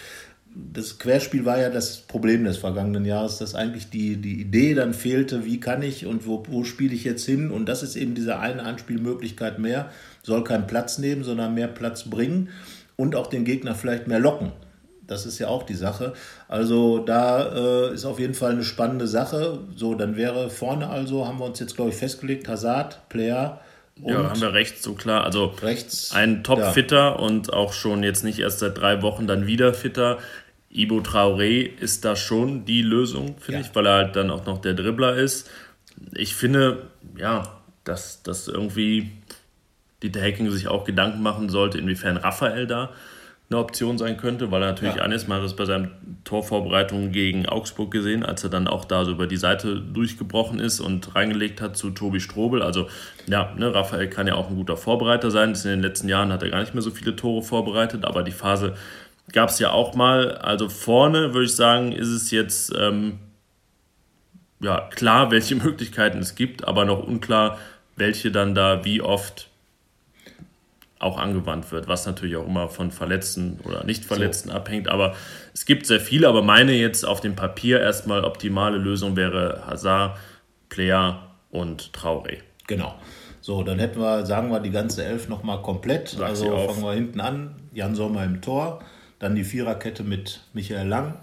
das 0.55 0.99
Querspiel 0.99 1.45
war 1.45 1.59
ja 1.59 1.69
das 1.69 1.97
Problem 1.97 2.45
des 2.45 2.57
vergangenen 2.57 3.05
Jahres, 3.05 3.37
dass 3.37 3.55
eigentlich 3.55 3.89
die, 3.89 4.17
die 4.17 4.39
Idee 4.39 4.73
dann 4.73 4.93
fehlte, 4.93 5.45
wie 5.45 5.59
kann 5.59 5.81
ich 5.81 6.05
und 6.05 6.25
wo, 6.25 6.43
wo 6.49 6.63
spiele 6.63 6.93
ich 6.93 7.03
jetzt 7.03 7.25
hin? 7.25 7.51
Und 7.51 7.67
das 7.67 7.83
ist 7.83 7.95
eben 7.95 8.15
diese 8.15 8.39
eine 8.39 8.63
Anspielmöglichkeit 8.63 9.59
mehr, 9.59 9.89
soll 10.23 10.43
keinen 10.43 10.67
Platz 10.67 10.97
nehmen, 10.97 11.23
sondern 11.23 11.53
mehr 11.53 11.67
Platz 11.67 12.09
bringen 12.09 12.49
und 12.95 13.15
auch 13.15 13.27
den 13.27 13.43
Gegner 13.43 13.75
vielleicht 13.75 14.07
mehr 14.07 14.19
locken. 14.19 14.53
Das 15.07 15.25
ist 15.25 15.37
ja 15.37 15.49
auch 15.49 15.63
die 15.63 15.75
Sache. 15.75 16.13
Also 16.47 16.99
da 16.99 17.89
äh, 17.89 17.93
ist 17.93 18.05
auf 18.05 18.19
jeden 18.19 18.33
Fall 18.33 18.51
eine 18.51 18.63
spannende 18.63 19.07
Sache. 19.07 19.59
So, 19.75 19.93
dann 19.93 20.15
wäre 20.15 20.49
vorne 20.49 20.89
also, 20.89 21.27
haben 21.27 21.37
wir 21.39 21.45
uns 21.45 21.59
jetzt, 21.59 21.75
glaube 21.75 21.91
ich, 21.91 21.97
festgelegt, 21.97 22.47
Hazard, 22.47 23.07
Player, 23.09 23.61
und 24.01 24.11
ja, 24.11 24.29
haben 24.29 24.41
wir 24.41 24.53
rechts 24.53 24.83
so 24.83 24.93
klar. 24.93 25.23
Also 25.23 25.53
rechts, 25.61 26.11
ein 26.11 26.43
Top-Fitter 26.43 26.97
ja. 26.97 27.09
und 27.11 27.53
auch 27.53 27.71
schon 27.71 28.03
jetzt 28.03 28.23
nicht 28.25 28.39
erst 28.39 28.59
seit 28.59 28.77
drei 28.77 29.01
Wochen 29.01 29.25
dann 29.25 29.47
wieder 29.47 29.73
Fitter. 29.73 30.17
Ibo 30.75 30.99
Traoré 30.99 31.69
ist 31.79 32.03
da 32.03 32.15
schon 32.15 32.65
die 32.65 32.81
Lösung, 32.81 33.37
finde 33.39 33.61
ja. 33.61 33.65
ich, 33.65 33.75
weil 33.75 33.85
er 33.85 33.93
halt 33.93 34.15
dann 34.15 34.29
auch 34.29 34.45
noch 34.45 34.59
der 34.59 34.73
Dribbler 34.73 35.15
ist. 35.15 35.49
Ich 36.13 36.35
finde, 36.35 36.87
ja, 37.17 37.61
dass, 37.85 38.23
dass 38.23 38.47
irgendwie 38.47 39.11
Dieter 40.03 40.21
Hacking 40.21 40.51
sich 40.51 40.67
auch 40.67 40.83
Gedanken 40.83 41.21
machen 41.21 41.49
sollte, 41.49 41.77
inwiefern 41.77 42.17
Raphael 42.17 42.67
da 42.67 42.91
eine 43.49 43.59
Option 43.59 43.99
sein 43.99 44.17
könnte, 44.17 44.49
weil 44.49 44.63
er 44.63 44.69
natürlich 44.69 44.95
ja. 44.95 45.03
eines 45.03 45.27
Mal 45.27 45.39
das 45.39 45.55
bei 45.55 45.65
seinen 45.65 45.91
Torvorbereitungen 46.23 47.11
gegen 47.11 47.45
Augsburg 47.45 47.91
gesehen, 47.91 48.25
als 48.25 48.43
er 48.43 48.49
dann 48.49 48.67
auch 48.67 48.85
da 48.85 49.05
so 49.05 49.11
über 49.11 49.27
die 49.27 49.37
Seite 49.37 49.79
durchgebrochen 49.79 50.59
ist 50.59 50.79
und 50.79 51.15
reingelegt 51.15 51.61
hat 51.61 51.77
zu 51.77 51.91
Tobi 51.91 52.19
Strobel. 52.19 52.63
Also 52.63 52.87
ja, 53.27 53.53
ne, 53.55 53.71
Raphael 53.71 54.09
kann 54.09 54.25
ja 54.25 54.33
auch 54.33 54.49
ein 54.49 54.55
guter 54.55 54.77
Vorbereiter 54.77 55.29
sein. 55.29 55.53
in 55.53 55.61
den 55.61 55.81
letzten 55.81 56.09
Jahren 56.09 56.33
hat 56.33 56.41
er 56.41 56.49
gar 56.49 56.59
nicht 56.59 56.73
mehr 56.73 56.81
so 56.81 56.89
viele 56.89 57.15
Tore 57.15 57.43
vorbereitet, 57.43 58.03
aber 58.03 58.23
die 58.23 58.31
Phase 58.31 58.73
gab 59.31 59.49
es 59.49 59.59
ja 59.59 59.71
auch 59.71 59.95
mal. 59.95 60.37
Also 60.37 60.69
vorne 60.69 61.33
würde 61.33 61.45
ich 61.45 61.55
sagen, 61.55 61.91
ist 61.91 62.09
es 62.09 62.31
jetzt 62.31 62.73
ähm, 62.77 63.19
ja, 64.59 64.89
klar, 64.89 65.31
welche 65.31 65.55
Möglichkeiten 65.63 66.19
es 66.19 66.35
gibt, 66.35 66.67
aber 66.67 66.85
noch 66.85 67.05
unklar, 67.05 67.57
welche 67.95 68.31
dann 68.31 68.55
da 68.55 68.83
wie 68.83 69.01
oft 69.01 69.49
auch 70.99 71.17
angewandt 71.17 71.71
wird, 71.71 71.87
was 71.87 72.05
natürlich 72.05 72.35
auch 72.35 72.47
immer 72.47 72.69
von 72.69 72.89
Verletzten 72.89 73.59
oder 73.63 73.83
Nicht-Verletzten 73.83 74.49
so. 74.49 74.55
abhängt. 74.55 74.87
Aber 74.87 75.15
es 75.53 75.65
gibt 75.65 75.85
sehr 75.85 75.99
viele, 75.99 76.27
aber 76.27 76.41
meine 76.41 76.71
jetzt 76.71 77.05
auf 77.05 77.21
dem 77.21 77.35
Papier 77.35 77.79
erstmal 77.79 78.23
optimale 78.23 78.77
Lösung 78.77 79.15
wäre 79.15 79.63
Hazard, 79.67 80.17
Player 80.69 81.21
und 81.51 81.91
Traoré. 81.93 82.39
Genau. 82.67 82.95
So, 83.41 83.61
dann 83.61 83.77
hätten 83.77 83.99
wir, 83.99 84.25
sagen 84.25 84.49
wir, 84.49 84.59
die 84.59 84.71
ganze 84.71 85.05
Elf 85.05 85.29
nochmal 85.29 85.61
komplett. 85.61 86.09
Sag 86.09 86.29
also 86.29 86.57
fangen 86.57 86.81
wir 86.81 86.93
hinten 86.93 87.19
an. 87.19 87.55
Jan 87.73 87.93
Sommer 87.93 88.23
im 88.23 88.41
Tor. 88.41 88.79
Dann 89.19 89.35
die 89.35 89.43
Viererkette 89.43 90.03
mit 90.03 90.41
Michael 90.53 90.87
Lang, 90.87 91.15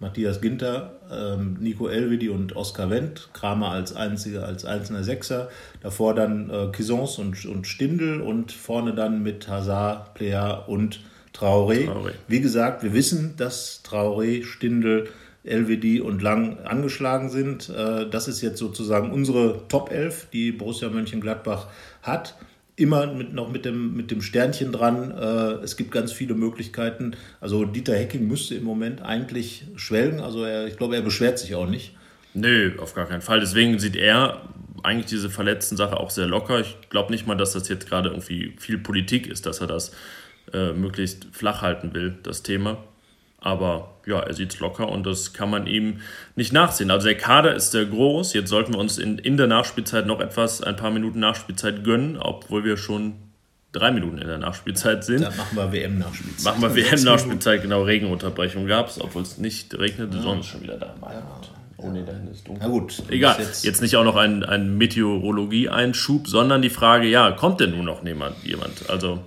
Matthias 0.00 0.40
Ginter, 0.40 1.00
ähm, 1.10 1.56
Nico 1.60 1.88
Elvedi 1.88 2.28
und 2.28 2.56
Oskar 2.56 2.90
Wendt, 2.90 3.30
Kramer 3.32 3.70
als 3.70 3.94
einziger, 3.94 4.44
als 4.44 4.64
einzelner 4.64 5.04
Sechser. 5.04 5.48
Davor 5.82 6.14
dann 6.14 6.50
äh, 6.50 6.66
Kisons 6.72 7.18
und, 7.18 7.44
und 7.46 7.66
Stindl 7.66 8.20
und 8.20 8.52
vorne 8.52 8.94
dann 8.94 9.22
mit 9.22 9.48
Hazard, 9.48 10.14
Plea 10.14 10.64
und 10.66 11.00
Traoré. 11.32 11.86
Traoré. 11.86 12.12
Wie 12.28 12.40
gesagt, 12.40 12.82
wir 12.82 12.92
wissen, 12.92 13.34
dass 13.36 13.82
Traoré, 13.84 14.44
Stindl, 14.44 15.08
LWD 15.44 16.00
und 16.00 16.22
Lang 16.22 16.58
angeschlagen 16.64 17.28
sind. 17.28 17.68
Äh, 17.68 18.08
das 18.08 18.28
ist 18.28 18.40
jetzt 18.40 18.58
sozusagen 18.58 19.12
unsere 19.12 19.68
Top 19.68 19.90
11, 19.92 20.28
die 20.32 20.52
Borussia 20.52 20.88
Mönchengladbach 20.88 21.68
hat 22.02 22.34
immer 22.76 23.06
mit, 23.06 23.32
noch 23.32 23.50
mit 23.50 23.64
dem, 23.64 23.94
mit 23.94 24.10
dem 24.10 24.20
Sternchen 24.22 24.72
dran. 24.72 25.10
Äh, 25.12 25.64
es 25.64 25.76
gibt 25.76 25.92
ganz 25.92 26.12
viele 26.12 26.34
Möglichkeiten. 26.34 27.16
Also 27.40 27.64
Dieter 27.64 27.94
Hecking 27.94 28.26
müsste 28.26 28.54
im 28.54 28.64
Moment 28.64 29.02
eigentlich 29.02 29.64
schwelgen. 29.76 30.20
Also 30.20 30.44
er, 30.44 30.66
ich 30.66 30.76
glaube, 30.76 30.96
er 30.96 31.02
beschwert 31.02 31.38
sich 31.38 31.54
auch 31.54 31.68
nicht. 31.68 31.94
Nö, 32.34 32.72
auf 32.78 32.94
gar 32.94 33.06
keinen 33.06 33.22
Fall. 33.22 33.40
Deswegen 33.40 33.78
sieht 33.78 33.96
er 33.96 34.42
eigentlich 34.82 35.06
diese 35.06 35.30
verletzten 35.30 35.76
Sache 35.76 35.98
auch 35.98 36.10
sehr 36.10 36.26
locker. 36.26 36.60
Ich 36.60 36.76
glaube 36.90 37.12
nicht 37.12 37.26
mal, 37.26 37.36
dass 37.36 37.52
das 37.52 37.68
jetzt 37.68 37.88
gerade 37.88 38.10
irgendwie 38.10 38.54
viel 38.58 38.78
Politik 38.78 39.28
ist, 39.28 39.46
dass 39.46 39.60
er 39.60 39.68
das 39.68 39.92
äh, 40.52 40.72
möglichst 40.72 41.26
flach 41.32 41.62
halten 41.62 41.94
will, 41.94 42.18
das 42.22 42.42
Thema. 42.42 42.82
Aber 43.44 43.90
ja, 44.06 44.20
er 44.20 44.32
sieht 44.32 44.54
es 44.54 44.60
locker 44.60 44.88
und 44.88 45.04
das 45.04 45.34
kann 45.34 45.50
man 45.50 45.66
ihm 45.66 46.00
nicht 46.34 46.54
nachsehen. 46.54 46.90
Also 46.90 47.08
der 47.08 47.18
Kader 47.18 47.54
ist 47.54 47.72
sehr 47.72 47.84
groß. 47.84 48.32
Jetzt 48.32 48.48
sollten 48.48 48.72
wir 48.72 48.78
uns 48.78 48.96
in, 48.96 49.18
in 49.18 49.36
der 49.36 49.46
Nachspielzeit 49.46 50.06
noch 50.06 50.20
etwas, 50.20 50.62
ein 50.62 50.76
paar 50.76 50.90
Minuten 50.90 51.20
Nachspielzeit 51.20 51.84
gönnen, 51.84 52.16
obwohl 52.16 52.64
wir 52.64 52.78
schon 52.78 53.16
drei 53.72 53.90
Minuten 53.90 54.16
in 54.16 54.28
der 54.28 54.38
Nachspielzeit 54.38 55.04
sind. 55.04 55.20
Dann 55.20 55.36
machen 55.36 55.58
wir 55.58 55.72
WM-Nachspielzeit. 55.72 56.44
Machen 56.58 56.62
wir 56.62 56.74
WM-Nachspielzeit, 56.74 57.60
genau. 57.60 57.82
Regenunterbrechung 57.82 58.66
gab 58.66 58.88
es, 58.88 58.98
obwohl 58.98 59.20
es 59.20 59.36
nicht 59.36 59.78
regnet. 59.78 60.14
Die 60.14 60.20
Sonne 60.20 60.40
ist 60.40 60.46
schon 60.46 60.62
wieder 60.62 60.78
da. 60.78 60.94
Gott. 60.98 61.50
Oh 61.76 61.90
nee, 61.90 62.02
da 62.06 62.12
hinten 62.12 62.32
ist 62.32 62.48
dunkel. 62.48 62.62
Na 62.66 62.72
gut. 62.72 63.02
Egal, 63.10 63.36
jetzt, 63.40 63.62
Jetzt, 63.62 63.82
nicht 63.82 63.96
auch 63.96 64.04
noch 64.04 64.16
ein, 64.16 64.42
ein 64.42 64.78
Meteorologie-Einschub, 64.78 66.28
sondern 66.28 66.62
die 66.62 66.70
Frage, 66.70 67.08
ja, 67.08 67.32
kommt 67.32 67.60
denn 67.60 67.72
nun 67.72 67.84
noch 67.84 68.02
jemand? 68.02 68.42
jemand? 68.42 68.88
Also 68.88 69.18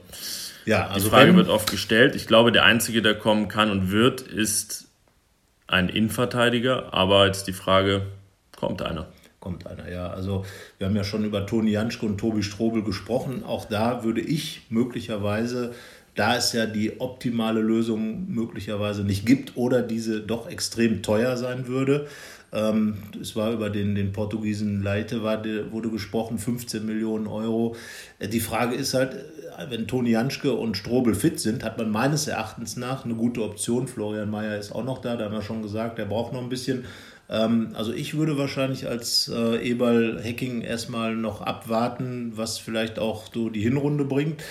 ja, 0.68 0.88
die 0.88 0.94
also 0.94 1.10
Frage 1.10 1.30
wenn, 1.30 1.38
wird 1.38 1.50
oft 1.50 1.72
gestellt. 1.72 2.16
Ich 2.16 2.28
glaube, 2.28 2.52
der 2.52 2.64
Einzige, 2.66 3.02
der 3.02 3.16
kommen 3.16 3.48
kann 3.48 3.72
und 3.72 3.92
wird, 3.92 4.22
ist 4.22 4.88
ein 5.68 5.90
Innenverteidiger. 5.90 6.94
Aber 6.94 7.26
jetzt 7.26 7.48
die 7.48 7.54
Frage, 7.54 8.08
kommt 8.56 8.82
einer? 8.82 9.08
kommt 9.48 9.66
einer, 9.66 9.90
ja. 9.90 10.10
Also 10.10 10.46
wir 10.78 10.88
haben 10.88 10.96
ja 10.96 11.06
schon 11.06 11.24
über 11.24 11.46
Toni 11.46 11.72
Janschke 11.72 12.06
und 12.06 12.18
Tobi 12.18 12.44
Strobel 12.44 12.84
gesprochen. 12.84 13.44
Auch 13.46 13.66
da 13.66 14.04
würde 14.04 14.20
ich 14.20 14.64
möglicherweise, 14.70 15.74
da 16.16 16.36
es 16.36 16.52
ja 16.52 16.66
die 16.66 17.00
optimale 17.00 17.62
Lösung 17.62 18.30
möglicherweise 18.30 19.06
nicht 19.06 19.26
gibt 19.26 19.56
oder 19.56 19.82
diese 19.82 20.20
doch 20.20 20.50
extrem 20.50 21.02
teuer 21.02 21.38
sein 21.38 21.68
würde. 21.68 22.08
Ähm, 22.52 22.98
es 23.22 23.36
war 23.36 23.54
über 23.54 23.70
den, 23.70 23.96
den 23.96 24.12
Portugiesen 24.12 24.82
Leite 24.82 25.24
war, 25.24 25.44
wurde 25.72 25.90
gesprochen, 25.90 26.40
15 26.40 26.86
Millionen 26.86 27.28
Euro. 27.28 27.76
Äh, 28.20 28.28
Die 28.28 28.40
Frage 28.40 28.76
ist 28.76 28.94
halt, 28.94 29.16
wenn 29.70 29.88
Toni 29.88 30.12
Janschke 30.12 30.54
und 30.54 30.78
Strobel 30.78 31.16
fit 31.16 31.40
sind, 31.40 31.64
hat 31.64 31.78
man 31.78 31.90
meines 31.90 32.28
Erachtens 32.28 32.78
nach 32.78 33.06
eine 33.06 33.16
gute 33.16 33.44
Option. 33.44 33.88
Florian 33.88 34.30
Mayer 34.30 34.58
ist 34.58 34.72
auch 34.72 34.84
noch 34.84 35.00
da, 35.00 35.16
da 35.16 35.26
haben 35.26 35.34
wir 35.34 35.42
schon 35.42 35.62
gesagt, 35.62 35.98
der 35.98 36.06
braucht 36.06 36.34
noch 36.34 36.42
ein 36.42 36.50
bisschen. 36.50 36.86
Ähm, 37.30 37.72
also 37.74 37.94
ich 37.94 38.18
würde 38.18 38.38
wahrscheinlich 38.38 38.88
als 38.88 39.30
äh, 39.34 39.68
Eberl 39.68 40.22
Hacking 40.24 40.62
erstmal 40.62 41.16
noch 41.16 41.42
abwarten, 41.42 42.34
was 42.36 42.58
vielleicht 42.58 43.00
auch 43.00 43.26
so 43.34 43.50
die 43.50 43.62
Hinrunde 43.62 44.06
bringt. 44.06 44.44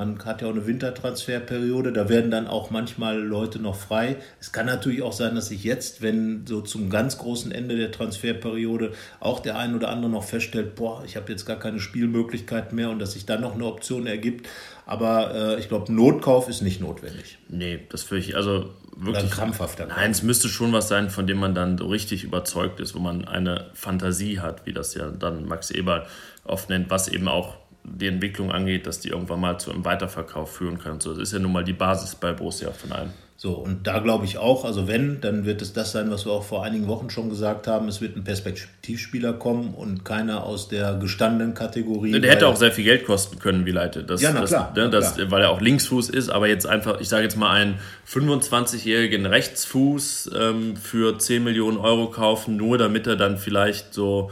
Man 0.00 0.18
hat 0.24 0.40
ja 0.40 0.48
auch 0.48 0.52
eine 0.52 0.66
Wintertransferperiode, 0.66 1.92
da 1.92 2.08
werden 2.08 2.30
dann 2.30 2.46
auch 2.46 2.70
manchmal 2.70 3.18
Leute 3.18 3.58
noch 3.58 3.76
frei. 3.76 4.16
Es 4.40 4.50
kann 4.50 4.64
natürlich 4.64 5.02
auch 5.02 5.12
sein, 5.12 5.34
dass 5.34 5.48
sich 5.48 5.62
jetzt, 5.62 6.00
wenn 6.00 6.46
so 6.46 6.62
zum 6.62 6.88
ganz 6.88 7.18
großen 7.18 7.52
Ende 7.52 7.76
der 7.76 7.92
Transferperiode 7.92 8.92
auch 9.20 9.40
der 9.40 9.58
ein 9.58 9.74
oder 9.74 9.90
andere 9.90 10.10
noch 10.10 10.24
feststellt, 10.24 10.74
boah, 10.74 11.02
ich 11.04 11.16
habe 11.16 11.30
jetzt 11.30 11.44
gar 11.44 11.58
keine 11.58 11.80
Spielmöglichkeit 11.80 12.72
mehr 12.72 12.88
und 12.88 12.98
dass 12.98 13.12
sich 13.12 13.26
dann 13.26 13.42
noch 13.42 13.52
eine 13.52 13.66
Option 13.66 14.06
ergibt. 14.06 14.48
Aber 14.86 15.34
äh, 15.34 15.60
ich 15.60 15.68
glaube, 15.68 15.92
Notkauf 15.92 16.48
ist 16.48 16.62
nicht 16.62 16.80
notwendig. 16.80 17.36
Nee, 17.50 17.80
das 17.90 18.02
für 18.02 18.16
ich, 18.16 18.36
also 18.36 18.70
wirklich. 18.96 19.24
ein 19.24 19.28
krampfhafter. 19.28 19.84
Nein, 19.84 20.12
es 20.12 20.22
müsste 20.22 20.48
schon 20.48 20.72
was 20.72 20.88
sein, 20.88 21.10
von 21.10 21.26
dem 21.26 21.36
man 21.36 21.54
dann 21.54 21.76
so 21.76 21.88
richtig 21.88 22.24
überzeugt 22.24 22.80
ist, 22.80 22.94
wo 22.94 23.00
man 23.00 23.26
eine 23.26 23.66
Fantasie 23.74 24.40
hat, 24.40 24.64
wie 24.64 24.72
das 24.72 24.94
ja 24.94 25.10
dann 25.10 25.44
Max 25.44 25.70
Eberl 25.70 26.06
oft 26.44 26.70
nennt, 26.70 26.88
was 26.88 27.06
eben 27.08 27.28
auch 27.28 27.58
die 27.84 28.06
Entwicklung 28.06 28.52
angeht, 28.52 28.86
dass 28.86 29.00
die 29.00 29.08
irgendwann 29.08 29.40
mal 29.40 29.58
zu 29.58 29.72
einem 29.72 29.84
Weiterverkauf 29.84 30.52
führen 30.52 30.78
kann. 30.78 31.00
So. 31.00 31.10
Das 31.10 31.22
ist 31.22 31.32
ja 31.32 31.38
nun 31.38 31.52
mal 31.52 31.64
die 31.64 31.72
Basis 31.72 32.14
bei 32.14 32.32
Borussia 32.32 32.70
von 32.72 32.92
allem. 32.92 33.10
So, 33.42 33.52
und 33.52 33.86
da 33.86 34.00
glaube 34.00 34.26
ich 34.26 34.36
auch, 34.36 34.66
also 34.66 34.86
wenn, 34.86 35.22
dann 35.22 35.46
wird 35.46 35.62
es 35.62 35.72
das 35.72 35.92
sein, 35.92 36.10
was 36.10 36.26
wir 36.26 36.32
auch 36.32 36.44
vor 36.44 36.62
einigen 36.62 36.88
Wochen 36.88 37.08
schon 37.08 37.30
gesagt 37.30 37.66
haben, 37.68 37.88
es 37.88 38.02
wird 38.02 38.14
ein 38.14 38.22
Perspektivspieler 38.22 39.32
kommen 39.32 39.72
und 39.72 40.04
keiner 40.04 40.44
aus 40.44 40.68
der 40.68 40.96
gestandenen 40.96 41.54
Kategorie. 41.54 42.20
Der 42.20 42.32
hätte 42.32 42.48
auch 42.48 42.56
sehr 42.56 42.70
viel 42.70 42.84
Geld 42.84 43.06
kosten 43.06 43.38
können, 43.38 43.64
wie 43.64 43.70
Leite. 43.70 44.04
Das, 44.04 44.20
Ja, 44.20 44.32
na 44.34 44.42
das, 44.42 44.50
klar, 44.50 44.74
ne, 44.76 44.90
das, 44.90 45.14
klar. 45.14 45.30
Weil 45.30 45.40
er 45.40 45.50
auch 45.52 45.62
Linksfuß 45.62 46.10
ist, 46.10 46.28
aber 46.28 46.48
jetzt 46.48 46.66
einfach, 46.66 47.00
ich 47.00 47.08
sage 47.08 47.22
jetzt 47.22 47.38
mal, 47.38 47.50
einen 47.50 47.78
25-jährigen 48.06 49.24
Rechtsfuß 49.24 50.32
ähm, 50.38 50.76
für 50.76 51.18
10 51.18 51.42
Millionen 51.42 51.78
Euro 51.78 52.10
kaufen, 52.10 52.58
nur 52.58 52.76
damit 52.76 53.06
er 53.06 53.16
dann 53.16 53.38
vielleicht 53.38 53.94
so, 53.94 54.30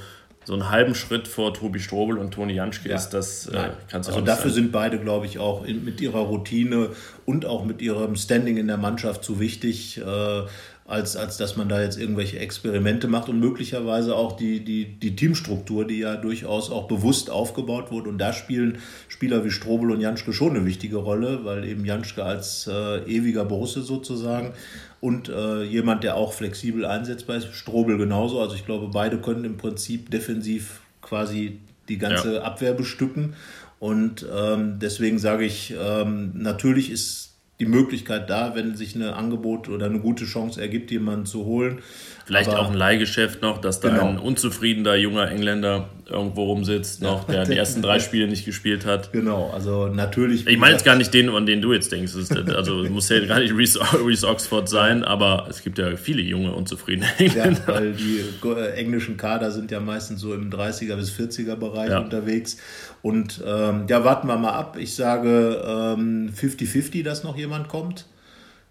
so 0.48 0.54
einen 0.54 0.70
halben 0.70 0.94
Schritt 0.94 1.28
vor 1.28 1.52
Tobi 1.52 1.78
Strobel 1.78 2.16
und 2.16 2.32
Toni 2.32 2.54
Janschke 2.54 2.88
Ja. 2.88 2.96
ist, 2.96 3.10
das 3.10 3.48
äh, 3.48 3.68
kannst 3.90 4.08
du 4.08 4.14
Also 4.14 4.24
dafür 4.24 4.50
sein. 4.50 4.62
sind 4.62 4.72
beide, 4.72 4.98
glaube 4.98 5.26
ich, 5.26 5.38
auch 5.38 5.62
in, 5.66 5.84
mit 5.84 6.00
ihrer 6.00 6.20
Routine 6.20 6.88
und 7.26 7.44
auch 7.44 7.66
mit 7.66 7.82
ihrem 7.82 8.16
Standing 8.16 8.56
in 8.56 8.66
der 8.66 8.78
Mannschaft 8.78 9.22
zu 9.24 9.40
wichtig, 9.40 9.98
äh, 9.98 10.42
als, 10.86 11.18
als 11.18 11.36
dass 11.36 11.58
man 11.58 11.68
da 11.68 11.82
jetzt 11.82 12.00
irgendwelche 12.00 12.38
Experimente 12.38 13.08
macht 13.08 13.28
und 13.28 13.38
möglicherweise 13.40 14.16
auch 14.16 14.38
die, 14.38 14.64
die, 14.64 14.86
die 14.86 15.14
Teamstruktur, 15.14 15.86
die 15.86 15.98
ja 15.98 16.16
durchaus 16.16 16.70
auch 16.70 16.88
bewusst 16.88 17.28
aufgebaut 17.28 17.90
wurde. 17.90 18.08
Und 18.08 18.16
da 18.16 18.32
spielen 18.32 18.78
Spieler 19.08 19.44
wie 19.44 19.50
Strobel 19.50 19.90
und 19.90 20.00
Janschke 20.00 20.32
schon 20.32 20.56
eine 20.56 20.64
wichtige 20.64 20.96
Rolle, 20.96 21.44
weil 21.44 21.66
eben 21.66 21.84
Janschke 21.84 22.24
als 22.24 22.66
äh, 22.72 23.00
ewiger 23.04 23.44
Borusse 23.44 23.82
sozusagen 23.82 24.52
und 25.00 25.28
äh, 25.28 25.62
jemand, 25.62 26.02
der 26.04 26.16
auch 26.16 26.32
flexibel 26.32 26.84
einsetzbar 26.84 27.36
ist, 27.36 27.54
Strobel 27.54 27.98
genauso. 27.98 28.40
Also 28.40 28.54
ich 28.54 28.66
glaube, 28.66 28.88
beide 28.92 29.18
können 29.18 29.44
im 29.44 29.56
Prinzip 29.56 30.10
defensiv 30.10 30.80
quasi 31.02 31.60
die 31.88 31.98
ganze 31.98 32.36
Ja. 32.36 32.42
Abwehr 32.42 32.74
bestücken. 32.74 33.34
Und 33.78 34.26
ähm, 34.34 34.78
deswegen 34.80 35.18
sage 35.18 35.44
ich, 35.44 35.74
ähm, 35.80 36.32
natürlich 36.34 36.90
ist 36.90 37.36
die 37.60 37.66
Möglichkeit 37.66 38.28
da, 38.30 38.54
wenn 38.54 38.76
sich 38.76 38.94
ein 38.94 39.02
Angebot 39.02 39.68
oder 39.68 39.86
eine 39.86 40.00
gute 40.00 40.24
Chance 40.24 40.60
ergibt, 40.60 40.90
jemanden 40.90 41.26
zu 41.26 41.44
holen. 41.44 41.80
Vielleicht 42.28 42.50
Aber- 42.50 42.58
auch 42.60 42.68
ein 42.70 42.74
Leihgeschäft 42.76 43.40
noch, 43.40 43.58
dass 43.58 43.80
da 43.80 43.88
Genau. 43.88 44.06
ein 44.06 44.18
unzufriedener 44.18 44.96
junger 44.96 45.30
Engländer 45.30 45.88
irgendwo 46.10 46.44
rumsitzt, 46.44 47.00
noch, 47.00 47.24
der 47.24 47.46
die 47.46 47.56
ersten 47.56 47.80
drei 47.80 48.00
Spiele 48.00 48.28
nicht 48.28 48.44
gespielt 48.44 48.84
hat. 48.84 49.12
Genau, 49.12 49.50
also 49.54 49.86
natürlich. 49.86 50.46
Ich 50.46 50.58
meine 50.58 50.72
jetzt 50.74 50.84
gar 50.84 50.94
nicht 50.96 51.14
den, 51.14 51.30
an 51.30 51.46
den 51.46 51.62
du 51.62 51.72
jetzt 51.72 51.90
denkst. 51.90 52.12
Also 52.54 52.84
muss 52.90 53.08
ja 53.08 53.24
gar 53.24 53.40
nicht 53.40 53.54
Reese, 53.56 53.80
Reese 54.06 54.28
Oxford 54.28 54.68
sein, 54.68 55.04
aber 55.04 55.46
es 55.48 55.62
gibt 55.62 55.78
ja 55.78 55.96
viele 55.96 56.20
junge, 56.20 56.52
unzufriedene 56.52 57.06
Ja, 57.18 57.24
Engländer. 57.44 57.60
weil 57.66 57.92
die 57.94 58.20
äh, 58.46 58.72
englischen 58.74 59.16
Kader 59.16 59.50
sind 59.50 59.70
ja 59.70 59.80
meistens 59.80 60.20
so 60.20 60.34
im 60.34 60.50
30er 60.50 60.96
bis 60.96 61.10
40er 61.10 61.56
Bereich 61.56 61.88
Ja. 61.88 62.00
unterwegs. 62.00 62.58
Und 63.00 63.40
ähm, 63.46 63.86
ja, 63.88 64.04
warten 64.04 64.28
wir 64.28 64.36
mal 64.36 64.52
ab. 64.52 64.76
Ich 64.78 64.94
sage 64.94 65.62
ähm, 65.66 66.30
50-50, 66.38 67.04
dass 67.04 67.24
noch 67.24 67.38
jemand 67.38 67.68
kommt. 67.68 68.04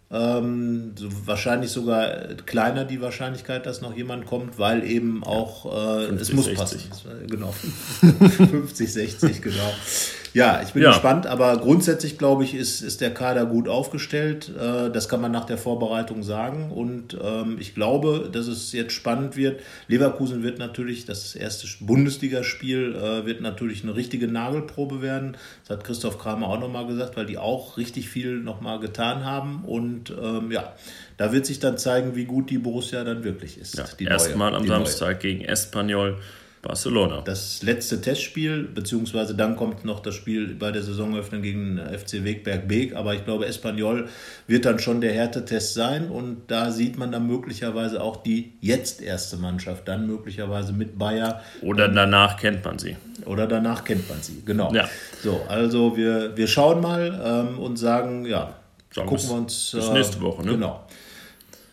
Ähm, 0.09 0.93
so 0.95 1.09
wahrscheinlich 1.25 1.71
sogar 1.71 2.09
kleiner 2.45 2.85
die 2.85 3.01
Wahrscheinlichkeit, 3.01 3.65
dass 3.65 3.81
noch 3.81 3.95
jemand 3.95 4.25
kommt, 4.25 4.57
weil 4.57 4.85
eben 4.89 5.21
auch 5.23 5.65
äh, 5.65 6.05
es 6.15 6.29
50, 6.29 6.35
muss 6.35 6.45
60. 6.45 6.89
passen. 6.89 7.27
Genau. 7.27 7.51
50, 8.01 8.93
60, 8.93 9.41
genau. 9.41 9.73
Ja, 10.33 10.61
ich 10.61 10.73
bin 10.73 10.83
Ja. 10.83 10.91
gespannt, 10.91 11.25
aber 11.27 11.57
grundsätzlich 11.57 12.17
glaube 12.17 12.43
ich, 12.43 12.53
ist, 12.53 12.81
ist 12.81 13.01
der 13.01 13.13
Kader 13.13 13.45
gut 13.45 13.67
aufgestellt. 13.67 14.49
Äh, 14.55 14.89
das 14.91 15.09
kann 15.09 15.21
man 15.21 15.31
nach 15.31 15.45
der 15.45 15.57
Vorbereitung 15.57 16.23
sagen. 16.23 16.71
Und 16.71 17.17
ähm, 17.21 17.57
ich 17.59 17.73
glaube, 17.75 18.29
dass 18.31 18.47
es 18.47 18.71
jetzt 18.73 18.93
spannend 18.93 19.35
wird. 19.35 19.61
Leverkusen 19.87 20.43
wird 20.43 20.59
natürlich, 20.59 21.05
das 21.05 21.35
erste 21.35 21.67
Bundesligaspiel, 21.81 22.95
äh, 22.95 23.25
wird 23.25 23.41
natürlich 23.41 23.83
eine 23.83 23.95
richtige 23.95 24.27
Nagelprobe 24.27 25.01
werden. 25.01 25.37
Das 25.67 25.77
hat 25.77 25.83
Christoph 25.85 26.17
Kramer 26.19 26.47
auch 26.47 26.59
nochmal 26.59 26.87
gesagt, 26.87 27.17
weil 27.17 27.25
die 27.25 27.37
auch 27.37 27.77
richtig 27.77 28.09
viel 28.09 28.39
nochmal 28.39 28.79
getan 28.79 29.25
haben. 29.25 29.63
Und 29.65 30.11
ähm, 30.21 30.51
ja, 30.51 30.73
da 31.17 31.31
wird 31.33 31.45
sich 31.45 31.59
dann 31.59 31.77
zeigen, 31.77 32.15
wie 32.15 32.25
gut 32.25 32.49
die 32.49 32.57
Borussia 32.57 33.03
dann 33.03 33.23
wirklich 33.23 33.57
ist. 33.57 33.77
Ja, 33.77 33.85
die 33.99 34.03
neue, 34.05 34.13
Erstmal 34.13 34.53
am 34.55 34.63
die 34.63 34.69
neue. 34.69 34.77
Samstag 34.79 35.19
gegen 35.19 35.41
Espanyol 35.43 36.17
Barcelona. 36.67 37.21
Das 37.21 37.63
letzte 37.63 38.01
Testspiel, 38.01 38.63
beziehungsweise 38.63 39.33
dann 39.35 39.55
kommt 39.55 39.85
noch 39.85 40.01
das 40.01 40.15
Spiel 40.15 40.53
bei 40.55 40.71
der 40.71 40.83
Saisonöffnung 40.83 41.41
gegen 41.41 41.79
FC 41.79 42.23
Wegberg 42.25 42.67
Beek. 42.67 42.95
Aber 42.95 43.15
ich 43.15 43.23
glaube, 43.23 43.45
Espanyol 43.45 44.09
wird 44.47 44.65
dann 44.65 44.77
schon 44.79 44.99
der 45.01 45.13
Härtetest 45.13 45.73
sein. 45.73 46.09
Und 46.09 46.41
da 46.47 46.71
sieht 46.71 46.97
man 46.97 47.11
dann 47.11 47.25
möglicherweise 47.25 48.01
auch 48.01 48.17
die 48.17 48.53
jetzt 48.61 49.01
erste 49.01 49.37
Mannschaft, 49.37 49.87
dann 49.87 50.05
möglicherweise 50.07 50.73
mit 50.73 50.97
Bayer 50.99 51.41
Oder 51.61 51.87
danach 51.87 52.37
kennt 52.37 52.63
man 52.65 52.77
sie. 52.77 52.97
oder 53.25 53.47
danach 53.47 53.83
kennt 53.83 54.09
man 54.09 54.21
sie. 54.21 54.43
Genau. 54.45 54.73
Ja. 54.73 54.89
So, 55.23 55.41
also 55.47 55.95
wir, 55.95 56.35
wir 56.35 56.47
schauen 56.47 56.81
mal 56.81 57.47
ähm, 57.49 57.59
und 57.59 57.77
sagen, 57.77 58.25
ja, 58.25 58.53
Sagen 58.93 59.07
gucken 59.07 59.29
wir 59.29 59.35
uns. 59.37 59.73
äh, 59.73 59.77
bis 59.77 59.89
nächste 59.91 60.21
Woche, 60.21 60.43
ne? 60.45 60.51
Genau. 60.51 60.85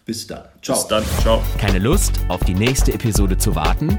Bis 0.06 0.26
dann. 0.26 0.42
Ciao. 0.62 0.76
Bis 0.76 0.86
dann. 0.88 1.04
Ciao. 1.20 1.42
Keine 1.58 1.78
Lust, 1.78 2.20
auf 2.28 2.44
die 2.44 2.54
nächste 2.54 2.92
Episode 2.92 3.38
zu 3.38 3.54
warten? 3.54 3.98